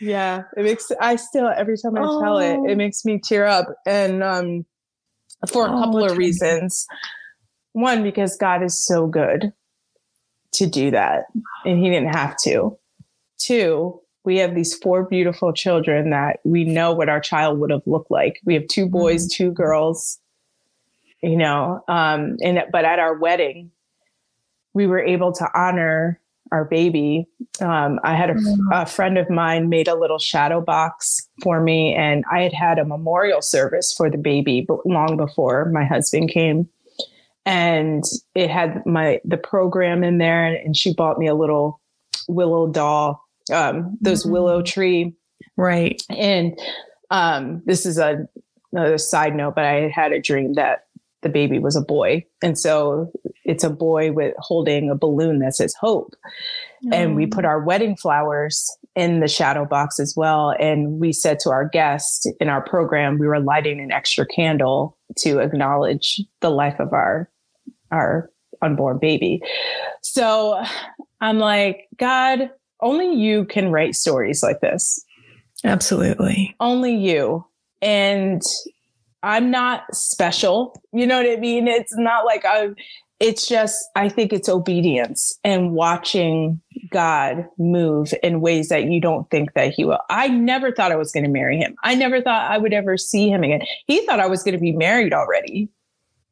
Yeah. 0.00 0.42
It 0.56 0.62
makes, 0.62 0.92
I 1.00 1.16
still, 1.16 1.48
every 1.48 1.76
time 1.76 1.96
I 1.96 2.02
oh. 2.02 2.22
tell 2.22 2.38
it, 2.38 2.52
it 2.52 2.72
oh. 2.72 2.76
makes 2.76 3.04
me 3.04 3.20
tear 3.22 3.46
up. 3.46 3.66
And, 3.86 4.22
um, 4.22 4.64
for 5.48 5.66
a 5.66 5.70
oh, 5.70 5.80
couple 5.80 6.04
of 6.04 6.16
reasons. 6.16 6.86
One, 7.72 8.02
because 8.02 8.36
God 8.36 8.62
is 8.62 8.78
so 8.78 9.06
good 9.06 9.52
to 10.52 10.66
do 10.66 10.90
that, 10.90 11.26
and 11.64 11.78
He 11.78 11.88
didn't 11.88 12.14
have 12.14 12.36
to. 12.44 12.76
Two, 13.38 14.00
we 14.24 14.38
have 14.38 14.54
these 14.54 14.74
four 14.74 15.04
beautiful 15.04 15.52
children 15.52 16.10
that 16.10 16.40
we 16.44 16.64
know 16.64 16.92
what 16.92 17.08
our 17.08 17.20
child 17.20 17.58
would 17.58 17.70
have 17.70 17.86
looked 17.86 18.10
like. 18.10 18.40
We 18.44 18.54
have 18.54 18.66
two 18.68 18.86
boys, 18.86 19.24
mm-hmm. 19.24 19.44
two 19.44 19.52
girls, 19.52 20.18
you 21.22 21.36
know, 21.36 21.82
um, 21.88 22.36
and 22.42 22.62
but 22.72 22.84
at 22.84 22.98
our 22.98 23.14
wedding, 23.14 23.70
we 24.74 24.86
were 24.86 25.00
able 25.00 25.32
to 25.32 25.48
honor 25.54 26.19
our 26.52 26.64
baby. 26.64 27.26
Um, 27.60 28.00
I 28.04 28.14
had 28.14 28.30
a, 28.30 28.34
mm-hmm. 28.34 28.72
a, 28.72 28.86
friend 28.86 29.18
of 29.18 29.30
mine 29.30 29.68
made 29.68 29.88
a 29.88 29.94
little 29.94 30.18
shadow 30.18 30.60
box 30.60 31.28
for 31.42 31.60
me, 31.60 31.94
and 31.94 32.24
I 32.30 32.42
had 32.42 32.52
had 32.52 32.78
a 32.78 32.84
memorial 32.84 33.42
service 33.42 33.92
for 33.92 34.10
the 34.10 34.18
baby, 34.18 34.66
long 34.84 35.16
before 35.16 35.70
my 35.70 35.84
husband 35.84 36.30
came, 36.30 36.68
and 37.46 38.04
it 38.34 38.50
had 38.50 38.84
my 38.86 39.20
the 39.24 39.36
program 39.36 40.02
in 40.02 40.18
there, 40.18 40.44
and, 40.44 40.56
and 40.56 40.76
she 40.76 40.94
bought 40.94 41.18
me 41.18 41.26
a 41.26 41.34
little 41.34 41.80
willow 42.28 42.66
doll, 42.66 43.24
um, 43.52 43.96
those 44.00 44.22
mm-hmm. 44.22 44.32
willow 44.32 44.62
tree, 44.62 45.14
right? 45.56 46.02
And 46.10 46.58
um, 47.10 47.62
this 47.64 47.86
is 47.86 47.98
a 47.98 48.26
another 48.72 48.98
side 48.98 49.34
note, 49.34 49.54
but 49.54 49.64
I 49.64 49.88
had 49.88 50.12
a 50.12 50.20
dream 50.20 50.54
that 50.54 50.86
the 51.22 51.28
baby 51.28 51.58
was 51.58 51.76
a 51.76 51.82
boy. 51.82 52.24
And 52.42 52.58
so 52.58 53.10
it's 53.44 53.64
a 53.64 53.70
boy 53.70 54.12
with 54.12 54.34
holding 54.38 54.90
a 54.90 54.94
balloon 54.94 55.40
that 55.40 55.54
says 55.54 55.74
hope. 55.78 56.14
Oh. 56.86 56.90
And 56.92 57.14
we 57.14 57.26
mm. 57.26 57.32
put 57.32 57.44
our 57.44 57.62
wedding 57.62 57.96
flowers 57.96 58.66
in 58.94 59.20
the 59.20 59.28
shadow 59.28 59.64
box 59.64 60.00
as 60.00 60.14
well. 60.16 60.54
And 60.58 60.98
we 61.00 61.12
said 61.12 61.38
to 61.40 61.50
our 61.50 61.68
guests 61.68 62.26
in 62.40 62.48
our 62.48 62.62
program, 62.62 63.18
we 63.18 63.26
were 63.26 63.40
lighting 63.40 63.80
an 63.80 63.92
extra 63.92 64.26
candle 64.26 64.96
to 65.18 65.38
acknowledge 65.38 66.20
the 66.40 66.50
life 66.50 66.78
of 66.80 66.92
our, 66.92 67.30
our 67.90 68.30
unborn 68.62 68.98
baby. 68.98 69.42
So 70.02 70.62
I'm 71.20 71.38
like, 71.38 71.88
God, 71.98 72.50
only 72.80 73.14
you 73.14 73.44
can 73.44 73.70
write 73.70 73.94
stories 73.94 74.42
like 74.42 74.60
this. 74.60 75.04
Absolutely. 75.64 76.54
Only 76.60 76.96
you. 76.96 77.44
And 77.82 78.42
I'm 79.22 79.50
not 79.50 79.94
special. 79.94 80.80
You 80.92 81.06
know 81.06 81.18
what 81.18 81.30
I 81.30 81.36
mean? 81.36 81.68
It's 81.68 81.96
not 81.96 82.24
like 82.24 82.44
I'm, 82.44 82.74
it's 83.20 83.46
just 83.46 83.76
I 83.94 84.08
think 84.08 84.32
it's 84.32 84.48
obedience 84.48 85.38
and 85.44 85.72
watching 85.72 86.60
God 86.90 87.46
move 87.58 88.14
in 88.22 88.40
ways 88.40 88.70
that 88.70 88.84
you 88.84 89.00
don't 89.00 89.30
think 89.30 89.52
that 89.52 89.74
he 89.74 89.84
will. 89.84 90.00
I 90.08 90.28
never 90.28 90.72
thought 90.72 90.90
I 90.90 90.96
was 90.96 91.12
going 91.12 91.24
to 91.24 91.30
marry 91.30 91.58
him. 91.58 91.76
I 91.84 91.94
never 91.94 92.22
thought 92.22 92.50
I 92.50 92.56
would 92.56 92.72
ever 92.72 92.96
see 92.96 93.28
him 93.28 93.44
again. 93.44 93.62
He 93.86 94.04
thought 94.06 94.20
I 94.20 94.26
was 94.26 94.42
going 94.42 94.54
to 94.54 94.60
be 94.60 94.72
married 94.72 95.12
already 95.12 95.68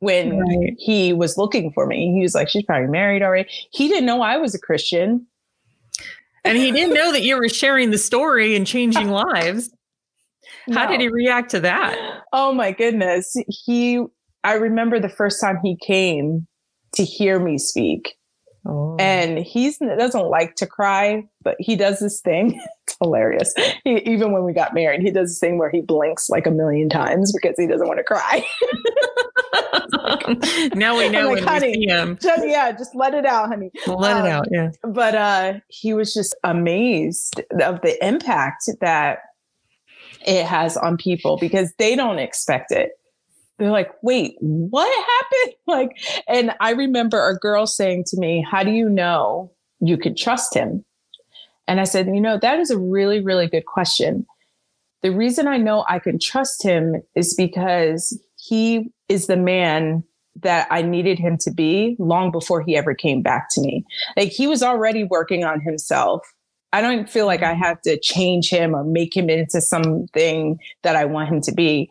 when 0.01 0.39
right. 0.39 0.75
he 0.79 1.13
was 1.13 1.37
looking 1.37 1.73
for 1.73 1.87
me. 1.87 2.13
He 2.15 2.23
was 2.23 2.35
like, 2.35 2.49
she's 2.49 2.65
probably 2.65 2.89
married 2.89 3.23
already. 3.23 3.49
He 3.71 3.89
didn't 3.89 4.07
know 4.07 4.23
I 4.23 4.39
was 4.39 4.55
a 4.55 4.59
Christian. 4.59 5.27
And 6.45 6.57
he 6.57 6.73
didn't 6.73 6.95
know 6.95 7.13
that 7.13 7.23
you 7.23 7.37
were 7.37 7.49
sharing 7.49 7.91
the 7.91 7.99
story 7.99 8.57
and 8.57 8.67
changing 8.67 9.11
lives. 9.11 9.71
How 10.73 10.85
no. 10.85 10.91
did 10.91 11.01
he 11.01 11.09
react 11.09 11.51
to 11.53 11.61
that? 11.61 12.23
Oh 12.33 12.53
my 12.53 12.73
goodness. 12.73 13.37
He, 13.49 14.03
I 14.45 14.55
remember 14.55 15.01
the 15.01 15.09
first 15.09 15.41
time 15.41 15.59
he 15.63 15.77
came 15.77 16.47
to 16.95 17.05
hear 17.05 17.39
me 17.39 17.59
speak. 17.59 18.15
Oh. 18.67 18.97
And 18.99 19.39
he 19.39 19.73
doesn't 19.81 20.29
like 20.29 20.57
to 20.57 20.67
cry, 20.67 21.25
but 21.43 21.57
he 21.59 21.77
does 21.77 22.01
this 22.01 22.21
thing. 22.21 22.61
it's 22.87 22.97
hilarious. 23.01 23.55
He, 23.85 23.99
even 24.01 24.33
when 24.33 24.45
we 24.45 24.53
got 24.53 24.75
married, 24.75 25.01
he 25.01 25.11
does 25.11 25.31
this 25.31 25.39
thing 25.39 25.59
where 25.59 25.71
he 25.71 25.81
blinks 25.81 26.29
like 26.29 26.47
a 26.47 26.51
million 26.51 26.89
times 26.89 27.33
because 27.33 27.55
he 27.57 27.67
doesn't 27.67 27.87
want 27.87 27.99
to 27.99 28.05
cry. 28.05 28.45
now 30.75 30.97
we 30.97 31.09
know 31.09 31.29
like, 31.29 31.37
when 31.37 31.43
honey, 31.45 31.69
we 31.69 31.75
see 31.75 31.89
him. 31.89 32.19
Just, 32.21 32.47
yeah, 32.47 32.73
just 32.73 32.95
let 32.95 33.15
it 33.15 33.27
out, 33.27 33.49
honey. 33.49 33.71
Let 33.87 34.17
um, 34.17 34.27
it 34.27 34.29
out. 34.29 34.49
Yeah. 34.51 34.71
But 34.83 35.15
uh, 35.15 35.55
he 35.69 35.95
was 35.95 36.13
just 36.13 36.35
amazed 36.45 37.41
of 37.63 37.81
the 37.83 37.97
impact 38.07 38.65
that 38.81 39.19
it 40.29 40.45
has 40.45 40.77
on 40.77 40.99
people 40.99 41.39
because 41.39 41.73
they 41.79 41.97
don't 41.97 42.19
expect 42.19 42.71
it. 42.71 42.93
They're 43.59 43.71
like, 43.71 43.91
wait, 44.03 44.37
what 44.41 44.87
happened? 44.87 45.55
Like, 45.67 45.99
and 46.27 46.53
I 46.61 46.71
remember 46.71 47.29
a 47.29 47.37
girl 47.37 47.67
saying 47.67 48.05
to 48.09 48.19
me, 48.19 48.43
How 48.51 48.63
do 48.63 48.71
you 48.71 48.89
know 48.89 49.53
you 49.81 49.99
could 49.99 50.17
trust 50.17 50.55
him? 50.55 50.83
And 51.67 51.79
I 51.79 51.85
said, 51.85 52.07
You 52.07 52.23
know, 52.23 52.39
that 52.39 52.59
is 52.59 52.71
a 52.71 52.79
really, 52.79 53.21
really 53.21 53.49
good 53.49 53.67
question. 53.67 54.25
The 55.03 55.11
reason 55.11 55.47
I 55.47 55.59
know 55.59 55.85
I 55.87 55.99
can 55.99 56.19
trust 56.19 56.63
him 56.63 57.03
is 57.15 57.35
because 57.35 58.19
he 58.37 58.91
is 59.11 59.27
the 59.27 59.37
man 59.37 60.05
that 60.37 60.67
I 60.71 60.81
needed 60.81 61.19
him 61.19 61.37
to 61.43 61.51
be 61.51 61.95
long 61.99 62.31
before 62.31 62.63
he 62.63 62.75
ever 62.75 62.95
came 62.95 63.21
back 63.21 63.49
to 63.51 63.61
me. 63.61 63.85
Like 64.17 64.31
he 64.31 64.47
was 64.47 64.63
already 64.63 65.05
working 65.05 65.45
on 65.45 65.61
himself 65.61 66.27
I 66.73 66.81
don't 66.81 67.09
feel 67.09 67.27
like 67.27 67.43
I 67.43 67.55
have 67.55 67.81
to 67.83 67.99
change 67.99 68.51
him 68.51 68.75
or 68.75 68.85
make 68.85 69.17
him 69.17 69.31
into 69.31 69.61
something 69.61 70.59
that 70.83 70.97
I 70.97 71.05
want 71.05 71.31
him 71.31 71.41
to 71.43 71.53
be. 71.53 71.91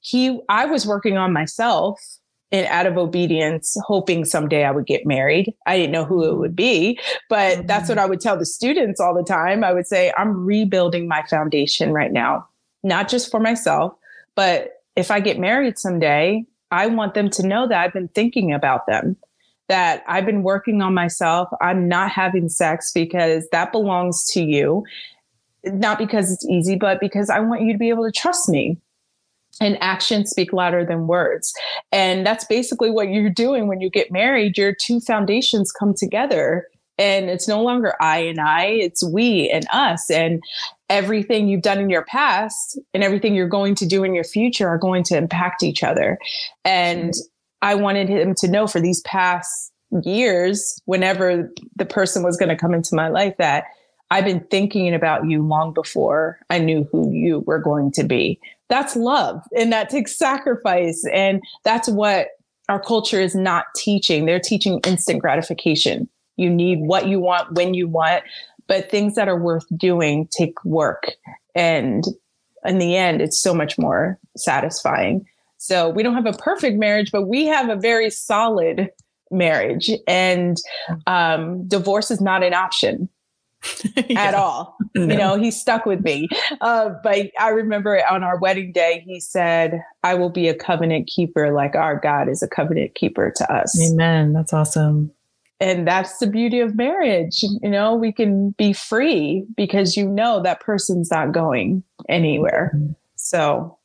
He, 0.00 0.40
I 0.48 0.66
was 0.66 0.86
working 0.86 1.16
on 1.16 1.32
myself 1.32 2.00
and 2.50 2.66
out 2.66 2.86
of 2.86 2.96
obedience, 2.96 3.76
hoping 3.86 4.24
someday 4.24 4.64
I 4.64 4.70
would 4.70 4.86
get 4.86 5.06
married. 5.06 5.54
I 5.66 5.76
didn't 5.76 5.92
know 5.92 6.04
who 6.04 6.24
it 6.24 6.36
would 6.36 6.56
be, 6.56 6.98
but 7.28 7.58
mm-hmm. 7.58 7.66
that's 7.66 7.88
what 7.88 7.98
I 7.98 8.06
would 8.06 8.20
tell 8.20 8.38
the 8.38 8.46
students 8.46 9.00
all 9.00 9.14
the 9.14 9.22
time. 9.22 9.62
I 9.62 9.72
would 9.72 9.86
say, 9.86 10.12
I'm 10.16 10.44
rebuilding 10.44 11.06
my 11.06 11.22
foundation 11.28 11.92
right 11.92 12.12
now, 12.12 12.48
not 12.82 13.08
just 13.08 13.30
for 13.30 13.38
myself, 13.38 13.92
but 14.34 14.82
if 14.96 15.10
I 15.10 15.20
get 15.20 15.38
married 15.38 15.78
someday, 15.78 16.44
I 16.70 16.86
want 16.86 17.14
them 17.14 17.30
to 17.30 17.46
know 17.46 17.68
that 17.68 17.84
I've 17.84 17.92
been 17.92 18.08
thinking 18.08 18.52
about 18.52 18.86
them 18.86 19.16
that 19.68 20.02
I've 20.08 20.26
been 20.26 20.42
working 20.42 20.80
on 20.82 20.94
myself. 20.94 21.48
I'm 21.60 21.88
not 21.88 22.10
having 22.10 22.48
sex 22.48 22.90
because 22.92 23.46
that 23.52 23.72
belongs 23.72 24.26
to 24.32 24.42
you. 24.42 24.84
Not 25.64 25.98
because 25.98 26.32
it's 26.32 26.46
easy, 26.46 26.76
but 26.76 27.00
because 27.00 27.30
I 27.30 27.40
want 27.40 27.62
you 27.62 27.72
to 27.72 27.78
be 27.78 27.90
able 27.90 28.04
to 28.04 28.12
trust 28.12 28.48
me. 28.48 28.78
And 29.60 29.76
actions 29.80 30.30
speak 30.30 30.52
louder 30.52 30.84
than 30.84 31.08
words. 31.08 31.52
And 31.90 32.24
that's 32.24 32.44
basically 32.44 32.90
what 32.90 33.08
you're 33.08 33.28
doing 33.28 33.66
when 33.66 33.80
you 33.80 33.90
get 33.90 34.12
married. 34.12 34.56
Your 34.56 34.72
two 34.72 35.00
foundations 35.00 35.72
come 35.72 35.94
together. 35.94 36.68
And 36.96 37.28
it's 37.28 37.48
no 37.48 37.62
longer 37.62 37.94
I 38.00 38.18
and 38.18 38.40
I, 38.40 38.66
it's 38.66 39.04
we 39.04 39.50
and 39.50 39.66
us. 39.72 40.10
And 40.10 40.42
everything 40.88 41.48
you've 41.48 41.62
done 41.62 41.78
in 41.80 41.90
your 41.90 42.04
past 42.04 42.78
and 42.94 43.02
everything 43.02 43.34
you're 43.34 43.48
going 43.48 43.74
to 43.76 43.86
do 43.86 44.04
in 44.04 44.14
your 44.14 44.24
future 44.24 44.68
are 44.68 44.78
going 44.78 45.02
to 45.04 45.16
impact 45.16 45.62
each 45.62 45.82
other. 45.82 46.18
And 46.64 47.14
I 47.62 47.74
wanted 47.74 48.08
him 48.08 48.34
to 48.38 48.48
know 48.48 48.66
for 48.66 48.80
these 48.80 49.00
past 49.02 49.72
years, 50.02 50.80
whenever 50.84 51.50
the 51.76 51.86
person 51.86 52.22
was 52.22 52.36
going 52.36 52.50
to 52.50 52.56
come 52.56 52.74
into 52.74 52.94
my 52.94 53.08
life, 53.08 53.34
that 53.38 53.64
I've 54.10 54.24
been 54.24 54.44
thinking 54.50 54.94
about 54.94 55.28
you 55.28 55.42
long 55.46 55.72
before 55.72 56.38
I 56.50 56.58
knew 56.58 56.88
who 56.90 57.12
you 57.12 57.40
were 57.46 57.58
going 57.58 57.92
to 57.92 58.04
be. 58.04 58.40
That's 58.68 58.96
love 58.96 59.42
and 59.56 59.72
that 59.72 59.90
takes 59.90 60.16
sacrifice. 60.16 61.04
And 61.12 61.42
that's 61.64 61.88
what 61.88 62.28
our 62.68 62.80
culture 62.80 63.20
is 63.20 63.34
not 63.34 63.64
teaching. 63.76 64.26
They're 64.26 64.40
teaching 64.40 64.80
instant 64.86 65.20
gratification. 65.20 66.08
You 66.36 66.50
need 66.50 66.80
what 66.80 67.08
you 67.08 67.18
want 67.18 67.52
when 67.54 67.74
you 67.74 67.88
want, 67.88 68.24
but 68.66 68.90
things 68.90 69.14
that 69.14 69.28
are 69.28 69.40
worth 69.40 69.64
doing 69.76 70.28
take 70.30 70.62
work. 70.64 71.12
And 71.54 72.04
in 72.64 72.78
the 72.78 72.96
end, 72.96 73.20
it's 73.20 73.40
so 73.40 73.54
much 73.54 73.78
more 73.78 74.18
satisfying. 74.36 75.26
So 75.68 75.90
we 75.90 76.02
don't 76.02 76.14
have 76.14 76.24
a 76.24 76.32
perfect 76.32 76.78
marriage, 76.78 77.12
but 77.12 77.24
we 77.24 77.44
have 77.44 77.68
a 77.68 77.76
very 77.76 78.08
solid 78.08 78.88
marriage 79.30 79.90
and 80.06 80.56
um, 81.06 81.68
divorce 81.68 82.10
is 82.10 82.22
not 82.22 82.42
an 82.42 82.54
option 82.54 83.10
yeah. 84.08 84.20
at 84.28 84.34
all. 84.34 84.76
No. 84.94 85.02
You 85.02 85.16
know, 85.16 85.36
he 85.36 85.50
stuck 85.52 85.86
with 85.86 86.00
me. 86.00 86.28
Uh, 86.60 86.90
but 87.04 87.30
I 87.38 87.50
remember 87.50 88.02
on 88.10 88.24
our 88.24 88.36
wedding 88.38 88.72
day, 88.72 89.04
he 89.06 89.20
said, 89.20 89.80
I 90.02 90.14
will 90.14 90.30
be 90.30 90.48
a 90.48 90.54
covenant 90.54 91.06
keeper 91.06 91.52
like 91.52 91.76
our 91.76 92.00
God 92.00 92.28
is 92.28 92.42
a 92.42 92.48
covenant 92.48 92.96
keeper 92.96 93.32
to 93.36 93.52
us. 93.52 93.78
Amen. 93.92 94.32
That's 94.32 94.52
awesome. 94.52 95.12
And 95.60 95.86
that's 95.86 96.18
the 96.18 96.26
beauty 96.26 96.58
of 96.58 96.74
marriage. 96.74 97.42
You 97.42 97.68
know, 97.68 97.94
we 97.94 98.10
can 98.10 98.50
be 98.58 98.72
free 98.72 99.46
because 99.56 99.96
you 99.96 100.08
know 100.08 100.42
that 100.42 100.60
person's 100.60 101.12
not 101.12 101.30
going 101.30 101.84
anywhere. 102.08 102.72
Mm-hmm. 102.74 102.92
So 103.14 103.77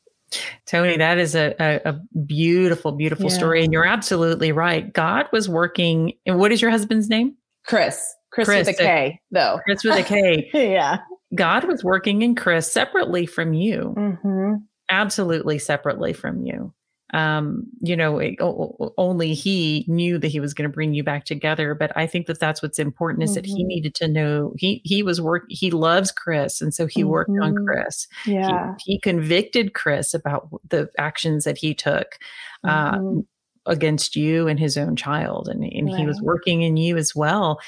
Toni, 0.66 0.96
that 0.96 1.18
is 1.18 1.34
a, 1.34 1.54
a, 1.58 1.90
a 1.90 2.00
beautiful, 2.26 2.92
beautiful 2.92 3.26
yeah. 3.26 3.36
story. 3.36 3.64
And 3.64 3.72
you're 3.72 3.86
absolutely 3.86 4.52
right. 4.52 4.92
God 4.92 5.26
was 5.32 5.48
working. 5.48 6.12
And 6.26 6.38
what 6.38 6.52
is 6.52 6.62
your 6.62 6.70
husband's 6.70 7.08
name? 7.08 7.36
Kris. 7.66 8.14
Kris, 8.32 8.48
Kris 8.48 8.66
with 8.66 8.80
a 8.80 8.82
K, 8.82 9.20
though. 9.30 9.60
Kris 9.64 9.84
with 9.84 9.98
a 9.98 10.02
K. 10.02 10.50
yeah. 10.54 10.98
God 11.34 11.64
was 11.64 11.84
working 11.84 12.22
in 12.22 12.34
Kris 12.34 12.70
separately 12.70 13.26
from 13.26 13.54
you. 13.54 13.94
Mm-hmm. 13.96 14.54
Absolutely 14.90 15.58
separately 15.58 16.12
from 16.12 16.42
you 16.42 16.74
um, 17.14 17.66
you 17.80 17.96
know, 17.96 18.18
it, 18.18 18.34
only 18.40 19.34
he 19.34 19.84
knew 19.86 20.18
that 20.18 20.26
he 20.26 20.40
was 20.40 20.52
going 20.52 20.68
to 20.68 20.74
bring 20.74 20.94
you 20.94 21.04
back 21.04 21.24
together. 21.24 21.72
But 21.72 21.96
I 21.96 22.08
think 22.08 22.26
that 22.26 22.40
that's 22.40 22.60
what's 22.60 22.80
important 22.80 23.22
is 23.22 23.30
mm-hmm. 23.30 23.34
that 23.36 23.46
he 23.46 23.62
mm-hmm. 23.62 23.68
needed 23.68 23.94
to 23.94 24.08
know 24.08 24.52
he 24.58 24.82
he 24.84 25.04
was 25.04 25.20
work 25.20 25.44
he 25.48 25.70
loves 25.70 26.10
Kris, 26.10 26.60
and 26.60 26.74
so 26.74 26.86
he 26.86 27.02
mm-hmm. 27.02 27.10
worked 27.10 27.30
on 27.30 27.54
mm-hmm. 27.54 27.64
Kris. 27.64 28.08
Yeah, 28.26 28.74
he, 28.84 28.94
he, 28.94 28.98
convicted 28.98 29.74
Kris 29.74 30.12
about 30.12 30.48
the 30.68 30.90
actions 30.98 31.44
that 31.44 31.56
he 31.56 31.72
took. 31.72 32.18
Uh, 32.64 32.92
mm-hmm. 32.92 33.18
Uh, 33.18 33.22
against 33.66 34.14
you 34.14 34.46
and 34.46 34.60
his 34.60 34.76
own 34.76 34.94
child 34.94 35.48
and, 35.48 35.64
and 35.64 35.86
right. 35.86 35.96
he 35.96 36.04
was 36.04 36.20
working 36.20 36.60
in 36.60 36.76
you 36.76 36.98
as 36.98 37.14
well 37.14 37.58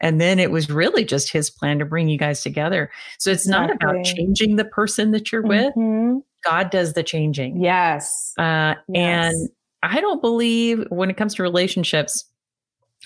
and 0.00 0.20
then 0.20 0.38
it 0.38 0.52
was 0.52 0.70
really 0.70 1.04
just 1.04 1.32
his 1.32 1.50
plan 1.50 1.80
to 1.80 1.84
bring 1.84 2.08
you 2.08 2.16
guys 2.16 2.40
together 2.40 2.88
so 3.18 3.32
it's 3.32 3.46
exactly. 3.46 3.66
not 3.66 3.74
about 3.74 4.04
changing 4.04 4.54
the 4.54 4.64
person 4.64 5.10
that 5.10 5.32
you're 5.32 5.42
with 5.42 5.74
mm-hmm. 5.76 6.18
God 6.44 6.70
does 6.70 6.92
the 6.94 7.02
changing. 7.02 7.62
Yes. 7.62 8.32
Uh, 8.38 8.74
yes. 8.88 9.34
And 9.34 9.48
I 9.82 10.00
don't 10.00 10.20
believe 10.20 10.84
when 10.90 11.10
it 11.10 11.16
comes 11.16 11.34
to 11.36 11.42
relationships, 11.42 12.24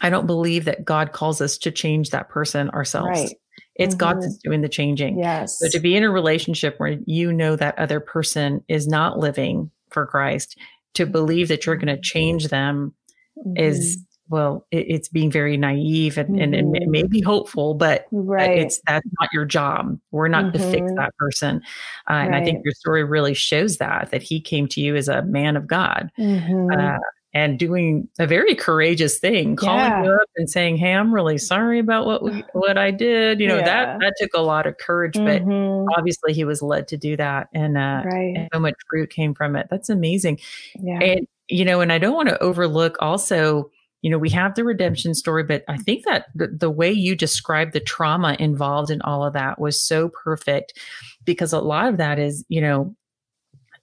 I 0.01 0.11
don't 0.11 0.27
believe 0.27 0.65
that 0.65 0.85
God 0.85 1.13
calls 1.13 1.41
us 1.41 1.59
to 1.59 1.71
change 1.71 2.11
that 2.11 2.29
person 2.29 2.71
ourselves. 2.71 3.09
Right. 3.09 3.35
It's 3.77 3.95
mm-hmm. 3.95 3.99
God 3.99 4.23
that's 4.23 4.39
doing 4.39 4.61
the 4.61 4.69
changing. 4.69 5.19
Yes. 5.19 5.59
So 5.59 5.69
to 5.69 5.81
be 5.81 5.97
in 5.97 6.03
a 6.03 6.11
relationship 6.11 6.75
where 6.79 6.99
you 7.07 7.33
know 7.33 7.57
that 7.57 7.79
other 7.79 8.01
person 8.01 8.65
is 8.69 8.87
not 8.87 9.19
living 9.19 9.71
for 9.91 10.07
Christ, 10.07 10.59
to 10.95 11.07
believe 11.07 11.49
that 11.49 11.67
you're 11.67 11.77
going 11.77 11.95
to 11.95 12.01
change 12.01 12.49
them 12.49 12.95
mm-hmm. 13.39 13.57
is 13.57 13.99
well, 14.35 14.67
it, 14.73 14.87
it's 14.89 15.09
being 15.09 15.31
very 15.31 15.57
naive 15.57 16.19
and, 16.19 16.31
mm-hmm. 16.31 16.43
and, 16.43 16.55
and, 16.57 16.77
it 16.77 16.89
may 16.89 17.05
be 17.05 17.21
hopeful, 17.21 17.75
but 17.75 18.07
right. 18.11 18.59
it's 18.59 18.81
that's 18.85 19.07
not 19.21 19.29
your 19.33 19.45
job. 19.45 19.97
We're 20.11 20.27
not 20.27 20.47
mm-hmm. 20.47 20.59
to 20.59 20.71
fix 20.73 20.83
mm-hmm. 20.83 20.97
that 20.97 21.17
person. 21.19 21.63
Uh, 22.11 22.15
right. 22.15 22.25
And 22.25 22.35
I 22.35 22.43
think 22.43 22.65
your 22.65 22.75
story 22.75 23.05
really 23.05 23.33
shows 23.33 23.77
that 23.77 24.11
that 24.11 24.25
he 24.25 24.41
came 24.41 24.67
to 24.69 24.81
you 24.81 24.97
as 24.97 25.07
a 25.07 25.23
man 25.23 25.57
of 25.57 25.69
God. 25.69 26.11
Mm-hmm. 26.19 26.77
Uh, 26.77 26.99
and 27.33 27.59
doing 27.61 28.09
a 28.19 28.27
very 28.27 28.57
courageous 28.57 29.19
thing, 29.19 29.55
calling 29.55 29.85
yeah. 29.85 30.03
you 30.03 30.11
up 30.11 30.29
and 30.37 30.51
saying, 30.51 30.79
"Hey, 30.79 30.95
I'm 30.95 31.15
really 31.15 31.39
sorry 31.39 31.79
about 31.79 32.07
what 32.07 32.25
we, 32.25 32.43
what 32.55 32.77
I 32.77 32.91
did." 32.91 33.39
You 33.39 33.47
know 33.47 33.59
yeah. 33.59 33.65
that 33.65 34.01
that 34.01 34.15
took 34.19 34.31
a 34.35 34.41
lot 34.41 34.67
of 34.67 34.79
courage, 34.79 35.15
but 35.15 35.43
mm-hmm. 35.43 35.89
obviously 35.97 36.33
he 36.33 36.45
was 36.45 36.61
led 36.61 36.89
to 36.89 36.97
do 36.97 37.17
that, 37.19 37.49
and, 37.53 37.77
uh, 37.77 38.03
right. 38.05 38.37
and 38.37 38.49
so 38.53 38.59
much 38.59 38.75
fruit 38.91 39.11
came 39.11 39.33
from 39.33 39.55
it. 39.55 39.69
That's 39.71 39.91
amazing. 39.91 40.41
Yeah. 40.81 40.99
And 40.99 41.29
you 41.49 41.65
know, 41.65 41.81
and 41.81 41.93
I 41.93 41.99
don't 41.99 42.15
want 42.15 42.29
to 42.31 42.43
overlook 42.43 42.97
also 43.01 43.71
you 44.05 44.11
know, 44.11 44.19
we 44.19 44.29
have 44.29 44.55
the 44.55 44.65
redemption 44.65 45.15
story, 45.15 45.45
but 45.45 45.65
I 45.67 45.79
think 45.79 46.05
that 46.05 46.27
the, 46.35 46.49
the 46.49 46.69
way 46.69 46.93
you 46.93 47.17
described 47.17 47.73
the 47.73 47.81
trauma 47.81 48.37
involved 48.39 48.91
in 48.91 49.01
all 49.01 49.25
of 49.25 49.33
that 49.33 49.59
was 49.59 49.83
so 49.83 50.11
perfect 50.11 50.79
because 51.25 51.55
a 51.55 51.61
lot 51.61 51.89
of 51.89 51.97
that 51.97 52.19
is, 52.19 52.45
you 52.51 52.61
know, 52.61 52.95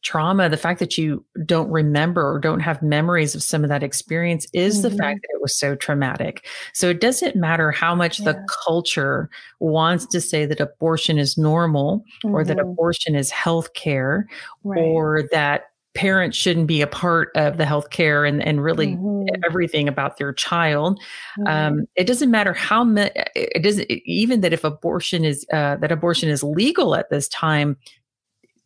trauma, 0.04 0.48
the 0.48 0.58
fact 0.58 0.80
that 0.80 0.96
you 0.96 1.26
don't 1.44 1.72
remember 1.72 2.36
or 2.36 2.40
don't 2.40 2.60
have 2.60 2.84
memories 2.84 3.34
of 3.34 3.42
some 3.42 3.64
of 3.64 3.70
that 3.70 3.82
experience 3.82 4.46
is 4.54 4.76
mm-hmm. 4.76 4.90
the 4.90 4.96
fact 4.96 5.22
that 5.24 5.36
it 5.36 5.42
was 5.42 5.58
so 5.58 5.74
traumatic. 5.74 6.46
So 6.74 6.90
it 6.90 7.02
doesn't 7.02 7.36
matter 7.36 7.72
how 7.72 7.96
much 7.96 8.20
yeah. 8.20 8.26
the 8.26 8.46
culture 8.64 9.28
wants 9.60 10.06
to 10.06 10.22
say 10.22 10.46
that 10.46 10.60
abortion 10.60 11.18
is 11.18 11.36
normal 11.36 12.06
mm-hmm. 12.24 12.36
or 12.36 12.44
that 12.44 12.58
mm-hmm. 12.58 12.70
abortion 12.70 13.16
is 13.16 13.32
health 13.32 13.74
care 13.74 14.28
right. 14.64 14.80
or 14.80 15.24
that 15.32 15.71
parents 15.94 16.38
shouldn't 16.38 16.68
be 16.68 16.82
a 16.82 16.88
part 16.88 17.30
of 17.36 17.58
the 17.58 17.66
healthcare 17.66 18.28
and, 18.28 18.42
and 18.42 18.64
really 18.64 18.96
mm-hmm. 18.96 19.28
everything 19.46 19.88
about 19.88 20.18
their 20.18 20.34
child. 20.34 21.00
Mm-hmm. 21.40 21.48
Um, 21.48 21.86
it 21.96 22.08
doesn't 22.08 22.32
matter 22.32 22.54
how 22.54 22.84
much, 22.84 23.12
it 23.36 23.62
doesn't, 23.62 23.92
even 24.06 24.42
that 24.42 24.54
if 24.54 24.64
abortion 24.64 25.26
is, 25.26 25.46
uh, 25.52 25.76
that 25.78 25.92
abortion 25.92 26.30
is 26.30 26.44
legal 26.44 26.96
at 26.96 27.10
this 27.10 27.28
time, 27.28 27.78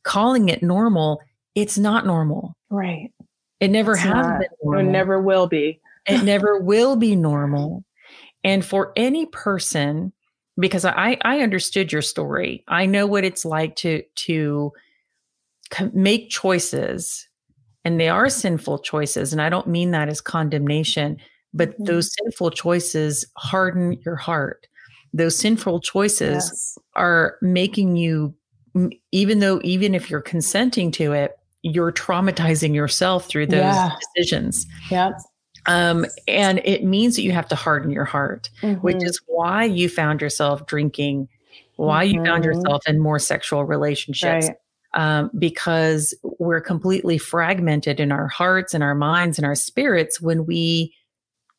calling 0.04 0.50
it 0.50 0.62
normal, 0.62 1.20
it's 1.56 1.78
not 1.78 2.06
normal. 2.06 2.56
Right. 2.70 3.12
It 3.60 3.72
never 3.72 3.94
it's 3.94 4.02
has 4.02 4.14
not. 4.14 4.40
been 4.40 4.50
normal. 4.62 4.88
It 4.88 4.92
never 4.92 5.22
will 5.22 5.48
be. 5.48 5.82
it 6.08 6.24
never 6.24 6.60
will 6.60 6.96
be 6.96 7.16
normal. 7.16 7.84
And 8.44 8.64
for 8.64 8.94
any 8.96 9.26
person, 9.26 10.14
because 10.60 10.86
I, 10.86 11.18
I 11.24 11.40
understood 11.40 11.92
your 11.92 12.04
story, 12.04 12.64
I 12.68 12.86
know 12.86 13.08
what 13.08 13.24
it's 13.24 13.46
like 13.46 13.76
to, 13.78 14.04
to, 14.16 14.72
make 15.94 16.30
choices 16.30 17.28
and 17.84 18.00
they 18.00 18.10
are 18.10 18.30
sinful 18.30 18.80
choices 18.80 19.32
and 19.32 19.42
i 19.42 19.50
don't 19.50 19.68
mean 19.68 19.92
that 19.92 20.10
as 20.10 20.22
condemnation 20.22 21.18
but 21.54 21.72
mm-hmm. 21.72 21.86
those 21.86 22.14
sinful 22.20 22.52
choices 22.52 23.26
harden 23.38 23.98
your 24.06 24.16
heart 24.16 24.68
those 25.14 25.38
sinful 25.38 25.80
choices 25.80 26.44
yes. 26.44 26.78
are 26.96 27.38
making 27.42 27.96
you 27.96 28.34
even 29.12 29.40
though 29.40 29.62
even 29.64 29.96
if 29.96 30.10
you're 30.10 30.22
consenting 30.22 30.92
to 30.92 31.14
it 31.14 31.38
you're 31.62 31.92
traumatizing 31.92 32.76
yourself 32.76 33.28
through 33.28 33.48
those 33.48 33.60
yeah. 33.60 33.92
decisions 34.16 34.66
yeah 34.90 35.12
um, 35.68 36.06
and 36.28 36.62
it 36.64 36.84
means 36.84 37.16
that 37.16 37.24
you 37.24 37.32
have 37.32 37.48
to 37.48 37.56
harden 37.56 37.90
your 37.90 38.06
heart 38.06 38.50
mm-hmm. 38.62 38.80
which 38.82 39.04
is 39.04 39.20
why 39.26 39.64
you 39.64 39.90
found 39.90 40.22
yourself 40.22 40.66
drinking 40.68 41.28
why 41.78 42.06
mm-hmm. 42.06 42.20
you 42.20 42.26
found 42.26 42.44
mm-hmm. 42.44 42.54
yourself 42.54 42.84
in 42.88 43.00
more 43.00 43.20
sexual 43.20 43.64
relationships 43.64 44.48
right 44.48 44.58
um, 44.96 45.30
because 45.38 46.14
we're 46.40 46.62
completely 46.62 47.18
fragmented 47.18 48.00
in 48.00 48.12
our 48.12 48.28
hearts 48.28 48.74
and 48.74 48.84
our 48.84 48.96
minds 48.96 49.38
and 49.38 49.46
our 49.46 49.56
spirits 49.56 50.20
when 50.22 50.46
we 50.46 50.96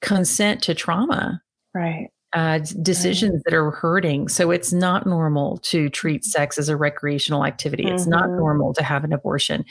consent 0.01 0.63
to 0.63 0.75
trauma. 0.75 1.43
Right. 1.75 2.09
Uh, 2.33 2.59
decisions 2.83 3.35
right. 3.35 3.43
that 3.47 3.55
are 3.55 3.71
hurting. 3.71 4.29
So 4.29 4.51
it's 4.51 4.71
not 4.71 5.07
normal 5.07 5.59
to 5.59 5.89
treat 5.89 6.21
mm-hmm. 6.21 6.31
sex 6.31 6.59
as 6.59 6.69
a 6.69 6.77
recreational 6.77 7.47
activity. 7.47 7.85
Mm-hmm. 7.85 7.95
It's 7.95 8.07
not 8.07 8.25
mm-hmm. 8.25 8.37
normal 8.37 8.75
to 8.75 8.83
have 8.83 9.05
an 9.05 9.13
abortion. 9.13 9.65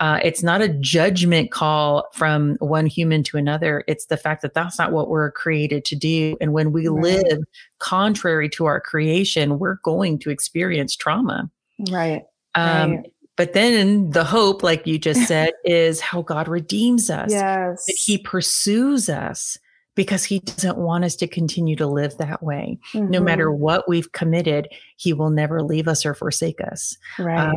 Uh, 0.00 0.20
it's 0.22 0.42
not 0.42 0.62
a 0.62 0.68
judgment 0.68 1.50
call 1.50 2.08
from 2.14 2.56
one 2.60 2.86
human 2.86 3.22
to 3.24 3.36
another. 3.36 3.84
It's 3.86 4.06
the 4.06 4.16
fact 4.16 4.40
that 4.42 4.54
that's 4.54 4.78
not 4.78 4.92
what 4.92 5.08
we're 5.08 5.30
created 5.32 5.84
to 5.86 5.96
do. 5.96 6.38
And 6.40 6.52
when 6.52 6.72
we 6.72 6.88
right. 6.88 7.02
live 7.02 7.40
contrary 7.80 8.48
to 8.50 8.64
our 8.64 8.80
creation, 8.80 9.58
we're 9.58 9.78
going 9.82 10.18
to 10.20 10.30
experience 10.30 10.96
trauma. 10.96 11.50
Right. 11.90 12.22
Um, 12.56 12.96
right. 12.96 13.12
But 13.36 13.52
then 13.52 14.10
the 14.10 14.24
hope, 14.24 14.62
like 14.62 14.86
you 14.86 14.98
just 14.98 15.22
said, 15.28 15.52
is 15.64 16.00
how 16.00 16.22
God 16.22 16.48
redeems 16.48 17.10
us. 17.10 17.30
Yes. 17.30 17.84
That 17.86 17.96
He 17.96 18.18
pursues 18.18 19.08
us 19.08 19.58
because 19.94 20.24
He 20.24 20.40
doesn't 20.40 20.78
want 20.78 21.04
us 21.04 21.16
to 21.16 21.26
continue 21.26 21.76
to 21.76 21.86
live 21.86 22.16
that 22.18 22.42
way. 22.42 22.78
Mm-hmm. 22.94 23.10
No 23.10 23.20
matter 23.20 23.48
mm-hmm. 23.48 23.60
what 23.60 23.88
we've 23.88 24.12
committed, 24.12 24.68
He 24.96 25.12
will 25.12 25.30
never 25.30 25.62
leave 25.62 25.86
us 25.86 26.06
or 26.06 26.14
forsake 26.14 26.60
us. 26.62 26.96
Right. 27.18 27.48
Um, 27.48 27.54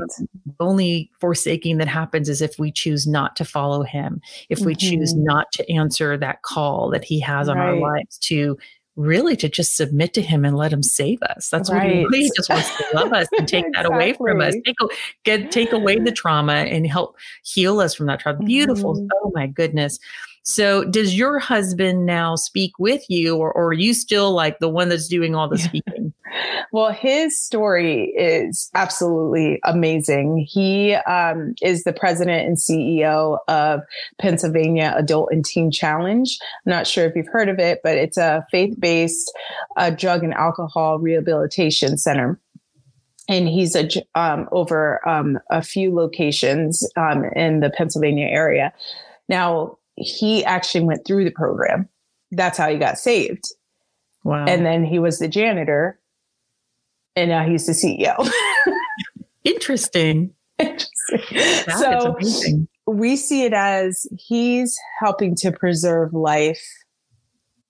only 0.60 1.12
forsaking 1.20 1.78
that 1.78 1.88
happens 1.88 2.28
is 2.28 2.42
if 2.42 2.60
we 2.60 2.72
choose 2.72 3.08
not 3.08 3.36
to 3.38 3.46
follow 3.46 3.84
Him, 3.84 4.22
if 4.50 4.60
we 4.60 4.76
mm-hmm. 4.76 4.90
choose 4.90 5.14
not 5.16 5.52
to 5.54 5.72
answer 5.72 6.18
that 6.18 6.42
call 6.42 6.90
that 6.92 7.06
He 7.06 7.20
has 7.22 7.48
on 7.48 7.58
right. 7.58 7.70
our 7.70 7.76
lives 7.76 8.18
to 8.20 8.58
really 9.00 9.36
to 9.38 9.48
just 9.48 9.78
submit 9.78 10.14
to 10.14 10.22
him 10.22 10.44
and 10.44 10.58
let 10.58 10.74
him 10.74 10.84
save 10.84 11.24
us. 11.24 11.50
That's 11.50 11.72
right. 11.72 11.86
what 11.86 11.96
he 11.96 12.06
really 12.06 12.32
just 12.36 12.50
wants 12.50 12.70
to 12.76 12.86
love 12.94 13.14
us 13.14 13.28
and 13.38 13.48
take 13.48 13.66
exactly. 13.66 13.90
that 13.90 13.96
away 13.96 14.14
from 14.14 14.42
us. 14.42 14.56
Take, 14.66 14.76
get, 15.24 15.52
take 15.52 15.72
away 15.72 16.00
the 16.00 16.12
trauma 16.12 16.54
and 16.54 16.86
help 16.86 17.16
heal 17.44 17.80
us 17.80 17.96
from 17.96 18.08
that 18.08 18.20
trauma. 18.20 18.40
Beautiful. 18.40 18.96
Mm-hmm. 18.96 19.08
Oh 19.24 19.32
my 19.34 19.48
goodness. 19.48 20.00
So, 20.44 20.84
does 20.84 21.18
your 21.18 21.40
husband 21.40 22.06
now 22.06 22.36
speak 22.36 22.72
with 22.80 23.04
you, 23.10 23.36
or, 23.36 23.52
or 23.52 23.68
are 23.68 23.74
you 23.74 23.94
still 23.94 24.32
like 24.32 24.60
the 24.60 24.70
one 24.70 24.90
that's 24.90 25.08
doing 25.08 25.36
all 25.36 25.48
the 25.48 25.58
speaking? 25.58 26.14
well, 26.72 26.92
his 26.92 27.40
story 27.40 28.06
is 28.18 28.70
absolutely 28.74 29.60
amazing. 29.64 30.48
He 30.50 30.94
um, 30.94 31.56
is 31.62 31.84
the 31.84 31.94
president 31.94 32.48
and 32.48 32.58
CEO 32.58 33.38
of 33.48 33.82
Pennsylvania 34.20 34.94
Adult 34.98 35.30
and 35.32 35.46
Teen 35.46 35.72
Challenge. 35.72 36.38
I'm 36.66 36.70
not 36.70 36.88
sure 36.88 37.06
if 37.06 37.16
you've 37.16 37.28
heard 37.28 37.50
of 37.50 37.60
it, 37.60 37.82
but 37.84 37.98
it's 37.98 38.18
a 38.18 38.46
faith 38.52 38.80
based 38.80 39.32
uh, 39.78 39.90
drug 39.90 40.24
and 40.24 40.34
alcohol 40.34 41.00
rehabilitation 41.00 41.98
center 41.98 42.40
and 43.30 43.48
he's 43.48 43.76
a, 43.76 43.88
um, 44.16 44.50
over 44.52 45.08
um, 45.08 45.40
a 45.52 45.62
few 45.62 45.94
locations 45.94 46.86
um, 46.98 47.24
in 47.36 47.60
the 47.60 47.70
Pennsylvania 47.70 48.26
area. 48.26 48.74
Now, 49.30 49.78
he 50.00 50.44
actually 50.46 50.84
went 50.84 51.06
through 51.06 51.24
the 51.24 51.32
program 51.32 51.88
that's 52.32 52.58
how 52.58 52.70
he 52.70 52.78
got 52.78 52.98
saved. 52.98 53.46
Wow. 54.24 54.46
And 54.46 54.66
then 54.66 54.84
he 54.84 55.00
was 55.00 55.20
the 55.20 55.28
janitor, 55.28 56.00
and 57.16 57.30
now 57.30 57.46
he's 57.46 57.66
the 57.66 57.74
CEO. 57.74 58.30
Interesting. 59.44 60.34
Interesting. 60.58 61.66
so 61.78 62.18
we 62.86 63.16
see 63.16 63.44
it 63.44 63.54
as 63.54 64.06
he's 64.18 64.78
helping 65.00 65.36
to 65.36 65.52
preserve 65.52 66.14
life 66.14 66.62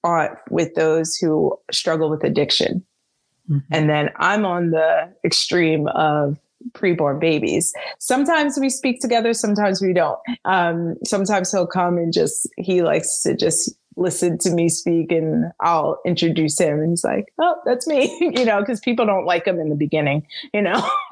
on, 0.04 0.30
with 0.50 0.74
those 0.76 1.16
who 1.16 1.56
struggle 1.72 2.10
with 2.10 2.24
addiction. 2.24 2.84
Mm-hmm. 3.50 3.74
And 3.74 3.90
then 3.90 4.10
I'm 4.18 4.46
on 4.46 4.72
the 4.72 5.14
extreme 5.24 5.88
of 5.90 6.38
preborn 6.72 7.20
babies. 7.20 7.74
Sometimes 8.00 8.58
we 8.60 8.70
speak 8.70 9.02
together, 9.02 9.34
sometimes 9.34 9.82
we 9.82 9.94
don't. 9.94 10.20
Um, 10.46 10.96
sometimes 11.06 11.52
he'll 11.52 11.68
come 11.68 11.98
and 11.98 12.14
just, 12.14 12.48
he 12.58 12.82
likes 12.82 13.24
to 13.24 13.36
just 13.36 13.74
listen 13.96 14.38
to 14.40 14.52
me 14.52 14.70
speak 14.70 15.12
and 15.12 15.52
I'll 15.60 16.00
introduce 16.06 16.60
him 16.60 16.80
and 16.80 16.92
he's 16.92 17.04
like, 17.04 17.34
oh, 17.38 17.56
that's 17.66 17.86
me, 17.86 18.16
you 18.36 18.46
know, 18.46 18.60
because 18.60 18.80
people 18.80 19.06
don't 19.06 19.26
like 19.26 19.46
him 19.46 19.60
in 19.60 19.70
the 19.70 19.76
beginning, 19.76 20.26
you 20.54 20.62
know, 20.62 20.90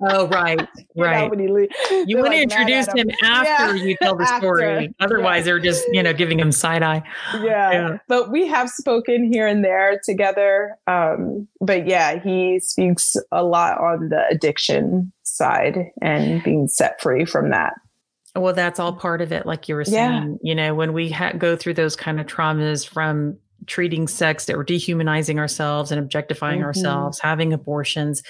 Oh, 0.00 0.28
right, 0.28 0.66
right. 0.96 1.30
You, 1.38 1.48
know, 1.48 2.04
you 2.06 2.16
want 2.18 2.28
like 2.28 2.36
to 2.36 2.42
introduce 2.42 2.86
him 2.94 3.10
after 3.22 3.76
yeah. 3.76 3.84
you 3.84 3.96
tell 4.00 4.16
the 4.16 4.26
story. 4.38 4.94
Otherwise, 5.00 5.40
yeah. 5.40 5.44
they're 5.44 5.58
just, 5.58 5.84
you 5.90 6.02
know, 6.02 6.12
giving 6.12 6.38
him 6.38 6.52
side 6.52 6.82
eye. 6.82 7.02
Yeah. 7.34 7.72
yeah. 7.72 7.98
But 8.06 8.30
we 8.30 8.46
have 8.46 8.70
spoken 8.70 9.30
here 9.30 9.46
and 9.46 9.64
there 9.64 10.00
together. 10.04 10.76
Um, 10.86 11.48
but 11.60 11.86
yeah, 11.86 12.22
he 12.22 12.60
speaks 12.60 13.16
a 13.32 13.42
lot 13.42 13.80
on 13.80 14.08
the 14.10 14.24
addiction 14.30 15.12
side 15.24 15.90
and 16.00 16.42
being 16.44 16.68
set 16.68 17.00
free 17.00 17.24
from 17.24 17.50
that. 17.50 17.74
Well, 18.36 18.54
that's 18.54 18.78
all 18.78 18.92
part 18.92 19.20
of 19.20 19.32
it. 19.32 19.46
Like 19.46 19.68
you 19.68 19.74
were 19.74 19.84
saying, 19.84 20.38
you 20.42 20.54
know, 20.54 20.74
when 20.74 20.92
we 20.92 21.10
ha- 21.10 21.32
go 21.32 21.56
through 21.56 21.74
those 21.74 21.96
kind 21.96 22.20
of 22.20 22.26
traumas 22.26 22.86
from 22.88 23.38
treating 23.66 24.06
sex 24.06 24.48
or 24.48 24.64
dehumanizing 24.64 25.38
ourselves 25.38 25.90
and 25.90 26.00
objectifying 26.00 26.58
mm-hmm. 26.58 26.66
ourselves, 26.66 27.18
having 27.20 27.52
abortions, 27.52 28.22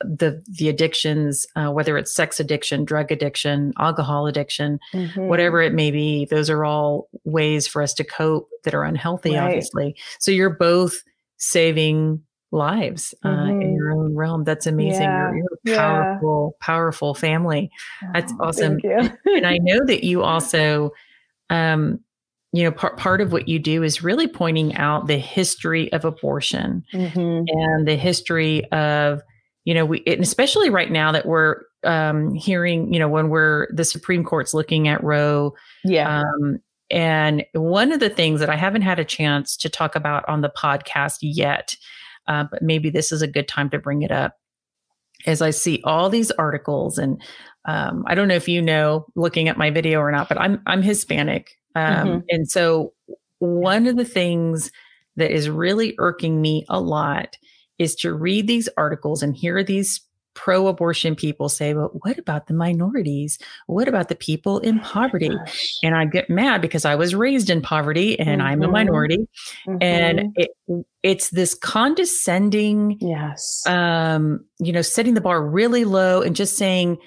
the 0.00 0.42
the 0.48 0.68
addictions, 0.68 1.46
uh, 1.56 1.70
whether 1.70 1.96
it's 1.96 2.14
sex 2.14 2.40
addiction, 2.40 2.84
drug 2.84 3.12
addiction, 3.12 3.72
alcohol 3.78 4.26
addiction, 4.26 4.78
mm-hmm. 4.92 5.28
whatever 5.28 5.62
it 5.62 5.72
may 5.72 5.90
be, 5.90 6.26
those 6.26 6.50
are 6.50 6.64
all 6.64 7.08
ways 7.24 7.66
for 7.66 7.82
us 7.82 7.94
to 7.94 8.04
cope 8.04 8.48
that 8.64 8.74
are 8.74 8.84
unhealthy, 8.84 9.34
right. 9.34 9.44
obviously. 9.44 9.96
So 10.18 10.30
you're 10.30 10.50
both 10.50 10.94
saving 11.36 12.22
lives 12.54 13.14
uh, 13.24 13.28
mm-hmm. 13.28 13.60
in 13.60 13.74
your 13.74 13.92
own 13.92 14.14
realm. 14.14 14.44
That's 14.44 14.66
amazing. 14.66 15.02
Yeah. 15.02 15.32
You're, 15.32 15.48
you're, 15.64 15.74
a 15.74 15.78
powerful, 15.78 16.56
yeah. 16.60 16.64
powerful 16.64 17.14
family. 17.14 17.70
That's 18.12 18.32
oh, 18.40 18.44
awesome. 18.44 18.78
and 19.24 19.46
I 19.46 19.58
know 19.58 19.80
that 19.86 20.04
you 20.04 20.22
also, 20.22 20.92
um, 21.50 22.00
you 22.52 22.62
know, 22.62 22.70
part 22.70 22.96
part 22.96 23.20
of 23.20 23.32
what 23.32 23.48
you 23.48 23.58
do 23.58 23.82
is 23.82 24.02
really 24.02 24.28
pointing 24.28 24.76
out 24.76 25.08
the 25.08 25.18
history 25.18 25.92
of 25.92 26.04
abortion 26.04 26.84
mm-hmm. 26.92 27.44
and 27.48 27.88
the 27.88 27.96
history 27.96 28.64
of 28.70 29.20
you 29.64 29.74
know, 29.74 29.84
we, 29.84 30.02
and 30.06 30.20
especially 30.20 30.70
right 30.70 30.90
now 30.90 31.12
that 31.12 31.26
we're 31.26 31.62
um, 31.84 32.34
hearing, 32.34 32.92
you 32.92 32.98
know, 32.98 33.08
when 33.08 33.28
we're 33.28 33.68
the 33.72 33.84
Supreme 33.84 34.24
Court's 34.24 34.54
looking 34.54 34.88
at 34.88 35.02
Roe. 35.02 35.54
Yeah. 35.84 36.20
Um, 36.20 36.58
and 36.90 37.44
one 37.52 37.92
of 37.92 38.00
the 38.00 38.10
things 38.10 38.40
that 38.40 38.50
I 38.50 38.56
haven't 38.56 38.82
had 38.82 38.98
a 38.98 39.04
chance 39.04 39.56
to 39.58 39.68
talk 39.68 39.96
about 39.96 40.28
on 40.28 40.42
the 40.42 40.50
podcast 40.50 41.18
yet, 41.22 41.76
uh, 42.28 42.44
but 42.50 42.62
maybe 42.62 42.90
this 42.90 43.10
is 43.10 43.22
a 43.22 43.26
good 43.26 43.48
time 43.48 43.70
to 43.70 43.78
bring 43.78 44.02
it 44.02 44.10
up, 44.10 44.36
is 45.26 45.40
I 45.40 45.50
see 45.50 45.80
all 45.84 46.10
these 46.10 46.30
articles, 46.32 46.98
and 46.98 47.20
um, 47.64 48.04
I 48.06 48.14
don't 48.14 48.28
know 48.28 48.34
if 48.34 48.48
you 48.48 48.60
know, 48.60 49.06
looking 49.16 49.48
at 49.48 49.56
my 49.56 49.70
video 49.70 50.00
or 50.00 50.12
not, 50.12 50.28
but 50.28 50.38
I'm 50.38 50.60
I'm 50.66 50.82
Hispanic, 50.82 51.58
um, 51.74 51.84
mm-hmm. 51.84 52.18
and 52.28 52.48
so 52.48 52.92
one 53.38 53.86
of 53.86 53.96
the 53.96 54.04
things 54.04 54.70
that 55.16 55.30
is 55.30 55.48
really 55.48 55.94
irking 55.98 56.40
me 56.40 56.66
a 56.68 56.80
lot 56.80 57.36
is 57.78 57.94
to 57.96 58.12
read 58.12 58.46
these 58.46 58.68
articles 58.76 59.22
and 59.22 59.36
hear 59.36 59.62
these 59.62 60.00
pro 60.34 60.66
abortion 60.66 61.14
people 61.14 61.48
say, 61.48 61.72
but 61.72 62.04
what 62.04 62.18
about 62.18 62.46
the 62.46 62.54
minorities? 62.54 63.38
What 63.66 63.88
about 63.88 64.08
the 64.08 64.14
people 64.14 64.58
in 64.58 64.80
poverty? 64.80 65.30
And 65.82 65.94
I 65.94 66.04
get 66.04 66.28
mad 66.28 66.60
because 66.60 66.84
I 66.84 66.96
was 66.96 67.14
raised 67.14 67.50
in 67.50 67.62
poverty 67.62 68.18
and 68.18 68.40
mm-hmm. 68.40 68.48
I'm 68.48 68.62
a 68.62 68.64
mm-hmm. 68.64 68.72
minority. 68.72 69.28
Mm-hmm. 69.66 69.76
And 69.80 70.36
it, 70.36 70.50
it's 71.02 71.30
this 71.30 71.54
condescending, 71.54 72.98
yes, 73.00 73.62
um, 73.66 74.44
you 74.58 74.72
know, 74.72 74.82
setting 74.82 75.14
the 75.14 75.20
bar 75.20 75.44
really 75.44 75.84
low 75.84 76.20
and 76.20 76.36
just 76.36 76.56
saying, 76.56 76.98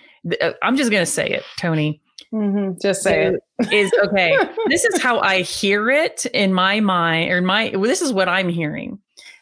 uh, 0.41 0.53
I'm 0.63 0.77
just 0.77 0.89
going 0.89 1.03
to 1.03 1.11
say 1.11 1.29
it, 1.29 1.43
Toni. 1.59 2.01
Mm-hmm. 2.33 2.79
Just 2.81 3.03
say 3.03 3.27
it. 3.27 3.35
Is 3.71 3.91
okay. 4.05 4.35
this 4.67 4.83
is 4.83 5.01
how 5.01 5.19
I 5.19 5.41
hear 5.41 5.89
it 5.89 6.25
in 6.25 6.53
my 6.53 6.81
mind, 6.81 7.31
or 7.31 7.41
my. 7.41 7.69
This 7.69 8.01
is 8.01 8.11
what 8.11 8.27
I'm 8.27 8.49
hearing 8.49 8.99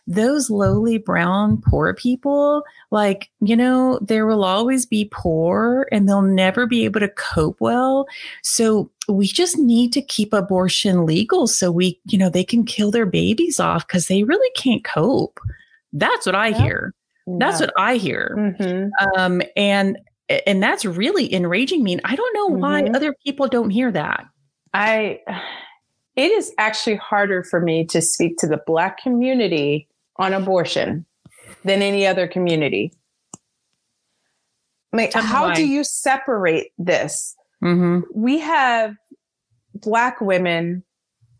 those 0.08 0.50
lowly 0.50 0.98
brown 0.98 1.62
poor 1.62 1.94
people, 1.94 2.64
like, 2.92 3.30
you 3.42 3.56
know, 3.56 4.00
there 4.02 4.28
will 4.28 4.44
always 4.44 4.86
be 4.86 5.10
poor 5.12 5.88
and 5.92 6.08
they'll 6.08 6.22
never 6.22 6.68
be 6.68 6.86
able 6.86 7.00
to 7.00 7.10
cope 7.10 7.60
well. 7.60 8.06
So 8.44 8.92
we 9.08 9.28
just 9.28 9.58
need 9.58 9.94
to 9.94 10.02
keep 10.02 10.34
abortion 10.34 11.06
legal 11.06 11.48
so 11.48 11.72
we, 11.72 12.00
you 12.06 12.18
know, 12.18 12.30
they 12.30 12.44
can 12.44 12.66
kill 12.66 12.92
their 12.92 13.06
babies 13.06 13.60
off 13.60 13.88
because 13.88 14.08
they 14.08 14.24
really 14.24 14.52
can't 14.56 14.84
cope. 14.84 15.40
That's 15.92 16.26
what 16.26 16.36
I 16.36 16.50
yep. 16.50 16.60
hear. 16.60 16.94
That's 17.28 17.60
what 17.60 17.74
I 17.78 17.96
hear. 17.96 18.36
Mm-hmm. 18.38 19.20
Um, 19.20 19.42
and 19.56 19.98
and 20.46 20.62
that's 20.62 20.86
really 20.86 21.32
enraging 21.34 21.84
me. 21.84 21.94
And 21.94 22.02
I 22.04 22.16
don't 22.16 22.34
know 22.34 22.58
why 22.58 22.84
mm-hmm. 22.84 22.96
other 22.96 23.16
people 23.24 23.48
don't 23.48 23.70
hear 23.70 23.92
that. 23.92 24.26
I 24.74 25.22
it 26.16 26.32
is 26.32 26.54
actually 26.58 26.98
harder 26.98 27.44
for 27.44 27.60
me 27.60 27.86
to 27.88 28.02
speak 28.02 28.38
to 28.38 28.48
the 28.48 28.62
black 28.66 29.02
community 29.02 29.88
on 30.18 30.34
abortion 30.34 31.06
than 31.64 31.82
any 31.82 32.06
other 32.06 32.28
community. 32.28 32.94
Like, 34.94 35.14
how 35.14 35.54
do 35.54 35.68
you 35.68 35.84
separate 35.84 36.72
this? 36.78 37.36
Mm-hmm. 37.64 38.02
We 38.14 38.40
have 38.40 38.96
Black 39.74 40.22
women 40.22 40.84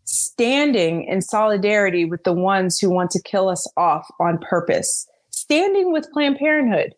standing 0.04 1.04
in 1.04 1.22
solidarity 1.22 2.04
with 2.04 2.22
the 2.24 2.32
ones 2.32 2.78
who 2.78 2.90
want 2.90 3.10
to 3.12 3.22
kill 3.22 3.48
us 3.48 3.70
off 3.76 4.06
on 4.20 4.38
purpose, 4.38 5.06
standing 5.30 5.92
with 5.92 6.10
Planned 6.12 6.36
Parenthood. 6.36 6.94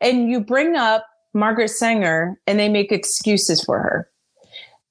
And 0.00 0.30
you 0.30 0.40
bring 0.40 0.76
up 0.76 1.06
Margaret 1.34 1.68
Sanger 1.68 2.40
and 2.46 2.58
they 2.58 2.68
make 2.68 2.92
excuses 2.92 3.62
for 3.62 3.78
her. 3.78 4.08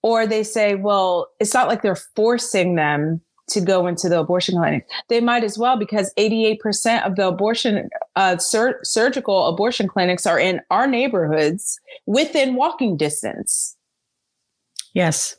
Or 0.01 0.25
they 0.25 0.43
say, 0.43 0.75
well, 0.75 1.27
it's 1.39 1.53
not 1.53 1.67
like 1.67 1.81
they're 1.81 1.97
forcing 2.15 2.75
them 2.75 3.19
to 3.49 3.61
go 3.61 3.87
into 3.87 4.09
the 4.09 4.19
abortion 4.19 4.57
clinic. 4.57 4.87
They 5.07 5.21
might 5.21 5.43
as 5.43 5.57
well 5.57 5.77
because 5.77 6.13
88% 6.17 7.05
of 7.05 7.15
the 7.15 7.27
abortion 7.27 7.89
uh, 8.15 8.37
sur- 8.37 8.79
surgical 8.83 9.47
abortion 9.47 9.87
clinics 9.87 10.25
are 10.25 10.39
in 10.39 10.61
our 10.69 10.87
neighborhoods 10.87 11.79
within 12.05 12.55
walking 12.55 12.97
distance. 12.97 13.75
Yes. 14.93 15.35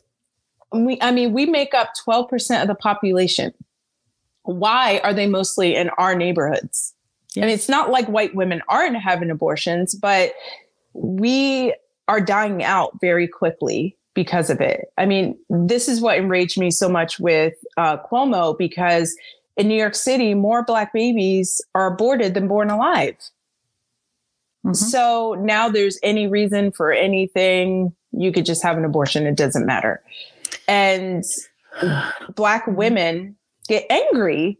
We 0.73 0.97
I 1.01 1.11
mean 1.11 1.33
we 1.33 1.45
make 1.45 1.73
up 1.73 1.89
12% 2.07 2.61
of 2.61 2.67
the 2.67 2.75
population. 2.75 3.53
Why 4.43 5.01
are 5.03 5.13
they 5.13 5.27
mostly 5.27 5.75
in 5.75 5.89
our 5.97 6.15
neighborhoods? 6.15 6.93
Yes. 7.35 7.43
I 7.43 7.45
mean 7.45 7.55
it's 7.55 7.69
not 7.69 7.89
like 7.89 8.07
white 8.07 8.35
women 8.35 8.61
aren't 8.69 8.95
having 8.95 9.29
abortions, 9.29 9.95
but 9.95 10.33
we 10.93 11.73
are 12.07 12.21
dying 12.21 12.63
out 12.63 12.91
very 13.01 13.27
quickly 13.27 13.97
because 14.13 14.49
of 14.49 14.59
it. 14.59 14.91
I 14.97 15.05
mean, 15.05 15.37
this 15.49 15.87
is 15.87 16.01
what 16.01 16.17
enraged 16.17 16.59
me 16.59 16.71
so 16.71 16.89
much 16.89 17.19
with 17.19 17.53
uh, 17.77 17.97
Cuomo 17.97 18.57
because 18.57 19.15
in 19.57 19.67
New 19.67 19.75
York 19.75 19.95
City, 19.95 20.33
more 20.33 20.63
Black 20.63 20.93
babies 20.93 21.61
are 21.75 21.93
aborted 21.93 22.33
than 22.33 22.47
born 22.47 22.69
alive. 22.69 23.15
Mm-hmm. 24.65 24.73
So 24.73 25.35
now 25.39 25.69
there's 25.69 25.99
any 26.03 26.27
reason 26.27 26.71
for 26.71 26.91
anything, 26.91 27.93
you 28.11 28.31
could 28.31 28.45
just 28.45 28.63
have 28.63 28.77
an 28.77 28.85
abortion. 28.85 29.25
It 29.25 29.37
doesn't 29.37 29.65
matter. 29.65 30.03
And 30.67 31.23
Black 32.35 32.67
women 32.67 33.35
get 33.67 33.85
angry 33.89 34.59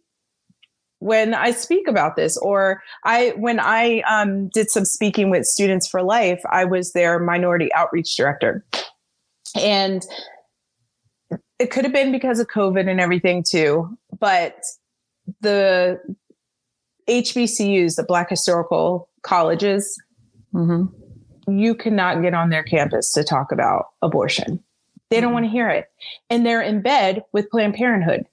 when 0.99 1.33
I 1.33 1.49
speak 1.49 1.87
about 1.87 2.15
this, 2.15 2.37
or 2.37 2.83
I 3.03 3.33
when 3.35 3.59
I 3.59 4.01
um, 4.01 4.49
did 4.49 4.69
some 4.69 4.85
speaking 4.85 5.31
with 5.31 5.45
Students 5.45 5.87
for 5.87 6.03
Life, 6.03 6.41
I 6.51 6.63
was 6.63 6.93
their 6.93 7.17
minority 7.17 7.73
outreach 7.73 8.15
director, 8.15 8.63
and 9.55 10.03
it 11.59 11.71
could 11.71 11.83
have 11.83 11.93
been 11.93 12.11
because 12.11 12.39
of 12.39 12.47
COVID 12.47 12.89
and 12.89 12.99
everything 12.99 13.43
too, 13.43 13.97
but 14.19 14.55
the 15.41 15.99
HBCUs, 17.07 17.95
the 17.95 18.03
Black 18.03 18.29
Historical 18.29 19.09
Colleges, 19.21 20.01
mm-hmm. 20.53 20.85
you 21.51 21.75
cannot 21.75 22.21
get 22.21 22.33
on 22.33 22.49
their 22.49 22.63
campus 22.63 23.13
to 23.13 23.23
talk 23.23 23.51
about 23.51 23.87
abortion. 24.01 24.63
They 25.09 25.17
mm-hmm. 25.17 25.23
don't 25.23 25.33
want 25.33 25.45
to 25.45 25.51
hear 25.51 25.69
it. 25.69 25.87
And 26.29 26.45
they're 26.45 26.61
in 26.61 26.81
bed 26.81 27.23
with 27.33 27.49
Planned 27.49 27.75
Parenthood. 27.75 28.25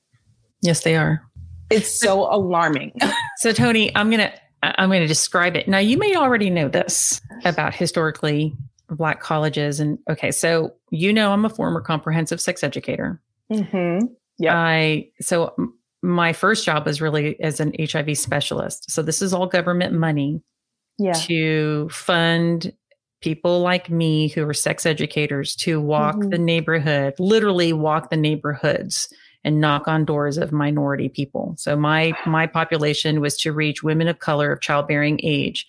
Yes, 0.63 0.83
they 0.83 0.97
are. 0.97 1.23
It's 1.71 1.91
so 1.91 2.23
alarming. 2.35 2.93
so, 3.39 3.53
Toni, 3.53 3.95
I'm 3.95 4.11
going 4.11 4.21
to. 4.21 4.33
I'm 4.61 4.89
going 4.89 5.03
to 5.03 5.07
describe 5.07 5.55
it. 5.55 5.69
Now, 5.69 5.79
you 5.79 5.97
may 5.97 6.17
already 6.17 6.51
know 6.51 6.67
this 6.67 7.21
about 7.45 7.75
historically 7.75 8.57
Black 8.91 9.21
colleges. 9.21 9.81
And 9.81 9.99
okay, 10.11 10.31
so 10.31 10.75
you 10.91 11.13
know, 11.13 11.33
I'm 11.33 11.45
a 11.45 11.51
former 11.51 11.81
comprehensive 11.81 12.41
sex 12.41 12.63
educator. 12.63 13.21
Mm-hmm. 13.53 14.07
Yeah. 14.39 14.57
I 14.57 15.11
so 15.21 15.55
my 16.03 16.33
first 16.33 16.65
job 16.65 16.87
was 16.87 17.01
really 17.01 17.41
as 17.41 17.61
an 17.61 17.73
HIV 17.79 18.17
specialist. 18.17 18.91
So 18.91 19.03
this 19.03 19.21
is 19.21 19.33
all 19.33 19.47
government 19.47 19.93
money 19.95 20.41
yeah. 20.99 21.13
to 21.13 21.89
fund 21.91 22.73
people 23.21 23.61
like 23.61 23.91
me 23.91 24.29
who 24.29 24.49
are 24.49 24.55
sex 24.55 24.87
educators 24.87 25.57
to 25.57 25.81
walk 25.81 26.17
mm-hmm. 26.17 26.31
the 26.31 26.39
neighborhood, 26.39 27.15
literally 27.19 27.73
walk 27.73 28.11
the 28.11 28.17
neighborhoods 28.17 29.13
and 29.45 29.61
knock 29.61 29.89
on 29.89 30.05
doors 30.05 30.39
of 30.39 30.53
minority 30.53 31.09
people. 31.09 31.55
So 31.59 31.77
my 31.77 32.13
my 32.27 32.47
population 32.47 33.21
was 33.21 33.37
to 33.39 33.53
reach 33.53 33.83
women 33.83 34.09
of 34.09 34.19
color 34.19 34.53
of 34.53 34.61
childbearing 34.61 35.21
age. 35.23 35.67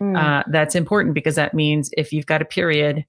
Mm. 0.00 0.16
Uh, 0.16 0.42
that's 0.50 0.74
important 0.74 1.14
because 1.14 1.36
that 1.36 1.54
means 1.54 1.90
if 1.96 2.12
you've 2.12 2.26
got 2.26 2.42
a 2.42 2.46
period, 2.46 3.04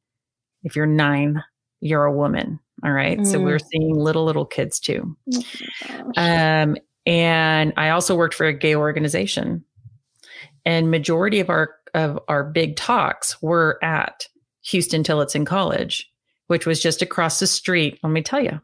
if 0.63 0.75
you're 0.75 0.85
nine, 0.85 1.43
you're 1.81 2.05
a 2.05 2.13
woman. 2.13 2.59
All 2.83 2.91
right. 2.91 3.19
Mm. 3.19 3.27
So 3.27 3.39
we're 3.39 3.59
mm. 3.59 3.65
seeing 3.71 3.95
little, 3.95 4.25
little 4.25 4.45
kids 4.45 4.79
too. 4.79 5.15
Oh 5.89 6.11
um, 6.17 6.77
and 7.05 7.73
I 7.77 7.89
also 7.89 8.15
worked 8.15 8.33
for 8.33 8.45
a 8.45 8.53
gay 8.53 8.75
organization. 8.75 9.63
And 10.65 10.91
majority 10.91 11.39
of 11.39 11.49
our 11.49 11.75
of 11.93 12.19
our 12.27 12.43
big 12.43 12.75
talks 12.75 13.41
were 13.41 13.77
at 13.83 14.27
Huston 14.65 15.03
Tillotson 15.03 15.45
College, 15.45 16.09
which 16.47 16.65
was 16.65 16.81
just 16.81 17.01
across 17.01 17.39
the 17.39 17.47
street. 17.47 17.99
Let 18.01 18.09
me 18.09 18.21
tell 18.21 18.41
you, 18.41 18.59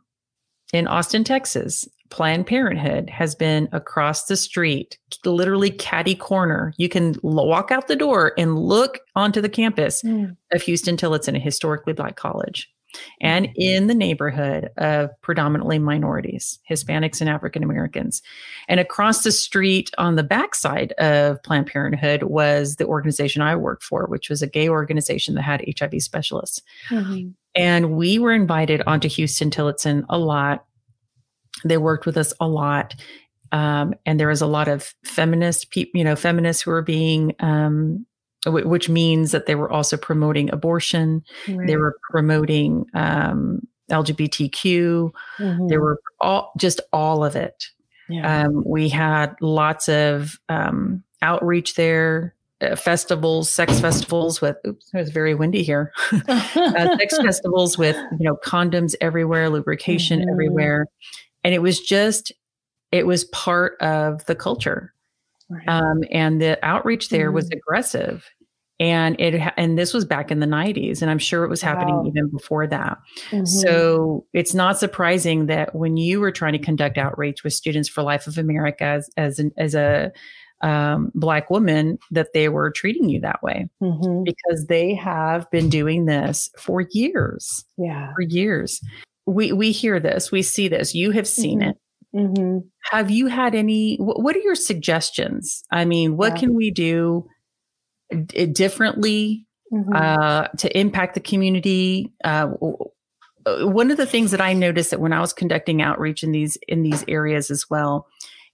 in 0.73 0.87
Austin, 0.87 1.23
Texas, 1.23 1.87
Planned 2.09 2.47
Parenthood 2.47 3.09
has 3.09 3.35
been 3.35 3.69
across 3.71 4.25
the 4.25 4.35
street, 4.35 4.97
literally 5.25 5.69
catty 5.69 6.15
corner. 6.15 6.73
You 6.77 6.89
can 6.89 7.15
walk 7.21 7.71
out 7.71 7.87
the 7.87 7.95
door 7.95 8.33
and 8.37 8.57
look 8.57 8.99
onto 9.15 9.41
the 9.41 9.49
campus 9.49 10.01
mm. 10.01 10.35
of 10.51 10.65
Huston 10.65 10.97
Tillotson, 10.97 11.35
a 11.35 11.39
historically 11.39 11.93
black 11.93 12.15
college 12.15 12.69
and 13.21 13.47
mm-hmm. 13.47 13.61
in 13.61 13.87
the 13.87 13.93
neighborhood 13.93 14.69
of 14.77 15.09
predominantly 15.21 15.79
minorities, 15.79 16.59
Hispanics 16.69 17.21
and 17.21 17.29
African 17.29 17.63
Americans. 17.63 18.21
And 18.67 18.79
across 18.79 19.23
the 19.23 19.31
street 19.31 19.91
on 19.97 20.15
the 20.15 20.23
backside 20.23 20.93
of 20.93 21.41
Planned 21.43 21.67
Parenthood 21.67 22.23
was 22.23 22.75
the 22.75 22.85
organization 22.85 23.41
I 23.41 23.55
worked 23.55 23.83
for, 23.83 24.07
which 24.07 24.29
was 24.29 24.41
a 24.41 24.47
gay 24.47 24.69
organization 24.69 25.35
that 25.35 25.43
had 25.43 25.65
HIV 25.79 26.01
specialists. 26.01 26.61
Mm-hmm. 26.89 27.29
And 27.55 27.91
we 27.91 28.19
were 28.19 28.33
invited 28.33 28.81
onto 28.85 29.09
Huston 29.09 29.49
Tillotson 29.49 30.05
a 30.09 30.17
lot. 30.17 30.65
They 31.63 31.77
worked 31.77 32.05
with 32.05 32.17
us 32.17 32.33
a 32.39 32.47
lot. 32.47 32.95
Um, 33.51 33.95
and 34.05 34.19
there 34.19 34.27
was 34.27 34.41
a 34.41 34.47
lot 34.47 34.67
of 34.67 34.93
feminist 35.03 35.71
people, 35.71 35.97
you 35.97 36.03
know, 36.03 36.15
feminists 36.15 36.61
who 36.61 36.71
were 36.71 36.83
being 36.83 37.33
um, 37.39 38.05
which 38.45 38.89
means 38.89 39.31
that 39.31 39.45
they 39.45 39.55
were 39.55 39.71
also 39.71 39.97
promoting 39.97 40.51
abortion. 40.51 41.23
Right. 41.47 41.67
They 41.67 41.77
were 41.77 41.97
promoting 42.09 42.85
um, 42.93 43.67
LGBTQ. 43.91 45.11
Mm-hmm. 45.39 45.67
They 45.67 45.77
were 45.77 45.99
all 46.21 46.53
just 46.57 46.79
all 46.93 47.25
of 47.25 47.35
it. 47.35 47.65
Yeah. 48.07 48.45
Um, 48.45 48.63
we 48.65 48.89
had 48.89 49.35
lots 49.41 49.89
of 49.89 50.39
um, 50.47 51.03
outreach 51.21 51.75
there, 51.75 52.33
uh, 52.61 52.75
festivals, 52.75 53.51
sex 53.51 53.79
festivals 53.79 54.41
with. 54.41 54.57
Oops, 54.65 54.89
it 54.93 54.97
was 54.97 55.11
very 55.11 55.35
windy 55.35 55.61
here. 55.61 55.91
uh, 56.27 56.97
sex 56.97 57.17
festivals 57.21 57.77
with 57.77 57.97
you 58.19 58.25
know 58.25 58.37
condoms 58.43 58.95
everywhere, 59.01 59.49
lubrication 59.49 60.21
mm-hmm. 60.21 60.29
everywhere, 60.29 60.87
and 61.49 61.55
it 61.55 61.63
was 61.63 61.79
just 61.79 62.31
it 62.91 63.07
was 63.07 63.23
part 63.25 63.81
of 63.81 64.23
the 64.27 64.35
culture. 64.35 64.93
Right. 65.49 65.67
Um, 65.67 66.03
and 66.11 66.39
the 66.39 66.63
outreach 66.63 67.09
there 67.09 67.29
mm-hmm. 67.29 67.35
was 67.37 67.49
aggressive 67.49 68.23
and 68.79 69.19
it 69.19 69.41
and 69.57 69.79
this 69.79 69.95
was 69.95 70.05
back 70.05 70.29
in 70.29 70.39
the 70.39 70.45
90s 70.45 71.01
and 71.01 71.09
i'm 71.11 71.17
sure 71.17 71.43
it 71.43 71.49
was 71.49 71.61
happening 71.61 71.95
wow. 71.95 72.05
even 72.05 72.29
before 72.29 72.65
that 72.65 72.97
mm-hmm. 73.29 73.43
so 73.45 74.25
it's 74.31 74.53
not 74.53 74.79
surprising 74.79 75.47
that 75.47 75.75
when 75.75 75.97
you 75.97 76.21
were 76.21 76.31
trying 76.31 76.53
to 76.53 76.59
conduct 76.59 76.97
outreach 76.97 77.43
with 77.43 77.51
students 77.51 77.89
for 77.89 78.03
life 78.03 78.25
of 78.25 78.37
america 78.37 78.85
as 78.85 79.09
as, 79.17 79.39
an, 79.39 79.51
as 79.57 79.75
a 79.75 80.11
um, 80.61 81.11
black 81.15 81.49
woman 81.49 81.97
that 82.11 82.33
they 82.33 82.47
were 82.47 82.71
treating 82.71 83.09
you 83.09 83.19
that 83.19 83.41
way 83.43 83.67
mm-hmm. 83.81 84.23
because 84.23 84.67
they 84.67 84.93
have 84.93 85.49
been 85.51 85.67
doing 85.67 86.05
this 86.05 86.49
for 86.57 86.85
years 86.91 87.65
yeah 87.77 88.13
for 88.13 88.21
years 88.21 88.81
we 89.29 89.51
we 89.51 89.71
hear 89.71 89.99
this 89.99 90.31
we 90.31 90.41
see 90.41 90.67
this 90.67 90.93
you 90.95 91.11
have 91.11 91.27
seen 91.27 91.59
mm-hmm. 91.59 91.69
it 91.69 91.77
Mm-hmm. 92.15 92.59
Have 92.91 93.11
you 93.11 93.27
had 93.27 93.53
any? 93.53 93.97
What 93.97 94.35
are 94.35 94.39
your 94.39 94.55
suggestions? 94.55 95.63
I 95.71 95.85
mean, 95.85 96.17
what 96.17 96.33
yeah. 96.33 96.39
can 96.39 96.55
we 96.55 96.71
do 96.71 97.27
d- 98.25 98.47
differently 98.47 99.45
mm-hmm. 99.71 99.95
uh, 99.95 100.47
to 100.57 100.77
impact 100.77 101.13
the 101.13 101.19
community? 101.19 102.11
Uh, 102.23 102.49
uh, 103.45 103.67
one 103.67 103.91
of 103.91 103.97
the 103.97 104.07
things 104.07 104.31
that 104.31 104.41
I 104.41 104.53
noticed 104.53 104.89
that 104.89 104.99
when 104.99 105.13
I 105.13 105.21
was 105.21 105.33
conducting 105.33 105.81
outreach 105.81 106.23
in 106.23 106.31
these 106.31 106.57
in 106.67 106.81
these 106.81 107.05
areas 107.07 107.51
as 107.51 107.69
well 107.69 108.07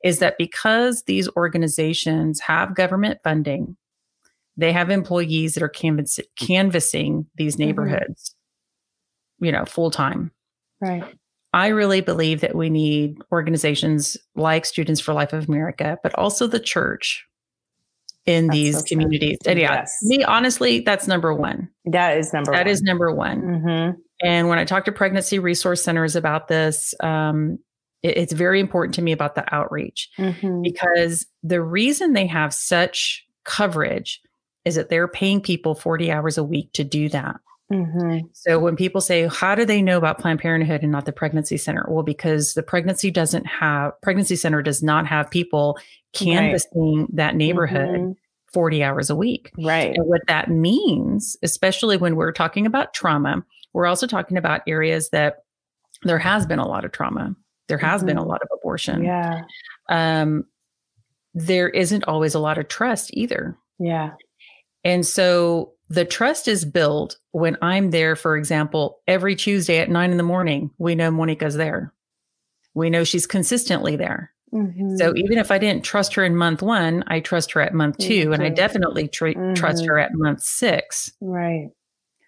is 0.04 0.20
that 0.20 0.38
because 0.38 1.04
these 1.04 1.30
organizations 1.38 2.42
have 2.42 2.76
government 2.76 3.20
funding, 3.24 3.78
they 4.58 4.74
have 4.74 4.90
employees 4.90 5.54
that 5.54 5.64
are 5.64 5.70
canvass- 5.70 6.20
canvassing 6.36 7.28
these 7.36 7.56
mm-hmm. 7.56 7.68
neighborhoods, 7.68 8.36
mm-hmm. 9.38 9.46
you 9.46 9.52
know, 9.54 9.64
full 9.64 9.92
time. 9.92 10.32
Right. 10.82 11.04
I 11.54 11.68
really 11.68 12.02
believe 12.02 12.42
that 12.42 12.56
we 12.56 12.70
need 12.70 13.18
organizations 13.32 14.18
like 14.36 14.66
Students 14.66 15.00
for 15.00 15.14
Life 15.14 15.32
of 15.32 15.48
America, 15.48 15.98
but 16.04 16.14
also 16.16 16.48
the 16.48 16.60
church 16.60 17.26
in 18.26 18.48
that's 18.48 18.56
these 18.58 18.80
so 18.80 18.84
communities. 18.86 19.38
And 19.46 19.60
yeah, 19.60 19.76
yes. 19.76 19.98
me, 20.04 20.24
honestly, 20.24 20.82
that's 20.82 21.08
number 21.08 21.34
one. 21.34 21.70
That 21.86 22.18
is 22.18 22.34
number 22.34 22.52
That 22.52 22.66
one. 22.66 22.68
is 22.68 22.82
number 22.82 23.14
one. 23.14 23.42
Mm-hmm. 23.42 24.00
And 24.22 24.50
when 24.50 24.58
I 24.58 24.66
talk 24.66 24.86
to 24.86 24.92
pregnancy 24.92 25.40
resource 25.40 25.84
centers 25.84 26.16
about 26.16 26.48
this, 26.48 26.94
um, 27.02 27.60
it, 28.04 28.18
it's 28.18 28.34
very 28.34 28.60
important 28.60 28.96
to 28.96 29.02
me 29.02 29.12
about 29.12 29.36
the 29.36 29.54
outreach 29.54 30.10
mm-hmm. 30.18 30.62
because 30.62 31.26
the 31.44 31.62
reason 31.62 32.14
they 32.14 32.28
have 32.28 32.54
such 32.54 33.26
coverage 33.44 34.22
is 34.66 34.76
that 34.76 34.90
they're 34.90 35.08
paying 35.08 35.42
people 35.42 35.76
40 35.76 36.12
hours 36.12 36.38
a 36.38 36.44
week 36.44 36.74
to 36.74 36.84
do 36.84 37.08
that. 37.10 37.38
Mm-hmm. 37.72 38.28
So 38.34 38.60
when 38.60 38.76
people 38.76 39.02
say, 39.02 39.28
how 39.28 39.56
do 39.56 39.66
they 39.66 39.82
know 39.82 39.98
about 39.98 40.20
Planned 40.20 40.40
Parenthood 40.40 40.84
and 40.84 40.92
not 40.92 41.06
the 41.06 41.12
pregnancy 41.12 41.58
center? 41.58 41.86
Well, 41.90 42.04
because 42.04 42.54
the 42.54 42.64
pregnancy 42.64 43.10
doesn't 43.10 43.46
have, 43.48 44.00
pregnancy 44.02 44.36
center 44.36 44.62
does 44.62 44.84
not 44.84 45.08
have 45.08 45.30
people 45.32 45.80
canvassing 46.14 47.02
right. 47.02 47.16
that 47.16 47.36
neighborhood 47.36 48.00
mm-hmm. 48.00 48.12
40 48.54 48.84
hours 48.84 49.10
a 49.10 49.16
week. 49.16 49.52
Right. 49.58 49.96
And 49.96 50.06
what 50.06 50.22
that 50.28 50.50
means, 50.50 51.38
especially 51.42 51.98
when 51.98 52.16
we're 52.16 52.32
talking 52.32 52.66
about 52.66 52.94
trauma, 52.94 53.44
we're 53.74 53.88
also 53.88 54.08
talking 54.08 54.38
about 54.38 54.62
areas 54.68 55.10
that 55.10 55.44
there 56.04 56.20
has 56.20 56.46
been 56.46 56.60
a 56.60 56.68
lot 56.68 56.86
of 56.86 56.92
trauma. 56.92 57.36
There 57.68 57.78
has 57.80 58.02
mm-hmm. 58.02 58.08
been 58.08 58.18
a 58.18 58.26
lot 58.26 58.42
of 58.42 58.48
abortion. 58.54 59.04
Yeah. 59.04 59.42
Um, 59.90 60.46
there 61.34 61.68
isn't 61.68 62.06
always 62.06 62.36
a 62.36 62.40
lot 62.40 62.58
of 62.58 62.68
trust 62.68 63.10
either. 63.14 63.58
Yeah. 63.80 64.12
And 64.84 65.06
so 65.06 65.75
the 65.90 66.06
trust 66.06 66.48
is 66.48 66.66
built 66.66 67.18
when 67.32 67.58
I'm 67.62 67.92
there, 67.92 68.16
for 68.16 68.36
example, 68.36 69.00
every 69.08 69.36
Tuesday 69.36 69.80
at 69.80 69.90
nine 69.90 70.12
in 70.12 70.18
the 70.18 70.24
morning, 70.24 70.72
we 70.78 70.96
know 70.96 71.12
Monica's 71.12 71.56
there. 71.56 71.94
We 72.74 72.90
know 72.90 73.04
she's 73.04 73.28
consistently 73.28 73.96
there. 73.96 74.32
Mm-hmm. 74.54 74.96
So 74.98 75.14
even 75.16 75.38
if 75.38 75.52
I 75.52 75.58
didn't 75.58 75.84
trust 75.84 76.14
her 76.16 76.24
in 76.24 76.36
month 76.36 76.62
one, 76.62 77.04
I 77.08 77.20
trust 77.20 77.52
her 77.54 77.62
at 77.62 77.74
month 77.74 77.98
2 77.98 78.08
mm-hmm. 78.08 78.34
and 78.34 78.44
I 78.44 78.50
definitely 78.50 79.08
tr- 79.08 79.28
mm-hmm. 79.28 79.54
trust 79.54 79.86
her 79.86 80.00
at 80.00 80.14
month 80.14 80.42
six. 80.42 81.12
Right. 81.20 81.70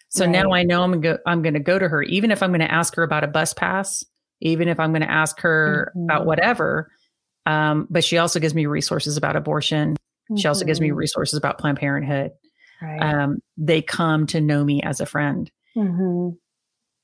So 0.10 0.26
right. 0.26 0.32
now 0.32 0.52
I 0.52 0.64
know 0.64 0.84
I'm 0.84 1.02
go- 1.02 1.20
I'm 1.26 1.42
going 1.42 1.54
to 1.54 1.60
go 1.60 1.80
to 1.80 1.88
her, 1.88 2.04
even 2.04 2.32
if 2.32 2.44
I'm 2.44 2.52
going 2.52 2.62
to 2.62 2.72
ask 2.72 2.96
her 2.96 3.04
about 3.04 3.24
a 3.24 3.28
bus 3.28 3.54
pass, 3.54 4.04
even 4.42 4.68
if 4.68 4.80
I'm 4.80 4.92
going 4.92 5.02
to 5.02 5.12
ask 5.12 5.40
her 5.42 5.94
about 5.96 6.20
mm-hmm. 6.20 6.28
whatever. 6.28 6.92
Um, 7.46 7.88
but 7.90 8.04
she 8.04 8.18
also 8.18 8.40
gives 8.40 8.54
me 8.54 8.66
resources 8.66 9.18
about 9.18 9.36
abortion. 9.36 9.96
She 10.36 10.48
also 10.48 10.66
gives 10.66 10.82
me 10.82 10.90
mm-hmm. 10.90 10.98
resources 10.98 11.38
about 11.38 11.58
Planned 11.58 11.78
Parenthood. 11.78 12.32
Right. 12.82 13.02
Um, 13.02 13.40
they 13.58 13.82
come 13.82 14.28
to 14.28 14.42
know 14.42 14.64
me 14.64 14.82
as 14.82 15.00
a 15.00 15.06
friend. 15.06 15.50
Mm-hmm. 15.76 16.36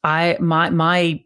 I 0.03 0.37
my 0.39 0.69
my 0.69 1.21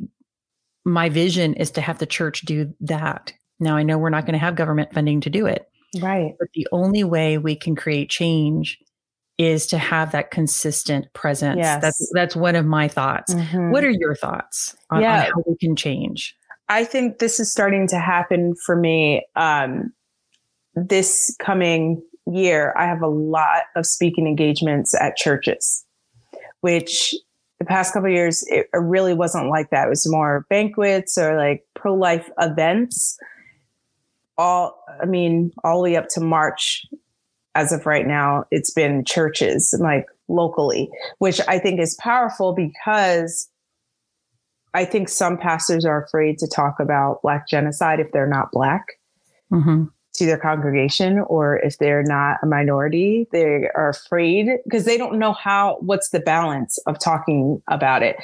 my 0.85 1.09
vision 1.09 1.53
is 1.55 1.71
to 1.71 1.81
have 1.81 1.97
the 1.97 2.05
church 2.05 2.41
do 2.41 2.73
that. 2.81 3.33
Now 3.59 3.75
I 3.75 3.83
know 3.83 3.97
we're 3.97 4.09
not 4.09 4.25
going 4.25 4.33
to 4.33 4.39
have 4.39 4.55
government 4.55 4.93
funding 4.93 5.21
to 5.21 5.29
do 5.29 5.45
it. 5.45 5.67
Right. 5.99 6.33
But 6.39 6.49
the 6.53 6.67
only 6.71 7.03
way 7.03 7.37
we 7.37 7.55
can 7.55 7.75
create 7.75 8.09
change 8.09 8.79
is 9.37 9.67
to 9.67 9.77
have 9.77 10.11
that 10.11 10.31
consistent 10.31 11.11
presence. 11.13 11.57
Yes. 11.59 11.81
That's 11.81 12.11
that's 12.13 12.35
one 12.35 12.55
of 12.55 12.65
my 12.65 12.87
thoughts. 12.87 13.33
Mm-hmm. 13.33 13.71
What 13.71 13.83
are 13.83 13.89
your 13.89 14.15
thoughts 14.15 14.75
on, 14.89 15.01
yeah. 15.01 15.25
on, 15.25 15.25
how 15.25 15.43
we 15.45 15.57
can 15.57 15.75
change? 15.75 16.35
I 16.69 16.83
think 16.83 17.19
this 17.19 17.39
is 17.39 17.51
starting 17.51 17.87
to 17.89 17.99
happen 17.99 18.53
for 18.65 18.75
me 18.75 19.25
um, 19.35 19.93
this 20.75 21.35
coming 21.39 22.01
year, 22.31 22.73
I 22.77 22.85
have 22.85 23.01
a 23.01 23.07
lot 23.07 23.63
of 23.75 23.85
speaking 23.85 24.27
engagements 24.27 24.93
at 24.99 25.15
churches, 25.15 25.85
which 26.61 27.13
the 27.59 27.65
past 27.65 27.93
couple 27.93 28.09
years, 28.09 28.43
it 28.47 28.67
really 28.73 29.13
wasn't 29.13 29.49
like 29.49 29.71
that. 29.71 29.87
It 29.87 29.89
was 29.89 30.09
more 30.09 30.45
banquets 30.49 31.17
or 31.17 31.35
like 31.37 31.65
pro 31.75 31.93
life 31.93 32.29
events. 32.39 33.17
All, 34.37 34.83
I 35.01 35.05
mean, 35.05 35.51
all 35.63 35.77
the 35.77 35.89
way 35.89 35.95
up 35.95 36.09
to 36.09 36.21
March, 36.21 36.85
as 37.55 37.71
of 37.71 37.87
right 37.87 38.05
now, 38.05 38.43
it's 38.51 38.71
been 38.71 39.03
churches 39.03 39.75
like 39.81 40.05
locally, 40.27 40.89
which 41.17 41.41
I 41.47 41.57
think 41.57 41.79
is 41.79 41.97
powerful 41.99 42.53
because 42.53 43.49
I 44.75 44.85
think 44.85 45.09
some 45.09 45.37
pastors 45.37 45.85
are 45.85 46.03
afraid 46.03 46.37
to 46.37 46.47
talk 46.47 46.79
about 46.79 47.23
Black 47.23 47.47
genocide 47.47 47.99
if 47.99 48.11
they're 48.11 48.29
not 48.29 48.51
Black 48.51 48.85
mm-hmm. 49.51 49.85
To 50.17 50.25
their 50.25 50.37
congregation, 50.37 51.19
or 51.19 51.57
if 51.57 51.77
they're 51.77 52.03
not 52.03 52.37
a 52.41 52.45
minority, 52.45 53.27
they 53.31 53.69
are 53.75 53.89
afraid 53.89 54.49
because 54.63 54.85
they 54.85 54.97
don't 54.97 55.17
know 55.17 55.33
how, 55.33 55.77
what's 55.81 56.09
the 56.09 56.19
balance 56.19 56.77
of 56.87 56.99
talking 56.99 57.61
about 57.67 58.03
it. 58.03 58.17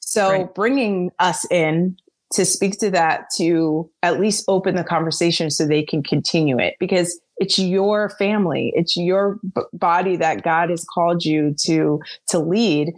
So 0.00 0.30
right. 0.30 0.54
bringing 0.54 1.10
us 1.18 1.50
in 1.50 1.96
to 2.32 2.44
speak 2.44 2.78
to 2.80 2.90
that, 2.90 3.26
to 3.36 3.90
at 4.02 4.20
least 4.20 4.44
open 4.48 4.74
the 4.74 4.84
conversation 4.84 5.50
so 5.50 5.66
they 5.66 5.82
can 5.82 6.02
continue 6.02 6.58
it 6.58 6.74
because 6.78 7.18
it's 7.38 7.58
your 7.58 8.10
family, 8.10 8.72
it's 8.74 8.96
your 8.96 9.38
b- 9.54 9.62
body 9.72 10.16
that 10.16 10.42
God 10.42 10.68
has 10.70 10.84
called 10.84 11.24
you 11.24 11.54
to 11.64 12.00
to 12.28 12.38
lead 12.38 12.92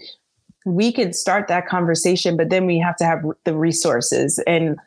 we 0.66 0.92
can 0.92 1.12
start 1.12 1.48
that 1.48 1.66
conversation, 1.66 2.36
but 2.36 2.50
then 2.50 2.66
we 2.66 2.78
have 2.78 2.96
to 2.96 3.04
have 3.04 3.24
the 3.44 3.56
resources. 3.56 4.38
And 4.46 4.78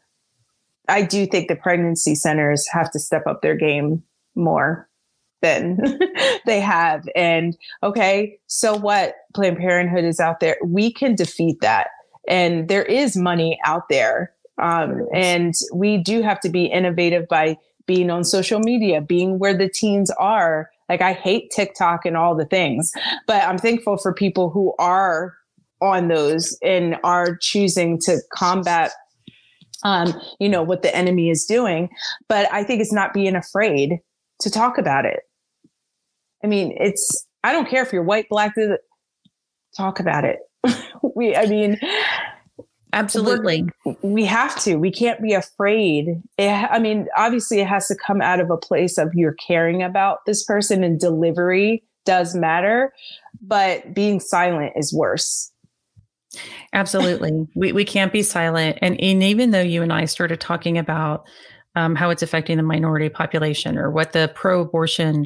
I 0.88 1.02
do 1.02 1.26
think 1.26 1.48
the 1.48 1.56
pregnancy 1.56 2.16
centers 2.16 2.68
have 2.70 2.92
to 2.92 3.00
step 3.00 3.26
up 3.28 3.42
their 3.42 3.56
game 3.56 4.04
more 4.36 4.90
than 5.42 5.78
they 6.46 6.60
have. 6.60 7.08
And 7.16 7.56
okay, 7.84 8.40
so 8.48 8.76
what? 8.76 9.16
Planned 9.36 9.58
Parenthood 9.58 10.04
is 10.04 10.20
out 10.20 10.40
there. 10.40 10.58
We 10.66 10.92
can 10.92 11.16
defeat 11.16 11.58
that. 11.62 11.88
And 12.28 12.68
there 12.70 12.84
is 12.84 13.16
money 13.16 13.60
out 13.66 13.90
there. 13.90 14.34
Um, 14.62 15.08
and 15.14 15.54
we 15.74 15.98
do 15.98 16.22
have 16.22 16.40
to 16.42 16.50
be 16.50 16.66
innovative 16.66 17.28
by 17.28 17.58
being 17.86 18.10
on 18.10 18.24
social 18.24 18.60
media, 18.60 19.02
being 19.02 19.40
where 19.40 19.56
the 19.56 19.70
teens 19.70 20.10
are. 20.12 20.70
Like 20.90 21.02
I 21.02 21.14
hate 21.14 21.52
TikTok 21.52 22.06
and 22.06 22.16
all 22.16 22.36
the 22.36 22.46
things, 22.46 22.92
but 23.28 23.44
I'm 23.44 23.58
thankful 23.58 23.98
for 23.98 24.14
people 24.14 24.50
who 24.50 24.74
are 24.80 25.34
on 25.82 26.08
those 26.08 26.58
and 26.62 26.98
are 27.04 27.36
choosing 27.36 28.00
to 28.02 28.20
combat 28.34 28.92
um, 29.84 30.14
you 30.40 30.50
know 30.50 30.64
what 30.64 30.82
the 30.82 30.96
enemy 30.96 31.30
is 31.30 31.46
doing 31.46 31.90
but 32.28 32.52
i 32.52 32.64
think 32.64 32.82
it's 32.82 32.94
not 32.94 33.14
being 33.14 33.36
afraid 33.36 34.00
to 34.44 34.50
talk 34.50 34.78
about 34.78 35.06
it. 35.06 35.22
I 36.44 36.48
mean 36.48 36.76
it's 36.80 37.26
i 37.44 37.52
don't 37.52 37.68
care 37.68 37.84
if 37.84 37.94
you're 37.94 38.04
white 38.04 38.28
black 38.30 38.54
talk 39.76 40.00
about 40.00 40.26
it. 40.26 40.40
We 41.16 41.36
i 41.36 41.46
mean 41.46 41.78
absolutely. 42.94 43.70
we 44.02 44.26
have 44.26 44.60
to 44.64 44.78
we 44.78 44.90
can't 44.90 45.22
be 45.22 45.34
afraid. 45.34 46.22
It, 46.38 46.50
i 46.72 46.80
mean 46.80 47.08
obviously 47.16 47.60
it 47.60 47.68
has 47.68 47.88
to 47.88 47.96
come 47.96 48.22
out 48.22 48.40
of 48.40 48.50
a 48.50 48.58
place 48.58 48.98
of 48.98 49.14
you're 49.14 49.36
caring 49.36 49.84
about 49.84 50.20
this 50.26 50.44
person 50.44 50.84
and 50.84 51.00
delivery 51.00 51.84
does 52.06 52.36
matter 52.36 52.94
but 53.42 53.94
being 53.94 54.20
silent 54.20 54.74
is 54.76 54.94
worse 54.94 55.53
Absolutely. 56.74 57.48
we, 57.56 57.72
we 57.72 57.86
can't 57.86 58.12
be 58.12 58.24
silent. 58.24 58.78
And, 58.82 59.00
and 59.00 59.24
even 59.24 59.52
though 59.52 59.62
you 59.62 59.82
and 59.82 59.94
I 59.94 60.06
started 60.06 60.40
talking 60.40 60.78
about 60.78 61.26
um, 61.76 61.96
how 61.96 62.10
it's 62.10 62.24
affecting 62.24 62.58
the 62.58 62.64
minority 62.64 63.10
population 63.10 63.78
or 63.78 63.92
what 63.92 64.12
the 64.14 64.32
pro 64.36 64.62
abortion, 64.62 65.26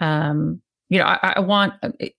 um, 0.00 0.60
you 0.88 0.98
know, 0.98 1.04
I, 1.04 1.34
I 1.36 1.40
want 1.40 1.74
know, 1.82 2.10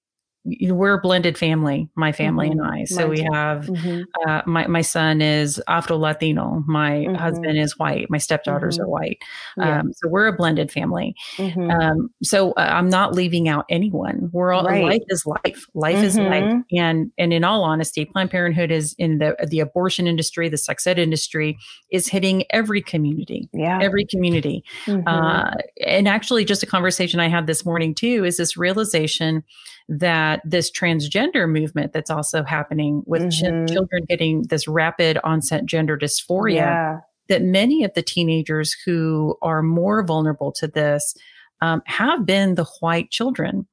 we're 0.73 0.95
a 0.95 1.01
blended 1.01 1.37
family, 1.37 1.89
my 1.95 2.11
family 2.11 2.49
mm-hmm. 2.49 2.59
and 2.59 2.81
I. 2.81 2.83
So 2.85 3.07
we 3.07 3.19
have 3.33 3.65
mm-hmm. 3.65 4.01
uh, 4.27 4.41
my 4.45 4.67
my 4.67 4.81
son 4.81 5.21
is 5.21 5.61
Afro 5.67 5.97
Latino, 5.97 6.63
my 6.67 6.91
mm-hmm. 6.91 7.15
husband 7.15 7.57
is 7.57 7.77
white, 7.77 8.07
my 8.09 8.17
stepdaughters 8.17 8.75
mm-hmm. 8.75 8.85
are 8.85 8.89
white. 8.89 9.17
Yeah. 9.57 9.79
Um, 9.79 9.93
so 9.93 10.09
we're 10.09 10.27
a 10.27 10.33
blended 10.33 10.71
family. 10.71 11.15
Mm-hmm. 11.37 11.69
Um, 11.69 12.09
so 12.23 12.51
uh, 12.51 12.69
I'm 12.71 12.89
not 12.89 13.13
leaving 13.13 13.47
out 13.47 13.65
anyone. 13.69 14.29
We're 14.31 14.53
all 14.53 14.65
right. 14.65 14.83
life 14.83 15.03
is 15.09 15.25
life. 15.25 15.65
Life 15.73 16.03
is 16.03 16.17
life. 16.17 16.43
Mm-hmm. 16.43 16.77
And 16.77 17.11
and 17.17 17.33
in 17.33 17.43
all 17.43 17.63
honesty, 17.63 18.05
Planned 18.05 18.31
Parenthood 18.31 18.71
is 18.71 18.95
in 18.97 19.19
the 19.19 19.35
the 19.47 19.59
abortion 19.59 20.07
industry, 20.07 20.49
the 20.49 20.57
sex 20.57 20.87
ed 20.87 20.99
industry 20.99 21.57
is 21.91 22.07
hitting 22.07 22.43
every 22.49 22.81
community. 22.81 23.49
Yeah, 23.53 23.79
every 23.81 24.05
community. 24.05 24.63
Uh, 24.87 25.51
and 25.85 26.07
actually, 26.07 26.45
just 26.45 26.63
a 26.63 26.65
conversation 26.65 27.19
I 27.19 27.27
had 27.27 27.47
this 27.47 27.65
morning 27.65 27.95
too 27.95 28.25
is 28.25 28.37
this 28.37 28.57
realization 28.57 29.43
that 29.89 30.41
this 30.45 30.71
transgender 30.71 31.49
movement 31.49 31.93
that's 31.93 32.11
also 32.11 32.43
happening 32.43 33.01
with 33.07 33.23
mm-hmm. 33.23 33.65
ch- 33.65 33.71
children 33.71 34.05
getting 34.07 34.43
this 34.43 34.67
rapid 34.67 35.17
onset 35.23 35.65
gender 35.65 35.97
dysphoria, 35.97 36.55
yeah. 36.55 36.99
that 37.27 37.41
many 37.41 37.83
of 37.83 37.93
the 37.95 38.03
teenagers 38.03 38.75
who 38.85 39.35
are 39.41 39.63
more 39.63 40.03
vulnerable 40.03 40.51
to 40.51 40.67
this 40.67 41.15
um, 41.61 41.81
have 41.85 42.25
been 42.25 42.55
the 42.55 42.65
white 42.81 43.09
children 43.09 43.67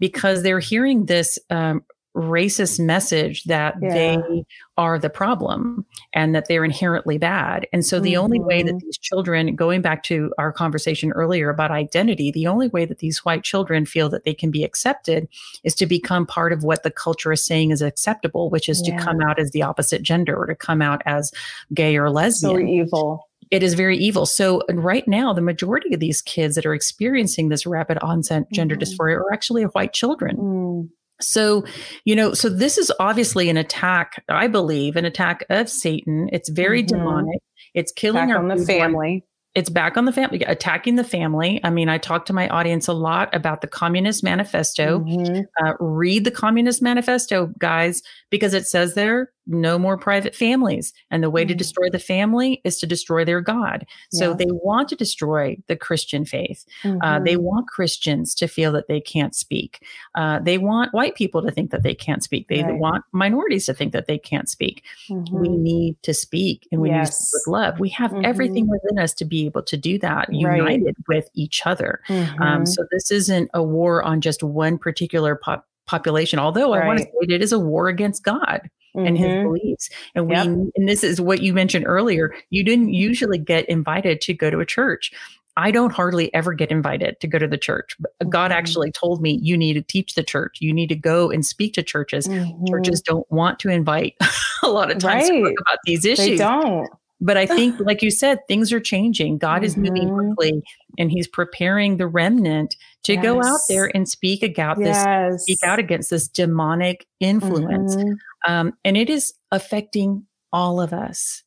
because 0.00 0.42
they're 0.42 0.58
hearing 0.58 1.06
this 1.06 1.38
um, 1.50 1.84
racist 2.16 2.80
message 2.80 3.44
that 3.44 3.76
yeah. 3.80 3.88
they 3.92 4.44
are 4.76 4.98
the 4.98 5.10
problem 5.10 5.86
and 6.12 6.34
that 6.34 6.48
they're 6.48 6.64
inherently 6.64 7.18
bad. 7.18 7.66
And 7.72 7.84
so 7.86 8.00
the 8.00 8.14
mm-hmm. 8.14 8.22
only 8.22 8.40
way 8.40 8.62
that 8.62 8.72
mm-hmm. 8.72 8.84
these 8.84 8.98
children, 8.98 9.54
going 9.54 9.80
back 9.80 10.02
to 10.04 10.32
our 10.38 10.52
conversation 10.52 11.12
earlier 11.12 11.50
about 11.50 11.70
identity, 11.70 12.30
the 12.30 12.46
only 12.46 12.68
way 12.68 12.84
that 12.84 12.98
these 12.98 13.24
white 13.24 13.44
children 13.44 13.86
feel 13.86 14.08
that 14.08 14.24
they 14.24 14.34
can 14.34 14.50
be 14.50 14.64
accepted 14.64 15.28
is 15.62 15.74
to 15.76 15.86
become 15.86 16.26
part 16.26 16.52
of 16.52 16.64
what 16.64 16.82
the 16.82 16.90
culture 16.90 17.32
is 17.32 17.44
saying 17.44 17.70
is 17.70 17.82
acceptable, 17.82 18.50
which 18.50 18.68
is 18.68 18.82
yeah. 18.84 18.96
to 18.96 19.04
come 19.04 19.20
out 19.20 19.38
as 19.38 19.52
the 19.52 19.62
opposite 19.62 20.02
gender 20.02 20.36
or 20.36 20.46
to 20.46 20.56
come 20.56 20.82
out 20.82 21.02
as 21.06 21.30
gay 21.72 21.96
or 21.96 22.10
lesbian. 22.10 22.56
So 22.56 22.58
evil 22.60 23.26
it 23.50 23.64
is 23.64 23.74
very 23.74 23.98
evil. 23.98 24.26
So 24.26 24.62
right 24.70 25.06
now, 25.08 25.32
the 25.32 25.40
majority 25.40 25.92
of 25.92 25.98
these 25.98 26.22
kids 26.22 26.54
that 26.54 26.64
are 26.64 26.74
experiencing 26.74 27.48
this 27.48 27.66
rapid 27.66 27.98
onset 27.98 28.44
gender 28.52 28.76
mm-hmm. 28.76 28.94
dysphoria 28.94 29.16
are 29.16 29.32
actually 29.32 29.64
white 29.64 29.92
children. 29.92 30.36
Mm. 30.36 30.88
So, 31.20 31.64
you 32.04 32.16
know, 32.16 32.34
so 32.34 32.48
this 32.48 32.78
is 32.78 32.92
obviously 33.00 33.48
an 33.48 33.56
attack, 33.56 34.22
I 34.28 34.46
believe, 34.46 34.96
an 34.96 35.04
attack 35.04 35.44
of 35.50 35.68
Satan. 35.68 36.28
It's 36.32 36.48
very 36.48 36.82
mm-hmm. 36.82 36.98
demonic. 36.98 37.40
It's 37.74 37.92
killing 37.92 38.28
Back 38.28 38.36
our 38.36 38.42
on 38.42 38.48
the 38.48 38.64
family 38.64 39.24
it's 39.54 39.70
back 39.70 39.96
on 39.96 40.04
the 40.04 40.12
family, 40.12 40.42
attacking 40.42 40.94
the 40.94 41.04
family. 41.04 41.60
I 41.64 41.70
mean, 41.70 41.88
I 41.88 41.98
talk 41.98 42.24
to 42.26 42.32
my 42.32 42.48
audience 42.48 42.86
a 42.86 42.92
lot 42.92 43.34
about 43.34 43.62
the 43.62 43.66
Communist 43.66 44.22
Manifesto. 44.22 45.00
Mm-hmm. 45.00 45.40
Uh, 45.64 45.72
read 45.80 46.24
the 46.24 46.30
Communist 46.30 46.80
Manifesto, 46.82 47.52
guys, 47.58 48.00
because 48.30 48.54
it 48.54 48.66
says 48.66 48.94
there 48.94 49.32
no 49.46 49.78
more 49.78 49.96
private 49.96 50.34
families. 50.34 50.92
And 51.10 51.22
the 51.22 51.30
way 51.30 51.42
mm-hmm. 51.42 51.48
to 51.48 51.54
destroy 51.54 51.90
the 51.90 51.98
family 51.98 52.60
is 52.64 52.78
to 52.78 52.86
destroy 52.86 53.24
their 53.24 53.40
God. 53.40 53.86
So 54.12 54.30
yeah. 54.30 54.36
they 54.36 54.46
want 54.48 54.88
to 54.90 54.96
destroy 54.96 55.56
the 55.66 55.76
Christian 55.76 56.24
faith. 56.24 56.64
Mm-hmm. 56.82 57.02
Uh, 57.02 57.18
they 57.20 57.34
mm-hmm. 57.34 57.44
want 57.44 57.68
Christians 57.68 58.34
to 58.36 58.46
feel 58.46 58.72
that 58.72 58.88
they 58.88 59.00
can't 59.00 59.34
speak. 59.34 59.84
Uh, 60.14 60.38
they 60.40 60.58
want 60.58 60.94
white 60.94 61.14
people 61.14 61.42
to 61.42 61.50
think 61.50 61.70
that 61.70 61.82
they 61.82 61.94
can't 61.94 62.22
speak. 62.22 62.48
They 62.48 62.62
right. 62.62 62.78
want 62.78 63.04
minorities 63.12 63.66
to 63.66 63.74
think 63.74 63.92
that 63.92 64.06
they 64.06 64.18
can't 64.18 64.48
speak. 64.48 64.84
We 65.08 65.16
mm-hmm. 65.16 65.62
need 65.62 66.02
to 66.02 66.14
speak 66.14 66.68
and 66.70 66.80
we 66.80 66.90
yes. 66.90 66.98
need 66.98 67.06
to 67.06 67.12
speak 67.12 67.32
with 67.34 67.52
love. 67.52 67.80
We 67.80 67.88
have 67.90 68.14
everything 68.22 68.64
mm-hmm. 68.64 68.72
within 68.84 68.98
us 68.98 69.14
to 69.14 69.24
be 69.24 69.46
able 69.46 69.62
to 69.62 69.76
do 69.76 69.98
that, 69.98 70.32
united 70.32 70.96
right. 71.08 71.16
with 71.16 71.28
each 71.34 71.66
other. 71.66 72.00
Um, 72.40 72.66
so 72.66 72.84
this 72.90 73.10
isn't 73.10 73.50
a 73.54 73.62
war 73.62 74.02
on 74.02 74.20
just 74.20 74.42
one 74.42 74.78
particular 74.78 75.34
pop- 75.34 75.66
population, 75.86 76.38
although 76.38 76.72
right. 76.74 76.84
I 76.84 76.86
want 76.86 76.98
to 76.98 77.04
say 77.04 77.34
it 77.34 77.42
is 77.42 77.52
a 77.52 77.58
war 77.58 77.88
against 77.88 78.22
God 78.22 78.70
mm-hmm. 78.96 79.06
and 79.06 79.18
his 79.18 79.26
mm-hmm. 79.26 79.46
beliefs. 79.48 79.90
And 80.14 80.26
we, 80.28 80.34
yep. 80.34 80.46
and 80.46 80.88
this 80.88 81.04
is 81.04 81.20
what 81.20 81.42
you 81.42 81.52
mentioned 81.52 81.86
earlier. 81.86 82.34
You 82.50 82.64
didn't 82.64 82.92
usually 82.92 83.38
get 83.38 83.68
invited 83.68 84.20
to 84.22 84.34
go 84.34 84.50
to 84.50 84.60
a 84.60 84.66
church. 84.66 85.12
I 85.56 85.70
don't 85.70 85.92
hardly 85.92 86.32
ever 86.32 86.54
get 86.54 86.70
invited 86.70 87.20
to 87.20 87.26
go 87.26 87.38
to 87.38 87.46
the 87.46 87.58
church. 87.58 87.96
God 88.28 88.50
mm-hmm. 88.50 88.52
actually 88.52 88.92
told 88.92 89.20
me 89.20 89.38
you 89.42 89.56
need 89.56 89.74
to 89.74 89.82
teach 89.82 90.14
the 90.14 90.22
church. 90.22 90.58
You 90.60 90.72
need 90.72 90.88
to 90.88 90.96
go 90.96 91.30
and 91.30 91.44
speak 91.44 91.74
to 91.74 91.82
churches. 91.82 92.28
Mm-hmm. 92.28 92.66
Churches 92.68 93.02
don't 93.02 93.30
want 93.30 93.58
to 93.60 93.68
invite 93.68 94.14
a 94.62 94.68
lot 94.68 94.90
of 94.90 94.98
times 94.98 95.28
right. 95.28 95.40
about 95.42 95.78
these 95.84 96.04
issues. 96.04 96.26
They 96.26 96.36
don't. 96.36 96.88
But 97.20 97.36
I 97.36 97.46
think, 97.46 97.78
like 97.80 98.02
you 98.02 98.10
said, 98.10 98.38
things 98.48 98.72
are 98.72 98.80
changing. 98.80 99.38
God 99.38 99.56
mm-hmm. 99.56 99.64
is 99.64 99.76
moving 99.76 100.08
mm-hmm. 100.08 100.32
quickly 100.32 100.62
and 100.98 101.10
he's 101.10 101.28
preparing 101.28 101.96
the 101.96 102.06
remnant 102.06 102.76
to 103.04 103.14
yes. 103.14 103.22
go 103.22 103.42
out 103.42 103.60
there 103.68 103.90
and 103.94 104.08
speak 104.08 104.42
about 104.42 104.78
yes. 104.80 105.32
this, 105.32 105.42
speak 105.42 105.58
out 105.64 105.78
against 105.78 106.10
this 106.10 106.28
demonic 106.28 107.06
influence. 107.20 107.96
Mm-hmm. 107.96 108.52
Um, 108.52 108.72
and 108.84 108.96
it 108.96 109.10
is 109.10 109.34
affecting 109.50 110.26
all 110.52 110.80
of 110.80 110.92
us. 110.92 111.42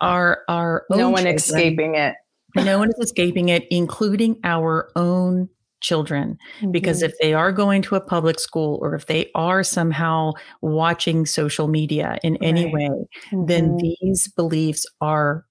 Our, 0.00 0.42
our, 0.48 0.84
no 0.90 1.10
one 1.10 1.24
children. 1.24 1.34
escaping 1.36 1.94
it. 1.96 2.14
no 2.56 2.78
one 2.78 2.88
is 2.88 2.98
escaping 2.98 3.50
it, 3.50 3.66
including 3.70 4.38
our 4.44 4.90
own 4.96 5.48
children 5.86 6.36
mm-hmm. 6.58 6.72
because 6.72 7.00
if 7.02 7.14
they 7.20 7.32
are 7.32 7.52
going 7.52 7.80
to 7.80 7.94
a 7.94 8.00
public 8.00 8.40
school 8.40 8.78
or 8.82 8.94
if 8.94 9.06
they 9.06 9.30
are 9.34 9.62
somehow 9.62 10.32
watching 10.60 11.24
social 11.24 11.68
media 11.68 12.18
in 12.24 12.32
right. 12.32 12.42
any 12.42 12.66
way 12.72 12.88
mm-hmm. 12.88 13.46
then 13.46 13.76
these 13.76 14.28
beliefs 14.36 14.84
are 15.00 15.44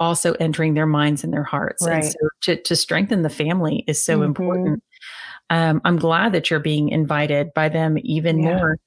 also 0.00 0.32
entering 0.34 0.74
their 0.74 0.86
minds 0.86 1.22
and 1.22 1.32
their 1.32 1.44
hearts 1.44 1.86
right. 1.86 2.02
and 2.02 2.04
so 2.04 2.18
to, 2.42 2.62
to 2.62 2.74
strengthen 2.74 3.22
the 3.22 3.30
family 3.30 3.84
is 3.86 4.02
so 4.02 4.14
mm-hmm. 4.14 4.24
important 4.24 4.82
um, 5.50 5.80
I'm 5.84 5.96
glad 5.96 6.32
that 6.32 6.50
you're 6.50 6.58
being 6.60 6.88
invited 6.88 7.54
by 7.54 7.68
them 7.68 7.98
even 8.02 8.42
yeah. 8.42 8.56
more 8.56 8.78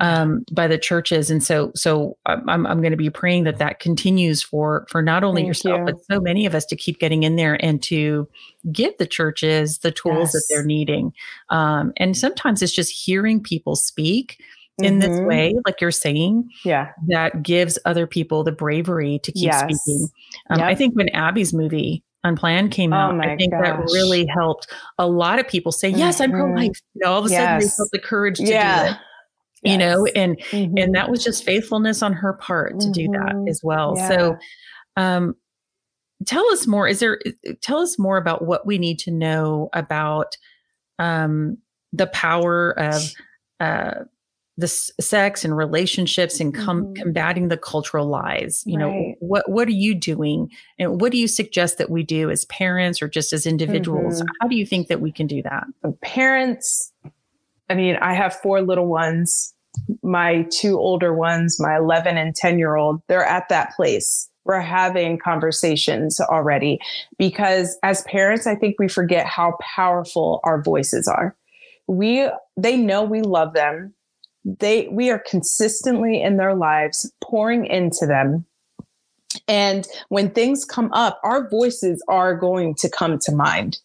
um, 0.00 0.44
by 0.50 0.66
the 0.66 0.78
churches, 0.78 1.30
and 1.30 1.42
so 1.42 1.72
so 1.74 2.16
I'm 2.24 2.66
I'm 2.66 2.80
going 2.80 2.92
to 2.92 2.96
be 2.96 3.10
praying 3.10 3.44
that 3.44 3.58
that 3.58 3.80
continues 3.80 4.42
for 4.42 4.86
for 4.88 5.02
not 5.02 5.24
only 5.24 5.42
Thank 5.42 5.48
yourself 5.48 5.78
you. 5.80 5.84
but 5.84 6.04
so 6.10 6.20
many 6.20 6.46
of 6.46 6.54
us 6.54 6.64
to 6.66 6.76
keep 6.76 6.98
getting 6.98 7.22
in 7.22 7.36
there 7.36 7.62
and 7.62 7.82
to 7.84 8.28
give 8.72 8.96
the 8.98 9.06
churches 9.06 9.78
the 9.78 9.92
tools 9.92 10.16
yes. 10.16 10.32
that 10.32 10.46
they're 10.48 10.64
needing. 10.64 11.12
Um, 11.50 11.92
and 11.98 12.16
sometimes 12.16 12.62
it's 12.62 12.72
just 12.72 12.92
hearing 12.92 13.42
people 13.42 13.76
speak 13.76 14.40
in 14.78 14.98
this 14.98 15.18
Mhm. 15.20 15.26
way, 15.26 15.54
like 15.64 15.80
you're 15.80 15.90
saying, 15.90 16.50
Yeah. 16.62 16.88
that 17.08 17.42
gives 17.42 17.78
other 17.86 18.06
people 18.06 18.44
the 18.44 18.52
bravery 18.52 19.18
to 19.22 19.32
keep 19.32 19.44
Yes. 19.44 19.60
speaking. 19.60 20.08
Um, 20.50 20.60
I 20.60 20.74
think 20.74 20.94
when 20.94 21.08
Abby's 21.10 21.54
movie 21.54 22.02
Unplanned 22.26 22.70
came 22.72 22.92
Oh 22.92 22.96
out, 22.96 23.14
I 23.14 23.16
my 23.16 23.36
think 23.36 23.52
that 23.52 23.78
really 23.92 24.26
helped 24.26 24.66
a 24.98 25.06
lot 25.06 25.38
of 25.38 25.46
people 25.48 25.72
say, 25.72 25.88
"Yes, 25.88 26.20
I'm 26.20 26.30
pro-life." 26.30 26.80
You 26.94 27.00
know, 27.04 27.12
all 27.12 27.20
of 27.20 27.26
a 27.26 27.28
sudden 27.28 27.60
they 27.60 27.66
felt 27.68 27.90
the 27.92 27.98
courage 27.98 28.36
to 28.38 28.44
do 28.44 28.50
it. 28.50 28.54
Yeah. 28.54 28.96
You 29.62 29.78
know, 29.78 30.06
and 30.14 30.38
Mhm. 30.50 30.82
and 30.82 30.94
that 30.94 31.10
was 31.10 31.24
just 31.24 31.44
faithfulness 31.44 32.02
on 32.02 32.12
her 32.12 32.34
part 32.34 32.78
to 32.80 32.90
do 32.90 33.08
that 33.08 33.34
Mhm. 33.34 33.48
as 33.48 33.60
well. 33.64 33.94
Yeah. 33.96 34.08
So, 34.08 34.36
um, 34.96 35.34
tell 36.24 36.46
us 36.52 36.66
more. 36.66 36.86
Is 36.86 37.00
there? 37.00 37.18
Tell 37.62 37.78
us 37.80 37.98
more 37.98 38.16
about 38.16 38.44
what 38.44 38.66
we 38.66 38.78
need 38.78 38.98
to 39.00 39.10
know 39.10 39.68
about 39.72 40.36
um, 40.98 41.58
the 41.92 42.06
power 42.08 42.70
of 42.78 43.12
uh, 43.60 44.04
the 44.58 44.64
s- 44.64 44.90
sex 45.00 45.44
and 45.44 45.54
relationships 45.56 46.40
and 46.40 46.54
com- 46.54 46.86
Mhm. 46.86 46.96
combating 46.96 47.48
the 47.48 47.56
cultural 47.58 48.06
lies. 48.06 48.62
You 48.66 48.78
know, 48.78 49.14
what 49.20 49.50
what 49.50 49.68
are 49.68 49.72
you 49.72 49.94
doing, 49.94 50.50
and 50.78 51.00
what 51.00 51.12
do 51.12 51.18
you 51.18 51.28
suggest 51.28 51.76
that 51.78 51.90
we 51.90 52.02
do 52.02 52.30
as 52.30 52.44
parents 52.46 53.02
or 53.02 53.08
just 53.08 53.32
as 53.32 53.46
individuals? 53.46 54.22
Mhm. 54.22 54.26
How 54.40 54.48
do 54.48 54.56
you 54.56 54.64
think 54.64 54.88
that 54.88 55.00
we 55.00 55.12
can 55.12 55.26
do 55.26 55.42
that? 55.42 55.64
parents 56.02 56.92
i 57.68 57.74
mean 57.74 57.96
i 58.00 58.14
have 58.14 58.34
four 58.36 58.60
little 58.62 58.86
ones 58.86 59.52
my 60.02 60.46
two 60.50 60.78
older 60.78 61.12
ones 61.14 61.58
my 61.60 61.76
11 61.76 62.16
and 62.16 62.34
10 62.34 62.58
year 62.58 62.76
old 62.76 63.02
they're 63.08 63.24
at 63.24 63.48
that 63.48 63.70
place 63.76 64.28
we're 64.44 64.60
having 64.60 65.18
conversations 65.18 66.20
already 66.20 66.78
because 67.18 67.76
as 67.82 68.02
parents 68.04 68.46
i 68.46 68.54
think 68.54 68.76
we 68.78 68.88
forget 68.88 69.26
how 69.26 69.56
powerful 69.74 70.40
our 70.44 70.62
voices 70.62 71.08
are 71.08 71.34
we 71.88 72.28
they 72.56 72.76
know 72.76 73.02
we 73.02 73.20
love 73.22 73.52
them 73.52 73.92
they 74.58 74.88
we 74.88 75.10
are 75.10 75.22
consistently 75.28 76.22
in 76.22 76.36
their 76.36 76.54
lives 76.54 77.10
pouring 77.22 77.66
into 77.66 78.06
them 78.06 78.44
and 79.48 79.86
when 80.08 80.30
things 80.30 80.64
come 80.64 80.92
up 80.92 81.20
our 81.24 81.48
voices 81.48 82.02
are 82.08 82.34
going 82.34 82.74
to 82.74 82.88
come 82.88 83.18
to 83.18 83.32
mind 83.32 83.78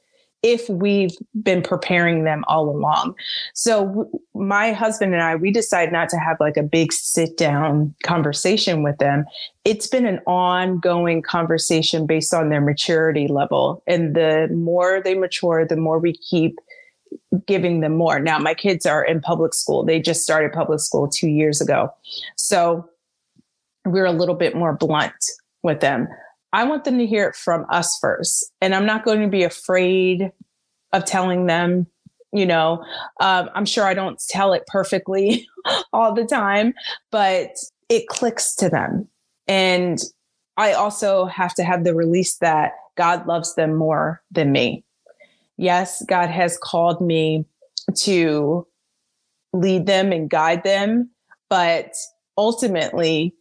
if 0.43 0.68
we've 0.70 1.16
been 1.43 1.62
preparing 1.62 2.24
them 2.24 2.43
all 2.47 2.70
along. 2.70 3.16
So 3.53 3.86
w- 3.86 4.09
my 4.34 4.72
husband 4.72 5.14
and 5.14 5.22
I, 5.22 5.36
we 5.36 5.51
decided 5.51 5.91
not 5.91 6.09
to 6.09 6.18
have 6.18 6.38
like 6.39 6.57
a 6.57 6.64
big 6.64 6.91
sit 6.91 7.38
down 7.38 7.93
conversation 8.03 8.82
with 8.82 8.97
them. 8.97 9.26
It's 9.66 9.88
been 9.88 10.07
an 10.07 10.20
ongoing 10.26 11.22
conversation 11.22 12.07
based 12.07 12.34
on 12.34 12.49
their 12.49 12.62
maturity 12.62 13.28
level. 13.28 13.84
And 13.86 14.16
the 14.16 14.49
more 14.51 15.01
they 15.03 15.14
mature, 15.14 15.66
the 15.66 15.76
more 15.76 15.99
we 15.99 16.14
keep 16.14 16.57
giving 17.45 17.82
them 17.82 17.95
more. 17.95 18.20
Now, 18.20 18.39
my 18.39 18.53
kids 18.53 18.86
are 18.86 19.03
in 19.03 19.22
public 19.22 19.53
school. 19.53 19.84
They 19.84 19.99
just 19.99 20.24
started 20.24 20.51
public 20.51 20.80
school 20.80 21.07
two 21.07 21.30
years 21.30 21.62
ago. 21.62 21.93
So 22.36 22.89
we're 23.86 24.05
a 24.05 24.12
little 24.12 24.36
bit 24.36 24.55
more 24.55 24.74
blunt 24.74 25.14
with 25.64 25.80
them. 25.80 26.07
I 26.53 26.66
want 26.66 26.84
them 26.84 26.97
to 26.97 27.05
hear 27.05 27.30
it 27.30 27.36
from 27.36 27.66
us 27.70 27.97
first. 27.99 28.51
And 28.59 28.76
I'm 28.76 28.86
not 28.86 29.05
going 29.05 29.22
to 29.22 29.28
be 29.28 29.43
afraid 29.43 30.32
of 30.91 31.05
telling 31.05 31.45
them, 31.45 31.88
you 32.34 32.45
know, 32.45 32.84
um, 33.20 33.49
I'm 33.55 33.66
sure 33.66 33.86
I 33.86 33.93
don't 33.93 34.22
tell 34.30 34.53
it 34.53 34.64
perfectly 34.68 35.47
all 35.93 36.14
the 36.14 36.26
time, 36.26 36.74
but 37.12 37.51
it 37.89 38.07
clicks 38.07 38.55
to 38.55 38.70
them. 38.70 39.07
And 39.47 39.99
I 40.57 40.74
also 40.74 41.26
have 41.26 41.53
to 41.55 41.64
have 41.64 41.84
the 41.84 41.95
release 41.95 42.38
that 42.38 42.74
God 42.97 43.26
loves 43.26 43.55
them 43.55 43.76
more 43.76 44.22
than 44.32 44.51
me. 44.51 44.84
Yes, 45.62 46.03
God 46.07 46.30
has 46.30 46.57
called 46.57 47.01
me 47.01 47.45
to 47.97 48.66
lead 49.53 49.86
them 49.86 50.12
and 50.12 50.28
guide 50.28 50.64
them, 50.64 51.12
but 51.51 51.93
ultimately, 52.36 53.36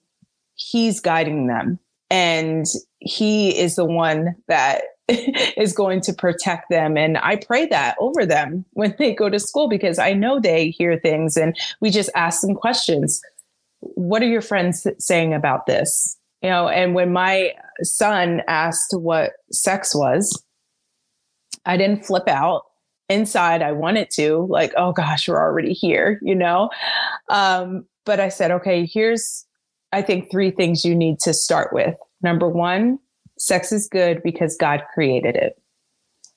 He's 0.54 1.00
guiding 1.00 1.46
them. 1.46 1.78
And 2.10 2.66
he 2.98 3.58
is 3.58 3.76
the 3.76 3.86
one 3.86 4.34
that 4.48 4.82
is 5.08 5.72
going 5.72 6.02
to 6.02 6.12
protect 6.12 6.68
them. 6.68 6.98
And 6.98 7.16
I 7.16 7.36
pray 7.36 7.64
that 7.66 7.96
over 7.98 8.26
them 8.26 8.66
when 8.72 8.94
they 8.98 9.14
go 9.14 9.30
to 9.30 9.38
school 9.38 9.68
because 9.68 9.98
I 9.98 10.12
know 10.12 10.38
they 10.38 10.68
hear 10.68 10.98
things 10.98 11.38
and 11.38 11.56
we 11.80 11.88
just 11.88 12.10
ask 12.14 12.42
them 12.42 12.54
questions. 12.54 13.22
What 13.80 14.22
are 14.22 14.28
your 14.28 14.42
friends 14.42 14.86
saying 14.98 15.32
about 15.32 15.64
this? 15.64 16.18
You 16.42 16.50
know, 16.50 16.68
and 16.68 16.94
when 16.94 17.12
my 17.14 17.54
son 17.82 18.42
asked 18.46 18.92
what 18.92 19.32
sex 19.50 19.94
was, 19.94 20.44
I 21.66 21.76
didn't 21.76 22.04
flip 22.04 22.28
out. 22.28 22.62
Inside, 23.08 23.60
I 23.60 23.72
wanted 23.72 24.08
to, 24.12 24.46
like, 24.48 24.72
oh 24.76 24.92
gosh, 24.92 25.28
we're 25.28 25.40
already 25.40 25.72
here, 25.72 26.20
you 26.22 26.34
know? 26.34 26.70
Um, 27.28 27.84
but 28.06 28.20
I 28.20 28.28
said, 28.28 28.52
okay, 28.52 28.86
here's, 28.86 29.44
I 29.92 30.00
think, 30.00 30.30
three 30.30 30.52
things 30.52 30.84
you 30.84 30.94
need 30.94 31.18
to 31.20 31.34
start 31.34 31.72
with. 31.72 31.96
Number 32.22 32.48
one, 32.48 33.00
sex 33.36 33.72
is 33.72 33.88
good 33.88 34.22
because 34.22 34.56
God 34.56 34.82
created 34.94 35.34
it. 35.34 35.60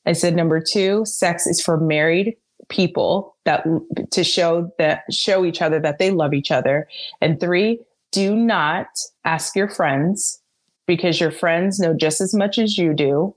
I 0.05 0.13
said, 0.13 0.35
number 0.35 0.59
two, 0.59 1.05
sex 1.05 1.45
is 1.45 1.61
for 1.61 1.77
married 1.77 2.35
people 2.69 3.35
that 3.45 3.65
to 4.11 4.23
show 4.23 4.71
that 4.77 5.03
show 5.11 5.45
each 5.45 5.61
other 5.61 5.79
that 5.79 5.99
they 5.99 6.11
love 6.11 6.33
each 6.33 6.49
other. 6.49 6.87
And 7.21 7.39
three, 7.39 7.79
do 8.11 8.35
not 8.35 8.87
ask 9.25 9.55
your 9.55 9.69
friends 9.69 10.41
because 10.87 11.19
your 11.19 11.31
friends 11.31 11.79
know 11.79 11.93
just 11.93 12.21
as 12.21 12.33
much 12.33 12.57
as 12.57 12.77
you 12.77 12.93
do 12.93 13.35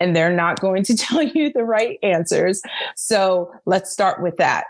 and 0.00 0.14
they're 0.14 0.34
not 0.34 0.60
going 0.60 0.82
to 0.84 0.96
tell 0.96 1.22
you 1.22 1.52
the 1.52 1.64
right 1.64 1.98
answers. 2.02 2.62
So 2.96 3.52
let's 3.64 3.92
start 3.92 4.22
with 4.22 4.36
that. 4.36 4.66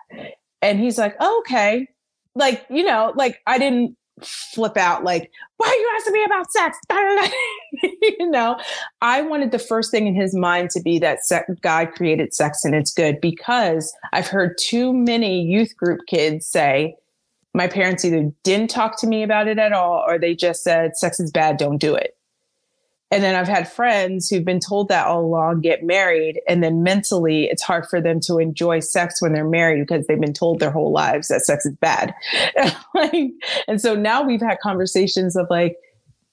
And 0.63 0.81
he's 0.81 0.99
like, 0.99 1.17
oh, 1.21 1.39
okay. 1.41 1.89
Like, 2.35 2.67
you 2.69 2.85
know, 2.85 3.13
like 3.17 3.41
I 3.47 3.59
didn't 3.59 3.97
flip 4.23 4.77
out 4.77 5.05
like, 5.05 5.31
why 5.59 5.67
are 5.67 5.75
you 5.75 5.91
asking 5.97 6.13
me 6.15 6.25
about 6.25 6.51
sex? 6.51 6.79
you 8.19 8.31
know, 8.31 8.59
I 9.03 9.23
wanted 9.23 9.51
the 9.51 9.59
first 9.59 9.91
thing 9.91 10.07
in 10.07 10.15
his 10.15 10.35
mind 10.35 10.71
to 10.71 10.81
be 10.81 10.99
that 11.01 11.25
se- 11.25 11.45
God 11.61 11.93
created 11.93 12.35
sex 12.35 12.65
and 12.65 12.75
it's 12.75 12.93
good 12.93 13.21
because 13.21 13.95
I've 14.13 14.29
heard 14.29 14.57
too 14.59 14.93
many 14.93 15.43
youth 15.43 15.77
group 15.77 16.01
kids 16.07 16.47
say, 16.47 16.97
my 17.55 17.67
parents 17.67 18.05
either 18.05 18.31
didn't 18.43 18.69
talk 18.69 18.99
to 19.01 19.07
me 19.07 19.23
about 19.23 19.49
it 19.49 19.59
at 19.59 19.73
all 19.73 20.05
or 20.07 20.19
they 20.19 20.35
just 20.35 20.63
said 20.63 20.97
sex 20.97 21.19
is 21.21 21.31
bad, 21.31 21.57
don't 21.57 21.79
do 21.79 21.95
it. 21.95 22.16
And 23.11 23.23
then 23.23 23.37
I've 23.37 23.47
had 23.49 23.71
friends 23.71 24.29
who've 24.29 24.45
been 24.45 24.61
told 24.61 24.89
that 24.89 25.07
all 25.07 25.25
along 25.25 25.61
get 25.61 25.85
married. 25.85 26.41
And 26.49 26.63
then 26.63 26.83
mentally, 26.83 27.45
it's 27.45 27.63
hard 27.63 27.87
for 27.87 28.01
them 28.01 28.19
to 28.21 28.39
enjoy 28.39 28.81
sex 28.81 29.23
when 29.23 29.33
they're 29.33 29.49
married 29.49 29.87
because 29.87 30.07
they've 30.07 30.21
been 30.21 30.33
told 30.33 30.59
their 30.59 30.73
whole 30.73 30.93
lives 30.93 31.29
that 31.29 31.43
sex 31.43 31.65
is 31.65 31.77
bad. 31.77 32.15
like, 32.95 33.31
and 33.69 33.81
so 33.81 33.95
now 33.95 34.25
we've 34.25 34.41
had 34.41 34.59
conversations 34.61 35.37
of 35.37 35.47
like, 35.51 35.77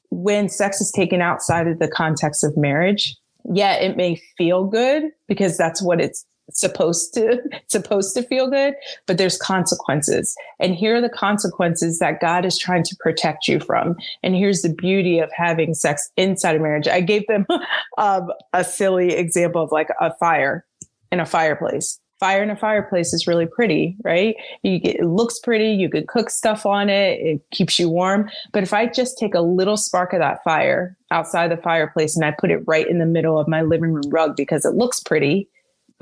when 0.09 0.49
sex 0.49 0.79
is 0.81 0.91
taken 0.91 1.21
outside 1.21 1.67
of 1.67 1.79
the 1.79 1.87
context 1.87 2.43
of 2.43 2.55
marriage, 2.57 3.15
yeah, 3.51 3.73
it 3.75 3.97
may 3.97 4.19
feel 4.37 4.65
good 4.65 5.03
because 5.27 5.57
that's 5.57 5.81
what 5.81 5.99
it's 5.99 6.25
supposed 6.51 7.13
to 7.13 7.41
supposed 7.67 8.13
to 8.15 8.23
feel 8.23 8.49
good 8.49 8.73
but 9.07 9.17
there's 9.17 9.37
consequences. 9.37 10.35
And 10.59 10.75
here 10.75 10.95
are 10.95 11.01
the 11.01 11.09
consequences 11.09 11.99
that 11.99 12.19
god 12.19 12.45
is 12.45 12.57
trying 12.57 12.83
to 12.83 12.95
protect 12.99 13.47
you 13.47 13.59
from. 13.59 13.95
And 14.21 14.35
here's 14.35 14.61
the 14.61 14.73
beauty 14.73 15.19
of 15.19 15.31
having 15.35 15.73
sex 15.73 16.09
inside 16.17 16.55
of 16.55 16.61
marriage. 16.61 16.87
I 16.87 17.01
gave 17.01 17.25
them 17.27 17.45
um, 17.97 18.31
a 18.53 18.63
silly 18.63 19.13
example 19.13 19.61
of 19.61 19.71
like 19.71 19.89
a 19.99 20.13
fire 20.15 20.65
in 21.11 21.19
a 21.19 21.25
fireplace. 21.25 21.99
Fire 22.19 22.41
in 22.41 22.49
a 22.49 22.55
fireplace 22.55 23.13
is 23.13 23.27
really 23.27 23.45
pretty 23.45 23.97
right? 24.03 24.35
You 24.61 24.79
get, 24.79 24.95
it 24.97 25.05
looks 25.05 25.39
pretty. 25.39 25.71
You 25.71 25.89
can 25.89 26.07
cook 26.07 26.29
stuff 26.29 26.65
on 26.65 26.89
it. 26.89 27.19
It 27.19 27.41
keeps 27.51 27.77
you 27.77 27.89
warm. 27.89 28.29
But 28.51 28.63
if 28.63 28.73
i 28.73 28.85
just 28.85 29.17
take 29.17 29.35
a 29.35 29.41
little 29.41 29.77
spark 29.77 30.13
of 30.13 30.19
that 30.19 30.43
fire 30.43 30.95
outside 31.11 31.51
the 31.51 31.57
fireplace 31.57 32.15
and 32.15 32.25
i 32.25 32.31
put 32.31 32.49
it 32.49 32.63
right 32.65 32.87
in 32.87 32.97
the 32.97 33.05
middle 33.05 33.37
of 33.37 33.47
my 33.47 33.61
living 33.61 33.91
room 33.91 34.09
rug 34.09 34.35
because 34.35 34.65
it 34.65 34.73
looks 34.73 34.99
pretty 34.99 35.47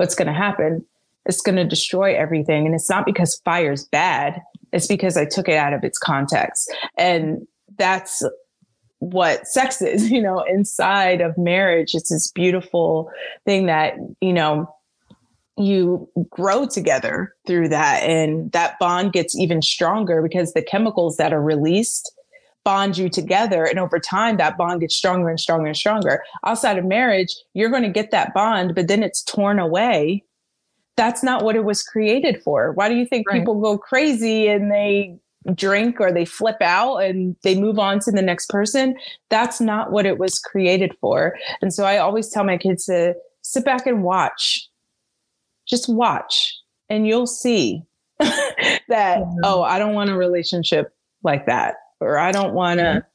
what's 0.02 0.16
going 0.16 0.26
to 0.26 0.34
happen. 0.34 0.84
It's 1.26 1.40
going 1.40 1.54
to 1.54 1.64
destroy 1.64 2.16
everything. 2.16 2.66
And 2.66 2.74
it's 2.74 2.90
not 2.90 3.06
because 3.06 3.40
fire 3.44 3.70
is 3.70 3.84
bad. 3.84 4.42
It's 4.72 4.88
because 4.88 5.16
i 5.16 5.24
took 5.24 5.48
it 5.48 5.54
out 5.54 5.72
of 5.72 5.84
its 5.84 5.96
context. 5.96 6.74
And 6.98 7.46
that's 7.78 8.24
what 8.98 9.46
sex 9.46 9.80
is 9.80 10.10
you 10.16 10.20
know 10.20 10.40
inside 10.40 11.20
of 11.20 11.38
marriage. 11.38 11.94
It's 11.94 12.10
this 12.10 12.32
beautiful 12.32 13.10
thing 13.44 13.66
that 13.66 13.94
you 14.20 14.32
know 14.32 14.74
you 15.56 16.08
grow 16.30 16.66
together 16.66 17.32
through 17.46 17.68
that. 17.68 18.02
And 18.02 18.50
that 18.50 18.80
bond 18.80 19.12
gets 19.12 19.38
even 19.38 19.62
stronger 19.62 20.20
because 20.20 20.52
the 20.52 20.62
chemicals 20.62 21.16
that 21.18 21.32
are 21.32 21.42
released 21.42 22.12
bond 22.64 22.96
you 22.96 23.08
together 23.08 23.64
and 23.64 23.78
over 23.78 23.98
time 23.98 24.36
that 24.36 24.56
bond 24.56 24.80
gets 24.80 24.94
stronger 24.94 25.28
and 25.28 25.40
stronger 25.40 25.66
and 25.66 25.76
stronger 25.76 26.22
outside 26.46 26.78
of 26.78 26.84
marriage 26.84 27.34
you're 27.54 27.70
going 27.70 27.82
to 27.82 27.88
get 27.88 28.10
that 28.10 28.32
bond 28.34 28.74
but 28.74 28.88
then 28.88 29.02
it's 29.02 29.22
torn 29.22 29.58
away 29.58 30.22
that's 30.96 31.22
not 31.22 31.42
what 31.42 31.56
it 31.56 31.64
was 31.64 31.82
created 31.82 32.42
for 32.42 32.72
why 32.72 32.88
do 32.88 32.94
you 32.94 33.06
think 33.06 33.28
Right. 33.28 33.40
people 33.40 33.60
go 33.60 33.76
crazy 33.76 34.48
and 34.48 34.70
they 34.70 35.16
drink 35.54 36.00
or 36.00 36.12
they 36.12 36.24
flip 36.24 36.58
out 36.60 36.98
and 36.98 37.34
they 37.42 37.58
move 37.58 37.78
on 37.78 37.98
to 38.00 38.12
the 38.12 38.22
next 38.22 38.48
person 38.48 38.96
that's 39.28 39.60
not 39.60 39.90
what 39.90 40.06
it 40.06 40.18
was 40.18 40.38
created 40.38 40.96
for 41.00 41.36
and 41.60 41.74
so 41.74 41.84
i 41.84 41.98
always 41.98 42.28
tell 42.28 42.44
my 42.44 42.56
kids 42.56 42.84
to 42.84 43.14
sit 43.42 43.64
back 43.64 43.86
and 43.86 44.04
watch 44.04 44.68
just 45.66 45.88
watch 45.88 46.56
and 46.88 47.06
you'll 47.06 47.26
see 47.26 47.82
that, 48.18 49.18
mm-hmm. 49.18 49.38
oh, 49.44 49.62
I 49.62 49.78
don't 49.78 49.94
want 49.94 50.10
a 50.10 50.16
relationship 50.16 50.94
like 51.22 51.46
that. 51.46 51.76
Or 52.02 52.18
I 52.18 52.32
don't 52.32 52.54
want 52.54 52.80
to, 52.80 52.84
mm-hmm. 52.84 53.08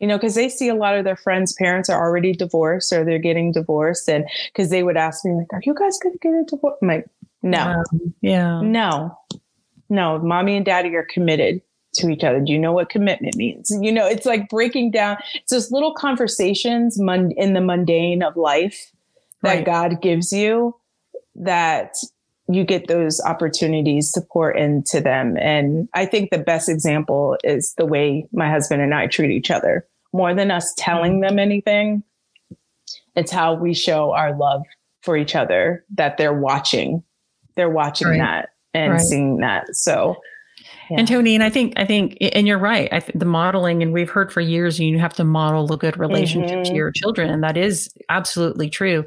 you 0.00 0.06
know, 0.06 0.16
because 0.16 0.34
they 0.34 0.48
see 0.48 0.68
a 0.68 0.74
lot 0.74 0.96
of 0.96 1.04
their 1.04 1.16
friends' 1.16 1.52
parents 1.54 1.88
are 1.88 2.00
already 2.00 2.32
divorced 2.32 2.92
or 2.92 3.04
they're 3.04 3.18
getting 3.18 3.52
divorced. 3.52 4.08
And 4.08 4.24
because 4.52 4.70
they 4.70 4.82
would 4.82 4.96
ask 4.96 5.24
me, 5.24 5.32
like, 5.32 5.52
are 5.52 5.62
you 5.64 5.74
guys 5.74 5.98
going 5.98 6.14
to 6.14 6.18
get 6.18 6.32
a 6.32 6.44
divorce? 6.44 6.76
I'm 6.82 6.88
like, 6.88 7.06
no. 7.42 7.58
Um, 7.60 8.14
yeah. 8.20 8.60
No. 8.62 9.18
No. 9.88 10.18
Mommy 10.18 10.56
and 10.56 10.64
daddy 10.64 10.94
are 10.96 11.06
committed 11.12 11.60
to 11.94 12.08
each 12.08 12.24
other. 12.24 12.40
Do 12.40 12.52
you 12.52 12.58
know 12.58 12.72
what 12.72 12.88
commitment 12.90 13.36
means? 13.36 13.70
You 13.80 13.92
know, 13.92 14.06
it's 14.06 14.26
like 14.26 14.48
breaking 14.48 14.90
down. 14.90 15.16
It's 15.34 15.52
those 15.52 15.70
little 15.70 15.94
conversations 15.94 16.98
in 16.98 17.52
the 17.52 17.60
mundane 17.60 18.22
of 18.22 18.36
life 18.36 18.90
that 19.42 19.56
right. 19.56 19.64
God 19.64 20.02
gives 20.02 20.32
you 20.32 20.74
that 21.36 21.96
you 22.48 22.64
get 22.64 22.88
those 22.88 23.20
opportunities 23.22 24.12
to 24.12 24.20
pour 24.20 24.50
into 24.50 25.00
them. 25.00 25.36
And 25.38 25.88
I 25.94 26.06
think 26.06 26.30
the 26.30 26.38
best 26.38 26.68
example 26.68 27.38
is 27.42 27.74
the 27.74 27.86
way 27.86 28.26
my 28.32 28.50
husband 28.50 28.82
and 28.82 28.94
I 28.94 29.06
treat 29.06 29.30
each 29.30 29.50
other. 29.50 29.86
More 30.12 30.34
than 30.34 30.50
us 30.50 30.72
telling 30.76 31.20
them 31.20 31.38
anything, 31.38 32.02
it's 33.16 33.32
how 33.32 33.54
we 33.54 33.74
show 33.74 34.12
our 34.12 34.36
love 34.36 34.62
for 35.02 35.16
each 35.16 35.34
other 35.34 35.84
that 35.94 36.16
they're 36.16 36.38
watching. 36.38 37.02
They're 37.56 37.70
watching 37.70 38.08
right. 38.08 38.18
that 38.18 38.48
and 38.74 38.92
right. 38.92 39.00
seeing 39.00 39.38
that. 39.38 39.74
So 39.74 40.16
yeah. 40.90 40.98
And 40.98 41.08
Toni, 41.08 41.34
and 41.34 41.42
I 41.42 41.50
think, 41.50 41.74
I 41.76 41.84
think, 41.84 42.16
and 42.20 42.46
you're 42.46 42.58
right. 42.58 42.88
I 42.92 43.00
think 43.00 43.18
the 43.18 43.24
modeling, 43.24 43.82
and 43.82 43.92
we've 43.92 44.10
heard 44.10 44.32
for 44.32 44.40
years, 44.40 44.78
you 44.78 44.98
have 44.98 45.14
to 45.14 45.24
model 45.24 45.72
a 45.72 45.76
good 45.76 45.98
relationship 45.98 46.58
mm-hmm. 46.58 46.70
to 46.70 46.74
your 46.74 46.90
children, 46.90 47.30
and 47.30 47.42
that 47.42 47.56
is 47.56 47.90
absolutely 48.08 48.68
true. 48.68 49.04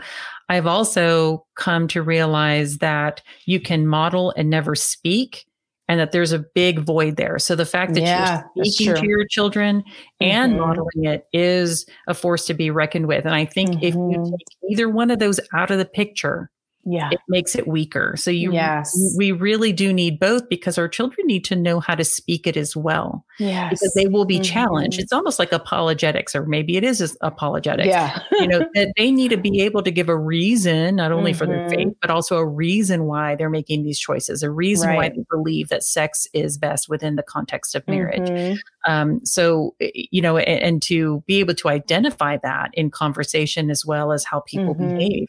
I've 0.49 0.67
also 0.67 1.45
come 1.55 1.87
to 1.89 2.01
realize 2.01 2.77
that 2.77 3.21
you 3.45 3.59
can 3.59 3.87
model 3.87 4.33
and 4.37 4.49
never 4.49 4.75
speak, 4.75 5.45
and 5.87 5.99
that 5.99 6.11
there's 6.11 6.31
a 6.31 6.39
big 6.39 6.79
void 6.79 7.15
there. 7.15 7.39
So 7.39 7.55
the 7.55 7.65
fact 7.65 7.93
that 7.93 8.01
yeah, 8.01 8.43
you're 8.55 8.65
speaking 8.65 8.95
to 8.95 9.07
your 9.07 9.25
children 9.25 9.83
and 10.19 10.53
mm-hmm. 10.53 10.61
modeling 10.61 11.05
it 11.05 11.27
is 11.31 11.85
a 12.07 12.13
force 12.13 12.45
to 12.47 12.53
be 12.53 12.69
reckoned 12.69 13.07
with. 13.07 13.25
And 13.25 13.33
I 13.33 13.45
think 13.45 13.69
mm-hmm. 13.69 13.83
if 13.83 13.93
you 13.93 13.99
mm-hmm. 13.99 14.23
take 14.23 14.71
either 14.71 14.89
one 14.89 15.11
of 15.11 15.19
those 15.19 15.39
out 15.53 15.71
of 15.71 15.77
the 15.77 15.85
picture, 15.85 16.49
yeah 16.89 17.09
it 17.11 17.19
makes 17.27 17.55
it 17.55 17.67
weaker 17.67 18.15
so 18.15 18.31
you 18.31 18.53
yes 18.53 18.97
we 19.17 19.31
really 19.31 19.73
do 19.73 19.91
need 19.91 20.19
both 20.19 20.47
because 20.47 20.77
our 20.77 20.87
children 20.87 21.27
need 21.27 21.43
to 21.43 21.55
know 21.55 21.79
how 21.79 21.93
to 21.93 22.03
speak 22.03 22.47
it 22.47 22.55
as 22.55 22.75
well 22.75 23.25
yeah 23.39 23.69
because 23.69 23.93
they 23.93 24.07
will 24.07 24.23
be 24.23 24.35
mm-hmm. 24.35 24.43
challenged 24.43 24.99
it's 24.99 25.11
almost 25.11 25.37
like 25.37 25.51
apologetics 25.51 26.33
or 26.33 26.45
maybe 26.45 26.77
it 26.77 26.83
is 26.83 27.17
apologetics 27.21 27.87
yeah 27.87 28.19
you 28.39 28.47
know 28.47 28.59
that 28.73 28.93
they 28.95 29.11
need 29.11 29.29
to 29.29 29.37
be 29.37 29.61
able 29.61 29.83
to 29.83 29.91
give 29.91 30.07
a 30.07 30.17
reason 30.17 30.95
not 30.95 31.11
only 31.11 31.31
mm-hmm. 31.31 31.39
for 31.39 31.45
their 31.45 31.69
faith 31.69 31.79
mm-hmm. 31.79 31.99
but 32.01 32.09
also 32.09 32.37
a 32.37 32.45
reason 32.45 33.03
why 33.03 33.35
they're 33.35 33.49
making 33.49 33.83
these 33.83 33.99
choices 33.99 34.41
a 34.41 34.49
reason 34.49 34.89
right. 34.89 34.95
why 34.95 35.09
they 35.09 35.25
believe 35.29 35.67
that 35.67 35.83
sex 35.83 36.25
is 36.33 36.57
best 36.57 36.87
within 36.87 37.17
the 37.17 37.23
context 37.23 37.75
of 37.75 37.85
marriage 37.87 38.29
mm-hmm. 38.29 38.91
um, 38.91 39.19
so 39.25 39.75
you 39.79 40.21
know 40.21 40.37
and, 40.37 40.61
and, 40.61 40.81
to 40.87 41.21
be 41.25 41.39
able 41.39 41.55
to 41.55 41.67
identify 41.67 42.37
that 42.37 42.69
in 42.73 42.89
conversation 42.89 43.69
as 43.69 43.85
well 43.85 44.13
as 44.13 44.23
how 44.23 44.39
people 44.41 44.73
mm-hmm. 44.73 44.95
behave 44.95 45.27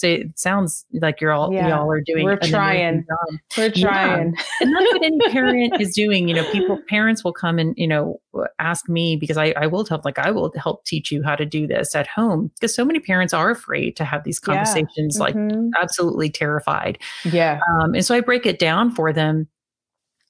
so 0.00 0.06
it 0.06 0.38
sounds 0.38 0.86
like 0.94 1.20
you're 1.20 1.32
all 1.32 1.52
yeah. 1.52 1.68
y'all 1.68 1.90
are 1.90 2.00
doing. 2.00 2.24
We're 2.24 2.38
trying. 2.38 3.04
We're 3.58 3.70
trying. 3.70 4.34
Yeah. 4.34 4.44
and 4.60 4.74
that's 4.74 4.92
what 4.92 5.04
any 5.04 5.18
parent 5.30 5.78
is 5.78 5.94
doing. 5.94 6.26
You 6.26 6.36
know, 6.36 6.50
people 6.52 6.78
parents 6.88 7.22
will 7.22 7.34
come 7.34 7.58
and 7.58 7.74
you 7.76 7.86
know 7.86 8.18
ask 8.58 8.88
me 8.88 9.16
because 9.16 9.36
I 9.36 9.52
I 9.58 9.66
will 9.66 9.84
help 9.84 10.06
like 10.06 10.18
I 10.18 10.30
will 10.30 10.50
help 10.56 10.86
teach 10.86 11.12
you 11.12 11.22
how 11.22 11.36
to 11.36 11.44
do 11.44 11.66
this 11.66 11.94
at 11.94 12.06
home 12.06 12.50
because 12.54 12.74
so 12.74 12.82
many 12.82 12.98
parents 12.98 13.34
are 13.34 13.50
afraid 13.50 13.94
to 13.96 14.04
have 14.06 14.24
these 14.24 14.38
conversations, 14.38 15.16
yeah. 15.16 15.20
like 15.20 15.34
mm-hmm. 15.34 15.68
absolutely 15.78 16.30
terrified. 16.30 16.98
Yeah. 17.24 17.60
Um, 17.70 17.92
and 17.92 18.04
so 18.04 18.14
I 18.14 18.20
break 18.20 18.46
it 18.46 18.58
down 18.58 18.94
for 18.94 19.12
them 19.12 19.48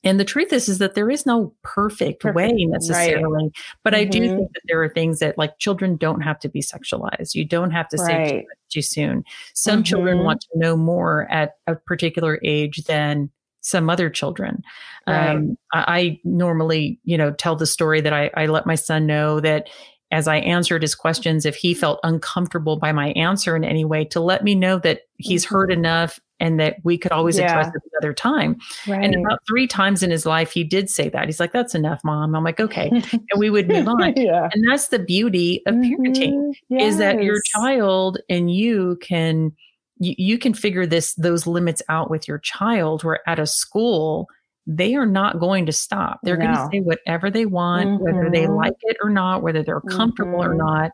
and 0.03 0.19
the 0.19 0.25
truth 0.25 0.53
is, 0.53 0.69
is 0.69 0.79
that 0.79 0.95
there 0.95 1.11
is 1.11 1.27
no 1.27 1.55
perfect, 1.63 2.23
perfect. 2.23 2.37
way 2.37 2.65
necessarily, 2.65 3.45
right. 3.45 3.53
but 3.85 3.93
mm-hmm. 3.93 4.01
I 4.01 4.05
do 4.05 4.21
mm-hmm. 4.21 4.37
think 4.37 4.53
that 4.53 4.63
there 4.67 4.83
are 4.83 4.89
things 4.89 5.19
that 5.19 5.37
like 5.37 5.59
children 5.59 5.97
don't 5.97 6.23
have 6.23 6.39
to 6.41 6.49
be 6.49 6.63
sexualized. 6.63 7.35
You 7.35 7.45
don't 7.45 7.71
have 7.71 7.89
to 7.89 7.97
right. 7.99 8.29
say 8.29 8.41
too, 8.41 8.47
too 8.71 8.83
soon. 8.83 9.25
Some 9.55 9.79
mm-hmm. 9.79 9.83
children 9.83 10.25
want 10.25 10.41
to 10.41 10.59
know 10.59 10.77
more 10.77 11.31
at 11.31 11.53
a 11.67 11.75
particular 11.75 12.41
age 12.43 12.85
than 12.85 13.31
some 13.61 13.91
other 13.91 14.09
children. 14.09 14.63
Right. 15.07 15.37
Um, 15.37 15.57
I, 15.73 15.85
I, 15.87 16.21
normally, 16.25 16.99
you 17.05 17.19
know, 17.19 17.33
tell 17.33 17.57
the 17.57 17.67
story 17.67 18.01
that 18.01 18.13
I, 18.13 18.31
I 18.35 18.47
let 18.47 18.67
my 18.67 18.77
son 18.77 19.07
know 19.07 19.41
that 19.41 19.69
as 20.11 20.27
I 20.27 20.37
answered 20.37 20.83
his 20.83 20.95
questions, 20.95 21.45
if 21.45 21.57
he 21.57 21.75
felt 21.75 22.01
uncomfortable 22.03 22.79
by 22.79 22.93
my 22.93 23.11
answer 23.11 23.55
in 23.55 23.65
any 23.65 23.85
way, 23.85 24.07
to 24.07 24.21
let 24.21 24.43
me 24.43 24.55
know 24.55 24.79
that 24.79 25.03
he's 25.19 25.45
mm-hmm. 25.45 25.55
heard 25.55 25.73
enough 25.73 26.19
and 26.41 26.59
that 26.59 26.77
we 26.83 26.99
could 26.99 27.13
always 27.13 27.39
yeah. 27.39 27.47
address 27.47 27.69
it 27.69 27.83
another 27.93 28.15
time. 28.15 28.59
Right. 28.89 29.05
And 29.05 29.15
about 29.15 29.41
three 29.47 29.67
times 29.67 30.03
in 30.03 30.11
his 30.11 30.27
life, 30.27 30.51
he 30.51 30.65
did 30.65 30.89
say 30.91 31.09
that. 31.11 31.27
He's 31.27 31.39
like, 31.39 31.53
that's 31.53 31.75
enough, 31.75 32.03
mom. 32.03 32.35
I'm 32.35 32.43
like, 32.43 32.59
okay. 32.59 32.89
and 32.91 33.23
we 33.37 33.51
would 33.51 33.69
move 33.69 33.87
on. 33.87 34.15
yeah. 34.17 34.49
And 34.53 34.69
that's 34.69 34.89
the 34.89 34.99
beauty 34.99 35.63
of 35.67 35.75
parenting 35.75 36.33
mm-hmm. 36.33 36.75
yes. 36.75 36.95
is 36.95 36.99
that 36.99 37.23
your 37.23 37.41
child 37.43 38.19
and 38.29 38.51
you 38.51 38.99
can, 39.03 39.53
you, 39.99 40.15
you 40.17 40.39
can 40.39 40.55
figure 40.55 40.87
this, 40.87 41.15
those 41.15 41.47
limits 41.47 41.83
out 41.89 42.11
with 42.11 42.27
your 42.27 42.39
child 42.39 43.05
where 43.05 43.21
at 43.29 43.39
a 43.39 43.47
school, 43.47 44.27
they 44.67 44.95
are 44.95 45.07
not 45.07 45.41
going 45.41 45.67
to 45.67 45.73
stop. 45.73 46.21
They're 46.23 46.37
no. 46.37 46.47
going 46.47 46.57
to 46.57 46.69
say 46.73 46.81
whatever 46.81 47.31
they 47.31 47.45
want, 47.45 47.89
mm-hmm. 47.89 48.05
whether 48.05 48.31
they 48.31 48.45
mm-hmm. 48.45 48.55
like 48.55 48.77
it 48.83 48.97
or 49.03 49.11
not, 49.11 49.43
whether 49.43 49.63
they're 49.63 49.81
comfortable 49.81 50.39
mm-hmm. 50.39 50.53
or 50.53 50.55
not 50.55 50.93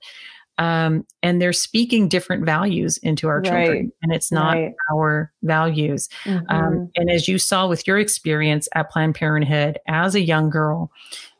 um, 0.58 1.06
and 1.22 1.40
they're 1.40 1.52
speaking 1.52 2.08
different 2.08 2.44
values 2.44 2.96
into 2.98 3.28
our 3.28 3.40
children 3.40 3.92
and 4.02 4.12
it's 4.12 4.32
not 4.32 4.54
right. 4.54 4.74
our 4.92 5.32
values 5.42 6.08
um, 6.26 6.32
mm-hmm. 6.34 6.56
um, 6.56 6.90
and 6.96 7.10
as 7.10 7.28
you 7.28 7.38
saw 7.38 7.66
with 7.66 7.86
your 7.86 7.98
experience 7.98 8.68
at 8.74 8.90
planned 8.90 9.14
parenthood 9.14 9.78
as 9.86 10.14
a 10.14 10.20
young 10.20 10.50
girl 10.50 10.90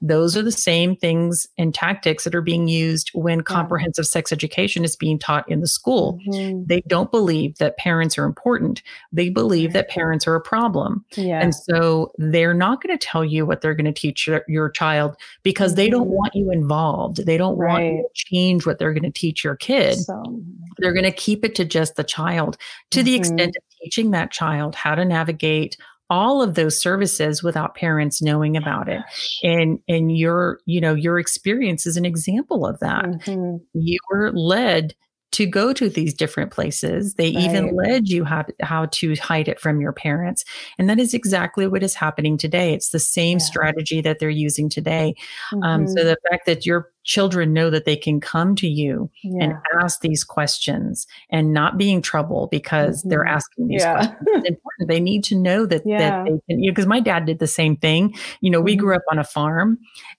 those 0.03 0.37
are 0.37 0.43
the 0.43 0.53
same 0.53 0.95
things 0.95 1.47
and 1.57 1.75
tactics 1.75 2.25
that 2.25 2.35
are 2.35 2.43
being 2.43 2.69
used 2.69 3.11
when 3.15 3.41
comprehensive 3.41 4.07
sex 4.07 4.31
education 4.31 4.85
is 4.85 4.95
being 4.95 5.19
taught 5.19 5.49
in 5.51 5.61
the 5.61 5.67
school. 5.67 6.19
Mm-hmm. 6.29 6.65
They 6.67 6.83
don't 6.83 7.11
believe 7.11 7.57
that 7.59 7.79
parents 7.79 8.19
are 8.19 8.25
important. 8.25 8.83
They 9.13 9.31
believe 9.31 9.73
that 9.73 9.89
parents 9.89 10.27
are 10.27 10.35
a 10.35 10.41
problem. 10.41 11.05
Yeah. 11.17 11.41
And 11.41 11.55
so 11.55 12.13
they're 12.19 12.55
not 12.55 12.83
going 12.83 12.97
to 12.97 13.07
tell 13.07 13.25
you 13.25 13.47
what 13.47 13.63
they're 13.63 13.75
going 13.75 13.87
to 13.87 13.93
teach 13.93 14.27
your, 14.27 14.43
your, 14.49 14.67
child 14.77 15.17
because 15.43 15.77
they 15.77 15.89
don't 15.89 16.09
mm-hmm. 16.09 16.17
want 16.17 16.35
you 16.35 16.51
involved. 16.51 17.25
They 17.25 17.39
don't 17.39 17.57
right. 17.57 17.73
want 17.73 17.85
you 17.85 18.03
to 18.03 18.09
change 18.15 18.67
what 18.67 18.79
they're 18.79 18.93
going 18.93 19.05
to 19.05 19.11
teach 19.11 19.45
your 19.45 19.57
kid. 19.57 19.95
So. 19.95 20.43
They're 20.79 20.93
going 20.93 21.05
to 21.05 21.13
keep 21.13 21.45
it 21.45 21.55
to 21.55 21.65
just 21.65 21.97
the 21.97 22.05
child 22.05 22.59
to 22.91 22.99
mm-hmm. 22.99 23.05
the 23.07 23.15
extent 23.15 23.57
of 23.57 23.63
teaching 23.81 24.11
that 24.11 24.31
child 24.31 24.75
how 24.75 24.95
to 24.95 25.05
navigate 25.05 25.79
all 26.09 26.43
of 26.43 26.55
those 26.55 26.81
services 26.81 27.43
without 27.43 27.75
parents 27.75 28.23
knowing 28.23 28.57
about 28.57 28.89
it. 28.89 29.03
And 29.43 29.81
and 29.89 30.17
your 30.17 30.61
you 30.67 30.81
know 30.81 30.95
your 30.95 31.19
experience 31.19 31.87
is 31.87 31.97
an 31.97 32.05
example 32.05 32.67
of 32.67 32.79
that. 32.81 33.05
Mm-hmm. 33.05 33.57
you 33.75 33.99
were 34.11 34.33
led 34.33 34.95
to 35.37 35.45
go 35.45 35.75
to 35.75 35.91
these 35.91 36.15
different 36.15 36.51
places. 36.51 37.13
They 37.15 37.35
right. 37.35 37.45
even 37.45 37.77
led 37.77 38.09
you 38.09 38.25
how, 38.25 38.47
how 38.63 38.87
to 38.87 39.15
hide 39.17 39.49
it 39.49 39.61
from 39.61 39.83
your 39.83 39.93
parents. 39.93 40.47
And 40.79 40.89
that 40.89 40.99
is 40.99 41.13
exactly 41.13 41.67
what 41.67 41.83
is 41.83 41.95
happening 41.95 42.39
today. 42.39 42.73
It's 42.73 42.89
the 42.89 42.99
same 42.99 43.37
yeah. 43.37 43.45
strategy 43.45 44.01
that 44.01 44.19
they're 44.19 44.31
using 44.31 44.71
today. 44.71 45.15
Mm-hmm. 45.53 45.63
Um, 45.63 45.89
so 45.89 45.97
mm-hmm. 45.97 46.09
the 46.09 46.17
fact 46.31 46.47
that 46.47 46.65
your 46.65 46.91
children 47.05 47.53
know 47.53 47.69
that 47.69 47.85
they 47.85 47.97
can 47.97 48.19
come 48.19 48.57
to 48.57 48.67
you 48.67 49.11
yeah. 49.23 49.45
and 49.45 49.55
ask 49.83 50.01
these 50.01 50.25
questions 50.25 51.07
and 51.29 51.53
not 51.53 51.77
be 51.77 51.93
in 51.93 52.01
trouble 52.01 52.49
because 52.51 53.01
mm-hmm. 53.01 53.11
they're 53.11 53.27
asking 53.27 53.69
these 53.69 53.83
yeah. 53.83 53.93
questions. 53.93 54.19
It's 54.29 54.49
important. 54.49 54.89
They 54.89 55.01
need 55.01 55.23
to 55.25 55.35
know 55.35 55.67
that, 55.67 55.83
yeah. 55.85 55.99
that 55.99 56.25
they 56.25 56.31
can, 56.49 56.63
you 56.63 56.71
know, 56.71 56.73
because 56.73 56.87
my 56.87 57.01
dad 57.01 57.27
did 57.27 57.41
the 57.41 57.47
same 57.47 57.77
thing. 57.77 58.15
You 58.41 58.51
know, 58.51 58.61
mm-hmm. 58.61 58.65
we 58.65 58.77
grew 58.77 58.97
up 58.97 59.05
on 59.13 59.19
a 59.19 59.25
farm. 59.25 59.79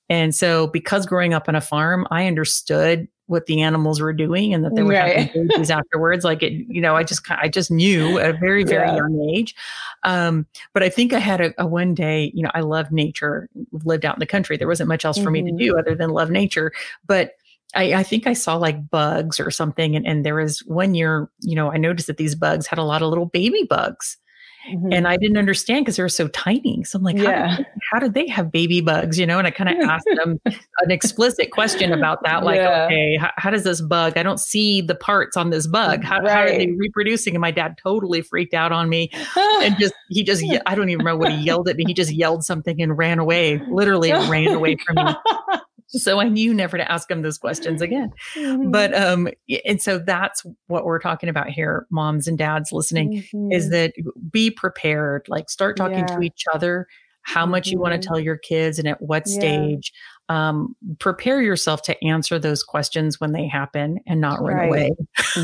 And 0.10 0.36
so 0.36 0.68
because 0.68 1.08
growing 1.08 1.34
up 1.34 1.50
on 1.50 1.56
a 1.56 1.62
farm, 1.62 2.06
I 2.12 2.28
understood 2.28 3.08
what 3.28 3.46
the 3.46 3.62
animals 3.62 4.02
were 4.02 4.14
doing 4.14 4.54
and 4.54 4.66
that 4.66 4.76
they 4.76 4.82
were 4.82 4.94
right. 4.94 5.28
having 5.28 5.48
babies 5.48 5.70
afterwards. 5.72 6.26
Like 6.26 6.42
it, 6.42 6.54
you 6.54 6.82
know, 6.82 6.96
I 6.96 7.04
just 7.04 7.30
I 7.30 7.48
just 7.48 7.70
knew 7.70 8.18
at 8.18 8.32
a 8.32 8.38
very 8.38 8.64
very 8.64 8.88
yeah. 8.88 8.96
young 8.96 9.30
age. 9.34 9.56
Um, 10.04 10.46
but 10.74 10.84
I 10.84 10.90
think 10.90 11.14
I 11.14 11.20
had 11.20 11.42
a, 11.42 11.54
a, 11.62 11.68
one 11.68 11.94
day. 11.94 12.32
You 12.34 12.44
know, 12.44 12.52
I 12.54 12.62
love 12.62 12.92
nature. 12.92 13.50
Lived 13.84 14.06
out 14.06 14.16
in 14.16 14.20
the 14.20 14.26
country. 14.26 14.58
There 14.58 14.68
wasn't 14.68 14.88
much 14.88 15.06
else 15.06 15.18
mm-hmm. 15.18 15.26
for 15.26 15.32
me 15.32 15.42
to 15.44 15.50
mm-hmm. 15.50 15.58
do 15.58 15.78
other 15.78 15.96
than 15.96 16.10
love 16.10 16.32
nature. 16.32 16.72
But 17.06 17.34
I, 17.76 17.96
I, 17.96 18.04
think 18.04 18.28
I 18.28 18.34
saw 18.34 18.56
like 18.56 18.90
bugs 18.90 19.40
or 19.40 19.52
something, 19.52 19.96
and, 19.96 20.08
and 20.08 20.26
there 20.26 20.36
was 20.36 20.60
one 20.62 20.96
year. 20.96 21.30
You 21.42 21.56
know, 21.56 21.72
I 21.72 21.78
noticed 21.78 22.08
that 22.08 22.18
these 22.18 22.36
bugs 22.36 22.66
had 22.66 22.80
a 22.80 22.84
lot 22.84 23.02
of 23.02 23.10
little 23.10 23.26
baby 23.26 23.64
bugs. 23.70 24.18
Mm-hmm. 24.70 24.94
And 24.94 25.08
I 25.08 25.18
didn't 25.18 25.38
understand 25.38 25.86
because 25.86 25.96
they 25.96 26.04
were 26.04 26.10
so 26.10 26.28
tiny. 26.30 26.84
So 26.84 26.98
I'm 26.98 27.04
like, 27.04 27.18
yeah. 27.18 27.50
how, 27.50 27.58
did 27.58 27.66
they, 27.66 27.82
how, 27.92 28.00
did 28.00 28.14
they, 28.14 28.28
have 28.28 28.52
baby 28.52 28.82
bugs? 28.82 29.18
You 29.18 29.26
know, 29.26 29.38
and 29.38 29.48
I 29.48 29.52
kind 29.52 29.70
of 29.70 29.78
asked 29.90 30.08
them 30.16 30.40
an 30.46 30.92
explicit 30.92 31.52
question 31.52 31.94
about 31.94 32.24
that. 32.24 32.44
Like, 32.44 32.58
yeah. 32.58 32.86
okay, 32.86 33.18
how, 33.18 33.32
how, 33.38 33.50
does 33.50 33.64
this 33.64 33.82
bug? 33.82 34.18
I 34.18 34.24
don't 34.24 34.40
see 34.40 34.82
the 34.82 34.96
parts 34.96 35.38
on 35.38 35.50
this 35.50 35.68
bug. 35.68 36.04
How, 36.04 36.20
right. 36.20 36.32
how, 36.32 36.42
are 36.42 36.50
they 36.50 36.72
reproducing? 36.72 37.36
And 37.36 37.42
my 37.42 37.52
dad 37.52 37.78
totally 37.82 38.22
freaked 38.22 38.54
out 38.54 38.72
on 38.72 38.90
me 38.90 39.10
and 39.36 39.78
just, 39.80 39.94
he 40.10 40.24
just, 40.24 40.44
I 40.66 40.76
don't 40.76 40.90
even 40.90 41.00
remember 41.00 41.20
what 41.20 41.32
he 41.32 41.44
yelled 41.44 41.70
at 41.70 41.78
me. 41.78 41.86
He 41.88 41.94
just 41.94 42.12
yelled 42.12 42.44
something 42.44 42.82
and 42.82 42.98
ran 42.98 43.20
away, 43.20 43.62
literally 43.70 44.12
ran 44.12 44.50
away 44.50 44.76
from 44.86 45.06
me 45.06 45.14
so 45.88 46.20
I 46.20 46.28
knew 46.28 46.54
never 46.54 46.78
to 46.78 46.92
ask 46.92 47.08
them 47.08 47.22
those 47.22 47.38
questions 47.38 47.82
again. 47.82 48.12
Mm-hmm. 48.36 48.72
But 48.72 48.94
um, 48.94 49.30
and 49.66 49.82
so 49.82 50.00
that's 50.00 50.46
what 50.68 50.86
we're 50.86 51.00
talking 51.00 51.30
about 51.30 51.50
here, 51.50 51.88
moms 51.90 52.28
and 52.28 52.38
dads 52.38 52.72
listening, 52.72 53.14
mm-hmm. 53.14 53.52
is 53.52 53.70
that 53.70 53.94
be 54.32 54.52
prepared. 54.52 55.26
Like 55.28 55.50
start 55.50 55.78
talking 55.78 56.00
yeah. 56.00 56.06
to 56.18 56.22
each 56.22 56.44
other 56.54 56.88
how 57.28 57.46
much 57.46 57.68
you 57.68 57.78
want 57.78 57.94
to 57.94 58.00
Mhm. 58.00 58.10
tell 58.10 58.20
your 58.20 58.38
kids 58.38 58.80
and 58.80 58.88
at 58.88 59.02
what 59.02 59.24
Yeah. 59.28 59.40
stage. 59.40 59.92
Um, 60.30 60.76
prepare 61.00 61.42
yourself 61.42 61.82
to 61.84 62.04
answer 62.04 62.38
those 62.38 62.62
questions 62.62 63.20
when 63.22 63.32
they 63.32 63.48
happen 63.48 64.00
and 64.08 64.20
not 64.20 64.42
run 64.42 64.58
Right. 64.58 64.68
away, 64.68 64.92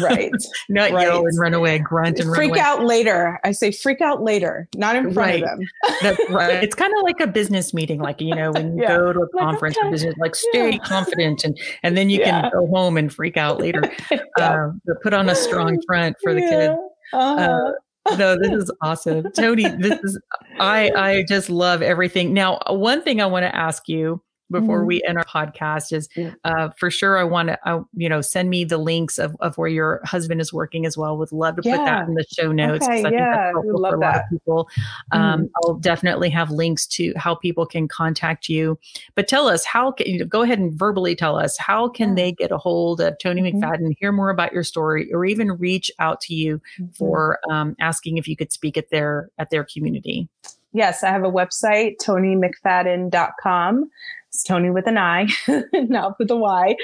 Right. 0.02 0.32
not 0.70 0.92
Right. 0.92 1.04
yell 1.08 1.26
and 1.26 1.40
run 1.40 1.54
away, 1.54 1.80
grunt 1.80 2.20
and 2.20 2.28
run 2.28 2.36
freak 2.36 2.58
out 2.58 2.84
later. 2.84 3.40
I 3.46 3.52
say 3.54 3.72
freak 3.72 4.02
out 4.02 4.22
later, 4.24 4.68
not 4.76 4.98
in 4.98 5.04
front 5.14 5.18
Right. 5.18 5.44
of 5.44 5.50
them. 5.50 5.60
That's 6.02 6.30
right. 6.30 6.62
It's 6.64 6.76
kind 6.76 6.94
of 6.98 7.04
like 7.04 7.22
a 7.22 7.28
business 7.28 7.74
meeting, 7.74 8.02
like 8.02 8.20
you 8.20 8.36
know, 8.36 8.52
when 8.52 8.76
you 8.76 8.84
Yeah. 8.84 8.98
go 8.98 9.14
to 9.14 9.20
a 9.20 9.22
Like, 9.22 9.30
conference 9.46 9.78
okay. 9.82 9.90
business, 9.90 10.16
like 10.18 10.36
stay 10.36 10.72
Yeah. 10.72 10.78
confident, 10.80 11.46
and 11.46 11.58
and 11.84 11.96
then 11.96 12.10
you 12.10 12.20
Yeah. 12.20 12.42
can 12.42 12.52
go 12.52 12.68
home 12.68 12.98
and 12.98 13.14
freak 13.14 13.38
out 13.38 13.60
later. 13.62 13.84
Um, 14.42 14.82
put 15.02 15.14
on 15.14 15.30
a 15.30 15.36
strong 15.36 15.80
front 15.88 16.18
for 16.22 16.34
the 16.34 16.42
kids. 16.42 16.74
Uh-huh. 17.14 17.72
No, 18.18 18.36
this 18.38 18.52
is 18.52 18.70
awesome, 18.82 19.32
Toni. 19.32 19.70
This 19.80 19.98
is 20.04 20.20
I 20.60 20.92
I 20.96 21.26
just 21.30 21.50
love 21.50 21.82
everything. 21.82 22.34
Now, 22.34 22.60
one 22.68 23.02
thing 23.02 23.22
I 23.22 23.26
want 23.28 23.44
to 23.44 23.56
ask 23.56 23.88
you 23.88 24.22
before 24.54 24.84
Mhm. 24.84 24.88
we 24.88 25.04
end 25.06 25.18
our 25.18 25.26
podcast 25.26 25.92
is 25.92 26.08
Yeah. 26.16 26.32
uh, 26.46 26.70
for 26.78 26.90
sure 26.90 27.18
I 27.18 27.26
want 27.26 27.50
to 27.50 27.60
uh, 27.70 27.84
you 27.94 28.08
know 28.08 28.22
send 28.22 28.50
me 28.50 28.64
the 28.64 28.78
links 28.78 29.18
of, 29.20 29.36
of 29.42 29.58
where 29.58 29.68
your 29.68 30.00
husband 30.06 30.40
is 30.40 30.54
working 30.54 30.86
as 30.86 30.98
well. 30.98 31.18
Would 31.18 31.34
love 31.34 31.58
to 31.58 31.62
put 31.64 31.72
that 31.76 32.08
in 32.08 32.14
the 32.14 32.24
show 32.32 32.54
notes. 32.54 32.86
Okay, 32.86 33.00
I 33.00 33.02
think 33.02 33.14
yeah, 33.16 33.36
that's 33.36 33.56
we 33.56 33.68
helpful 33.68 33.82
love 33.82 33.92
for 33.92 33.98
a 33.98 34.00
lot 34.00 34.16
of. 34.16 34.22
Mm-hmm. 34.22 34.36
people. 34.36 34.70
Um, 35.12 35.50
I'll 35.64 35.74
definitely 35.76 36.30
have 36.30 36.50
links 36.52 36.88
to 36.88 37.14
how 37.18 37.36
people 37.36 37.66
can 37.66 37.88
contact 37.90 38.48
you. 38.48 38.80
But 39.16 39.28
tell 39.28 39.48
us 39.48 39.66
how 39.66 39.92
can 39.92 40.08
you 40.08 40.24
go 40.24 40.44
ahead 40.44 40.60
and 40.60 40.72
verbally 40.74 41.16
tell 41.16 41.36
us 41.36 41.58
how 41.58 41.90
can 41.90 42.10
Yeah. 42.10 42.16
they 42.16 42.32
get 42.32 42.52
a 42.52 42.58
hold 42.58 43.02
of 43.02 43.18
Toni 43.20 43.42
Mhm. 43.42 43.56
McFadden, 43.62 43.96
hear 44.00 44.12
more 44.14 44.30
about 44.30 44.54
your 44.54 44.64
story, 44.64 45.12
or 45.12 45.26
even 45.26 45.52
reach 45.54 45.92
out 46.00 46.22
to 46.22 46.34
you 46.36 46.62
Mhm. 46.80 46.96
for 46.96 47.40
um, 47.52 47.76
asking 47.80 48.18
if 48.18 48.28
you 48.28 48.36
could 48.36 48.52
speak 48.52 48.78
at 48.78 48.90
their 48.90 49.30
at 49.40 49.50
their 49.50 49.64
community. 49.64 50.28
Yes, 50.76 51.04
I 51.04 51.10
have 51.10 51.24
a 51.24 51.32
website, 51.32 51.98
tonimcfadden.com. 52.02 53.90
It's 54.34 54.42
Toni 54.42 54.72
with 54.72 54.88
an 54.88 54.98
I, 54.98 55.28
not 55.74 56.18
with 56.18 56.32
a 56.32 56.36
Y. 56.36 56.76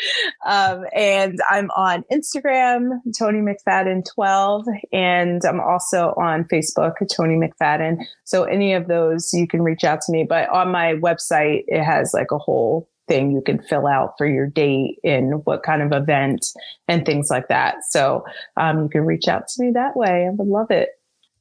Um, 0.46 0.86
and 0.94 1.40
I'm 1.50 1.72
on 1.72 2.04
Instagram, 2.12 3.00
Toni 3.18 3.40
McFadden 3.40 4.04
12, 4.14 4.68
and 4.94 5.42
I'm 5.44 5.60
also 5.60 6.14
on 6.16 6.44
Facebook, 6.44 6.94
Toni 7.12 7.38
McFadden. 7.38 8.04
So 8.24 8.44
any 8.44 8.74
of 8.74 8.88
those, 8.88 9.34
you 9.34 9.48
can 9.48 9.64
reach 9.64 9.84
out 9.84 10.02
to 10.02 10.12
me. 10.12 10.26
But 10.30 10.48
on 10.50 10.72
my 10.72 10.94
website, 10.94 11.64
it 11.68 11.84
has 11.84 12.14
like 12.14 12.32
a 12.32 12.38
whole 12.38 12.88
thing 13.08 13.32
you 13.32 13.42
can 13.42 13.60
fill 13.64 13.88
out 13.88 14.14
for 14.20 14.28
your 14.28 14.46
date 14.46 15.00
and 15.04 15.44
what 15.46 15.64
kind 15.64 15.82
of 15.82 15.92
event 15.92 16.46
and 16.88 17.04
things 17.04 17.32
like 17.32 17.48
that. 17.48 17.78
So 17.90 18.24
um, 18.58 18.84
you 18.84 18.90
can 18.90 19.06
reach 19.08 19.28
out 19.28 19.48
to 19.48 19.64
me 19.64 19.72
that 19.72 19.98
way. 19.98 20.28
I 20.28 20.30
would 20.30 20.48
love 20.48 20.70
it. 20.70 20.90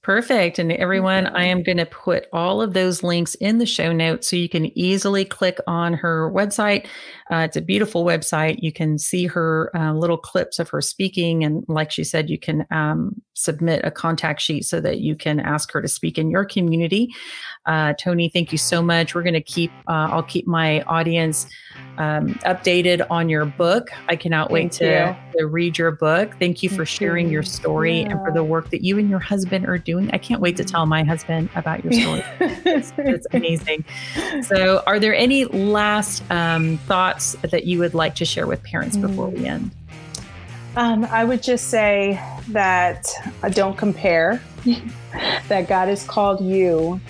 Perfect. 0.09 0.59
And 0.59 0.73
everyone, 0.73 1.27
I 1.27 1.45
am 1.45 1.63
going 1.63 1.77
to 1.77 1.85
put 1.85 2.29
all 2.33 2.63
of 2.63 2.73
those 2.73 3.03
links 3.03 3.35
in 3.35 3.59
the 3.59 3.67
show 3.67 3.93
notes 3.93 4.27
so 4.27 4.37
you 4.37 4.49
can 4.49 4.67
easily 4.79 5.23
click 5.23 5.59
on 5.67 5.93
her 5.93 6.33
website. 6.35 6.87
Uh, 7.31 7.41
it's 7.41 7.59
a 7.59 7.61
beautiful 7.61 8.07
website. 8.07 8.57
You 8.61 8.73
can 8.73 8.97
see 8.97 9.27
her 9.27 9.71
uh, 9.77 9.93
little 9.93 10.17
clips 10.17 10.59
of 10.59 10.71
her 10.71 10.81
speaking. 10.81 11.45
And 11.45 11.63
like 11.69 11.91
she 11.91 12.05
said, 12.05 12.31
you 12.31 12.39
can 12.39 12.65
um, 12.71 13.21
submit 13.39 13.80
a 13.84 13.91
contact 13.91 14.41
sheet 14.41 14.64
so 14.64 14.80
that 14.80 14.99
you 14.99 15.14
can 15.14 15.39
ask 15.39 15.70
her 15.72 15.80
to 15.80 15.89
speak 15.89 16.18
in 16.18 16.30
your 16.30 16.45
community. 16.45 17.14
Uh, 17.66 17.93
Toni, 17.95 18.28
thank 18.28 18.51
you 18.51 18.59
so 18.59 18.82
much. 18.82 19.14
We're 19.14 19.22
going 19.22 19.34
to 19.34 19.41
keep, 19.41 19.70
uh, 19.89 20.09
I'll 20.11 20.22
keep 20.22 20.47
my 20.47 20.82
audience 20.82 21.47
um, 21.99 22.34
updated 22.45 23.07
on 23.11 23.28
your 23.28 23.45
book. 23.45 23.91
I 24.09 24.16
cannot 24.16 24.51
wait 24.51 24.72
to, 24.72 25.16
to 25.36 25.47
read 25.47 25.78
your 25.78 25.91
book. 25.93 26.34
Thank 26.39 26.62
you 26.62 26.68
for 26.68 26.76
Thank 26.78 26.89
sharing 26.89 27.28
your 27.28 27.43
you. 27.43 27.49
story 27.49 28.03
and 28.03 28.14
for 28.24 28.32
the 28.32 28.43
work 28.43 28.70
that 28.70 28.82
you 28.82 28.99
and 28.99 29.09
your 29.09 29.18
husband 29.18 29.66
are 29.66 29.78
doing. 29.78 30.11
I 30.12 30.18
can't 30.18 30.41
wait 30.41 30.57
to 30.57 30.64
tell 30.64 30.86
my 30.86 31.05
husband 31.05 31.49
about 31.55 31.84
your 31.84 31.93
story. 31.93 32.24
it's, 32.41 32.93
it's 32.99 33.26
amazing. 33.32 33.84
So, 34.43 34.82
are 34.86 34.99
there 34.99 35.14
any 35.14 35.45
last 35.45 36.22
um, 36.30 36.78
thoughts 36.78 37.36
that 37.43 37.64
you 37.66 37.78
would 37.78 37.95
like 37.95 38.14
to 38.16 38.24
share 38.24 38.47
with 38.47 38.62
parents 38.62 38.97
before 38.97 39.28
we 39.28 39.47
end? 39.47 39.70
Um, 40.79 41.07
I 41.07 41.24
would 41.24 41.43
just 41.43 41.70
say 41.70 42.22
that 42.51 43.05
uh, 43.43 43.49
don't 43.49 43.76
compare, 43.76 44.41
that 45.49 45.66
God 45.66 45.89
has 45.89 46.05
called 46.05 46.41
you 46.41 47.01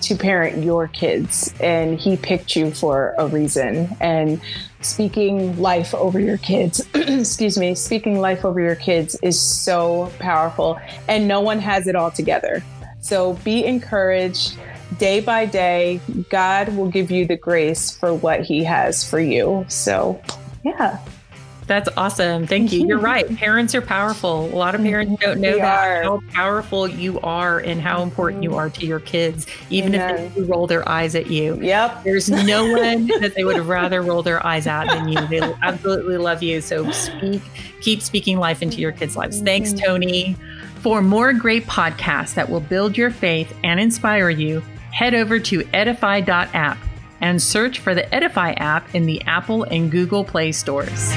to 0.00 0.16
parent 0.16 0.64
your 0.64 0.88
kids 0.88 1.52
and 1.60 2.00
He 2.00 2.16
picked 2.16 2.56
you 2.56 2.70
for 2.70 3.14
a 3.18 3.26
reason. 3.26 3.94
And 4.00 4.40
speaking 4.80 5.60
life 5.60 5.94
over 5.94 6.18
your 6.18 6.38
kids, 6.38 6.80
excuse 6.94 7.58
me, 7.58 7.74
speaking 7.74 8.20
life 8.20 8.42
over 8.42 8.58
your 8.58 8.74
kids 8.74 9.18
is 9.22 9.38
so 9.38 10.10
powerful, 10.18 10.80
and 11.06 11.28
no 11.28 11.42
one 11.42 11.58
has 11.58 11.86
it 11.86 11.94
all 11.94 12.10
together. 12.10 12.64
So 13.00 13.34
be 13.44 13.66
encouraged. 13.66 14.56
Day 14.98 15.20
by 15.20 15.44
day, 15.44 16.00
God 16.30 16.74
will 16.74 16.88
give 16.88 17.10
you 17.10 17.26
the 17.26 17.36
grace 17.36 17.94
for 17.94 18.14
what 18.14 18.40
He 18.40 18.64
has 18.64 19.06
for 19.06 19.20
you. 19.20 19.66
So, 19.68 20.22
yeah. 20.64 21.04
That's 21.66 21.88
awesome. 21.96 22.46
Thank 22.46 22.72
you. 22.72 22.86
You're 22.86 22.98
right. 22.98 23.28
Parents 23.36 23.74
are 23.74 23.80
powerful. 23.80 24.46
A 24.46 24.56
lot 24.56 24.74
of 24.74 24.82
parents 24.82 25.20
don't 25.20 25.40
know 25.40 25.56
that 25.56 26.04
how 26.04 26.20
powerful 26.32 26.86
you 26.86 27.20
are 27.20 27.58
and 27.58 27.80
how 27.80 28.02
important 28.02 28.42
you 28.42 28.54
are 28.54 28.68
to 28.70 28.86
your 28.86 29.00
kids, 29.00 29.46
even 29.70 29.94
Amen. 29.94 30.18
if 30.18 30.34
they 30.34 30.42
roll 30.42 30.66
their 30.66 30.86
eyes 30.88 31.14
at 31.14 31.28
you. 31.28 31.60
Yep. 31.60 32.04
There's 32.04 32.28
no 32.46 32.70
one 32.70 33.06
that 33.20 33.34
they 33.34 33.44
would 33.44 33.60
rather 33.60 34.02
roll 34.02 34.22
their 34.22 34.44
eyes 34.46 34.66
at 34.66 34.86
than 34.86 35.08
you. 35.08 35.26
They 35.26 35.40
absolutely 35.62 36.18
love 36.18 36.42
you. 36.42 36.60
So 36.60 36.90
speak, 36.90 37.42
keep 37.80 38.02
speaking 38.02 38.38
life 38.38 38.62
into 38.62 38.80
your 38.80 38.92
kids' 38.92 39.16
lives. 39.16 39.40
Thanks, 39.40 39.72
Toni. 39.72 40.36
For 40.80 41.00
more 41.00 41.32
great 41.32 41.64
podcasts 41.66 42.34
that 42.34 42.50
will 42.50 42.60
build 42.60 42.96
your 42.96 43.10
faith 43.10 43.56
and 43.64 43.80
inspire 43.80 44.28
you, 44.28 44.62
head 44.92 45.14
over 45.14 45.38
to 45.40 45.66
edify.app 45.72 46.78
and 47.24 47.42
search 47.42 47.78
for 47.78 47.94
the 47.94 48.14
Edify 48.14 48.52
app 48.52 48.94
in 48.94 49.06
the 49.06 49.22
Apple 49.22 49.62
and 49.64 49.90
Google 49.90 50.24
Play 50.24 50.52
stores. 50.52 51.10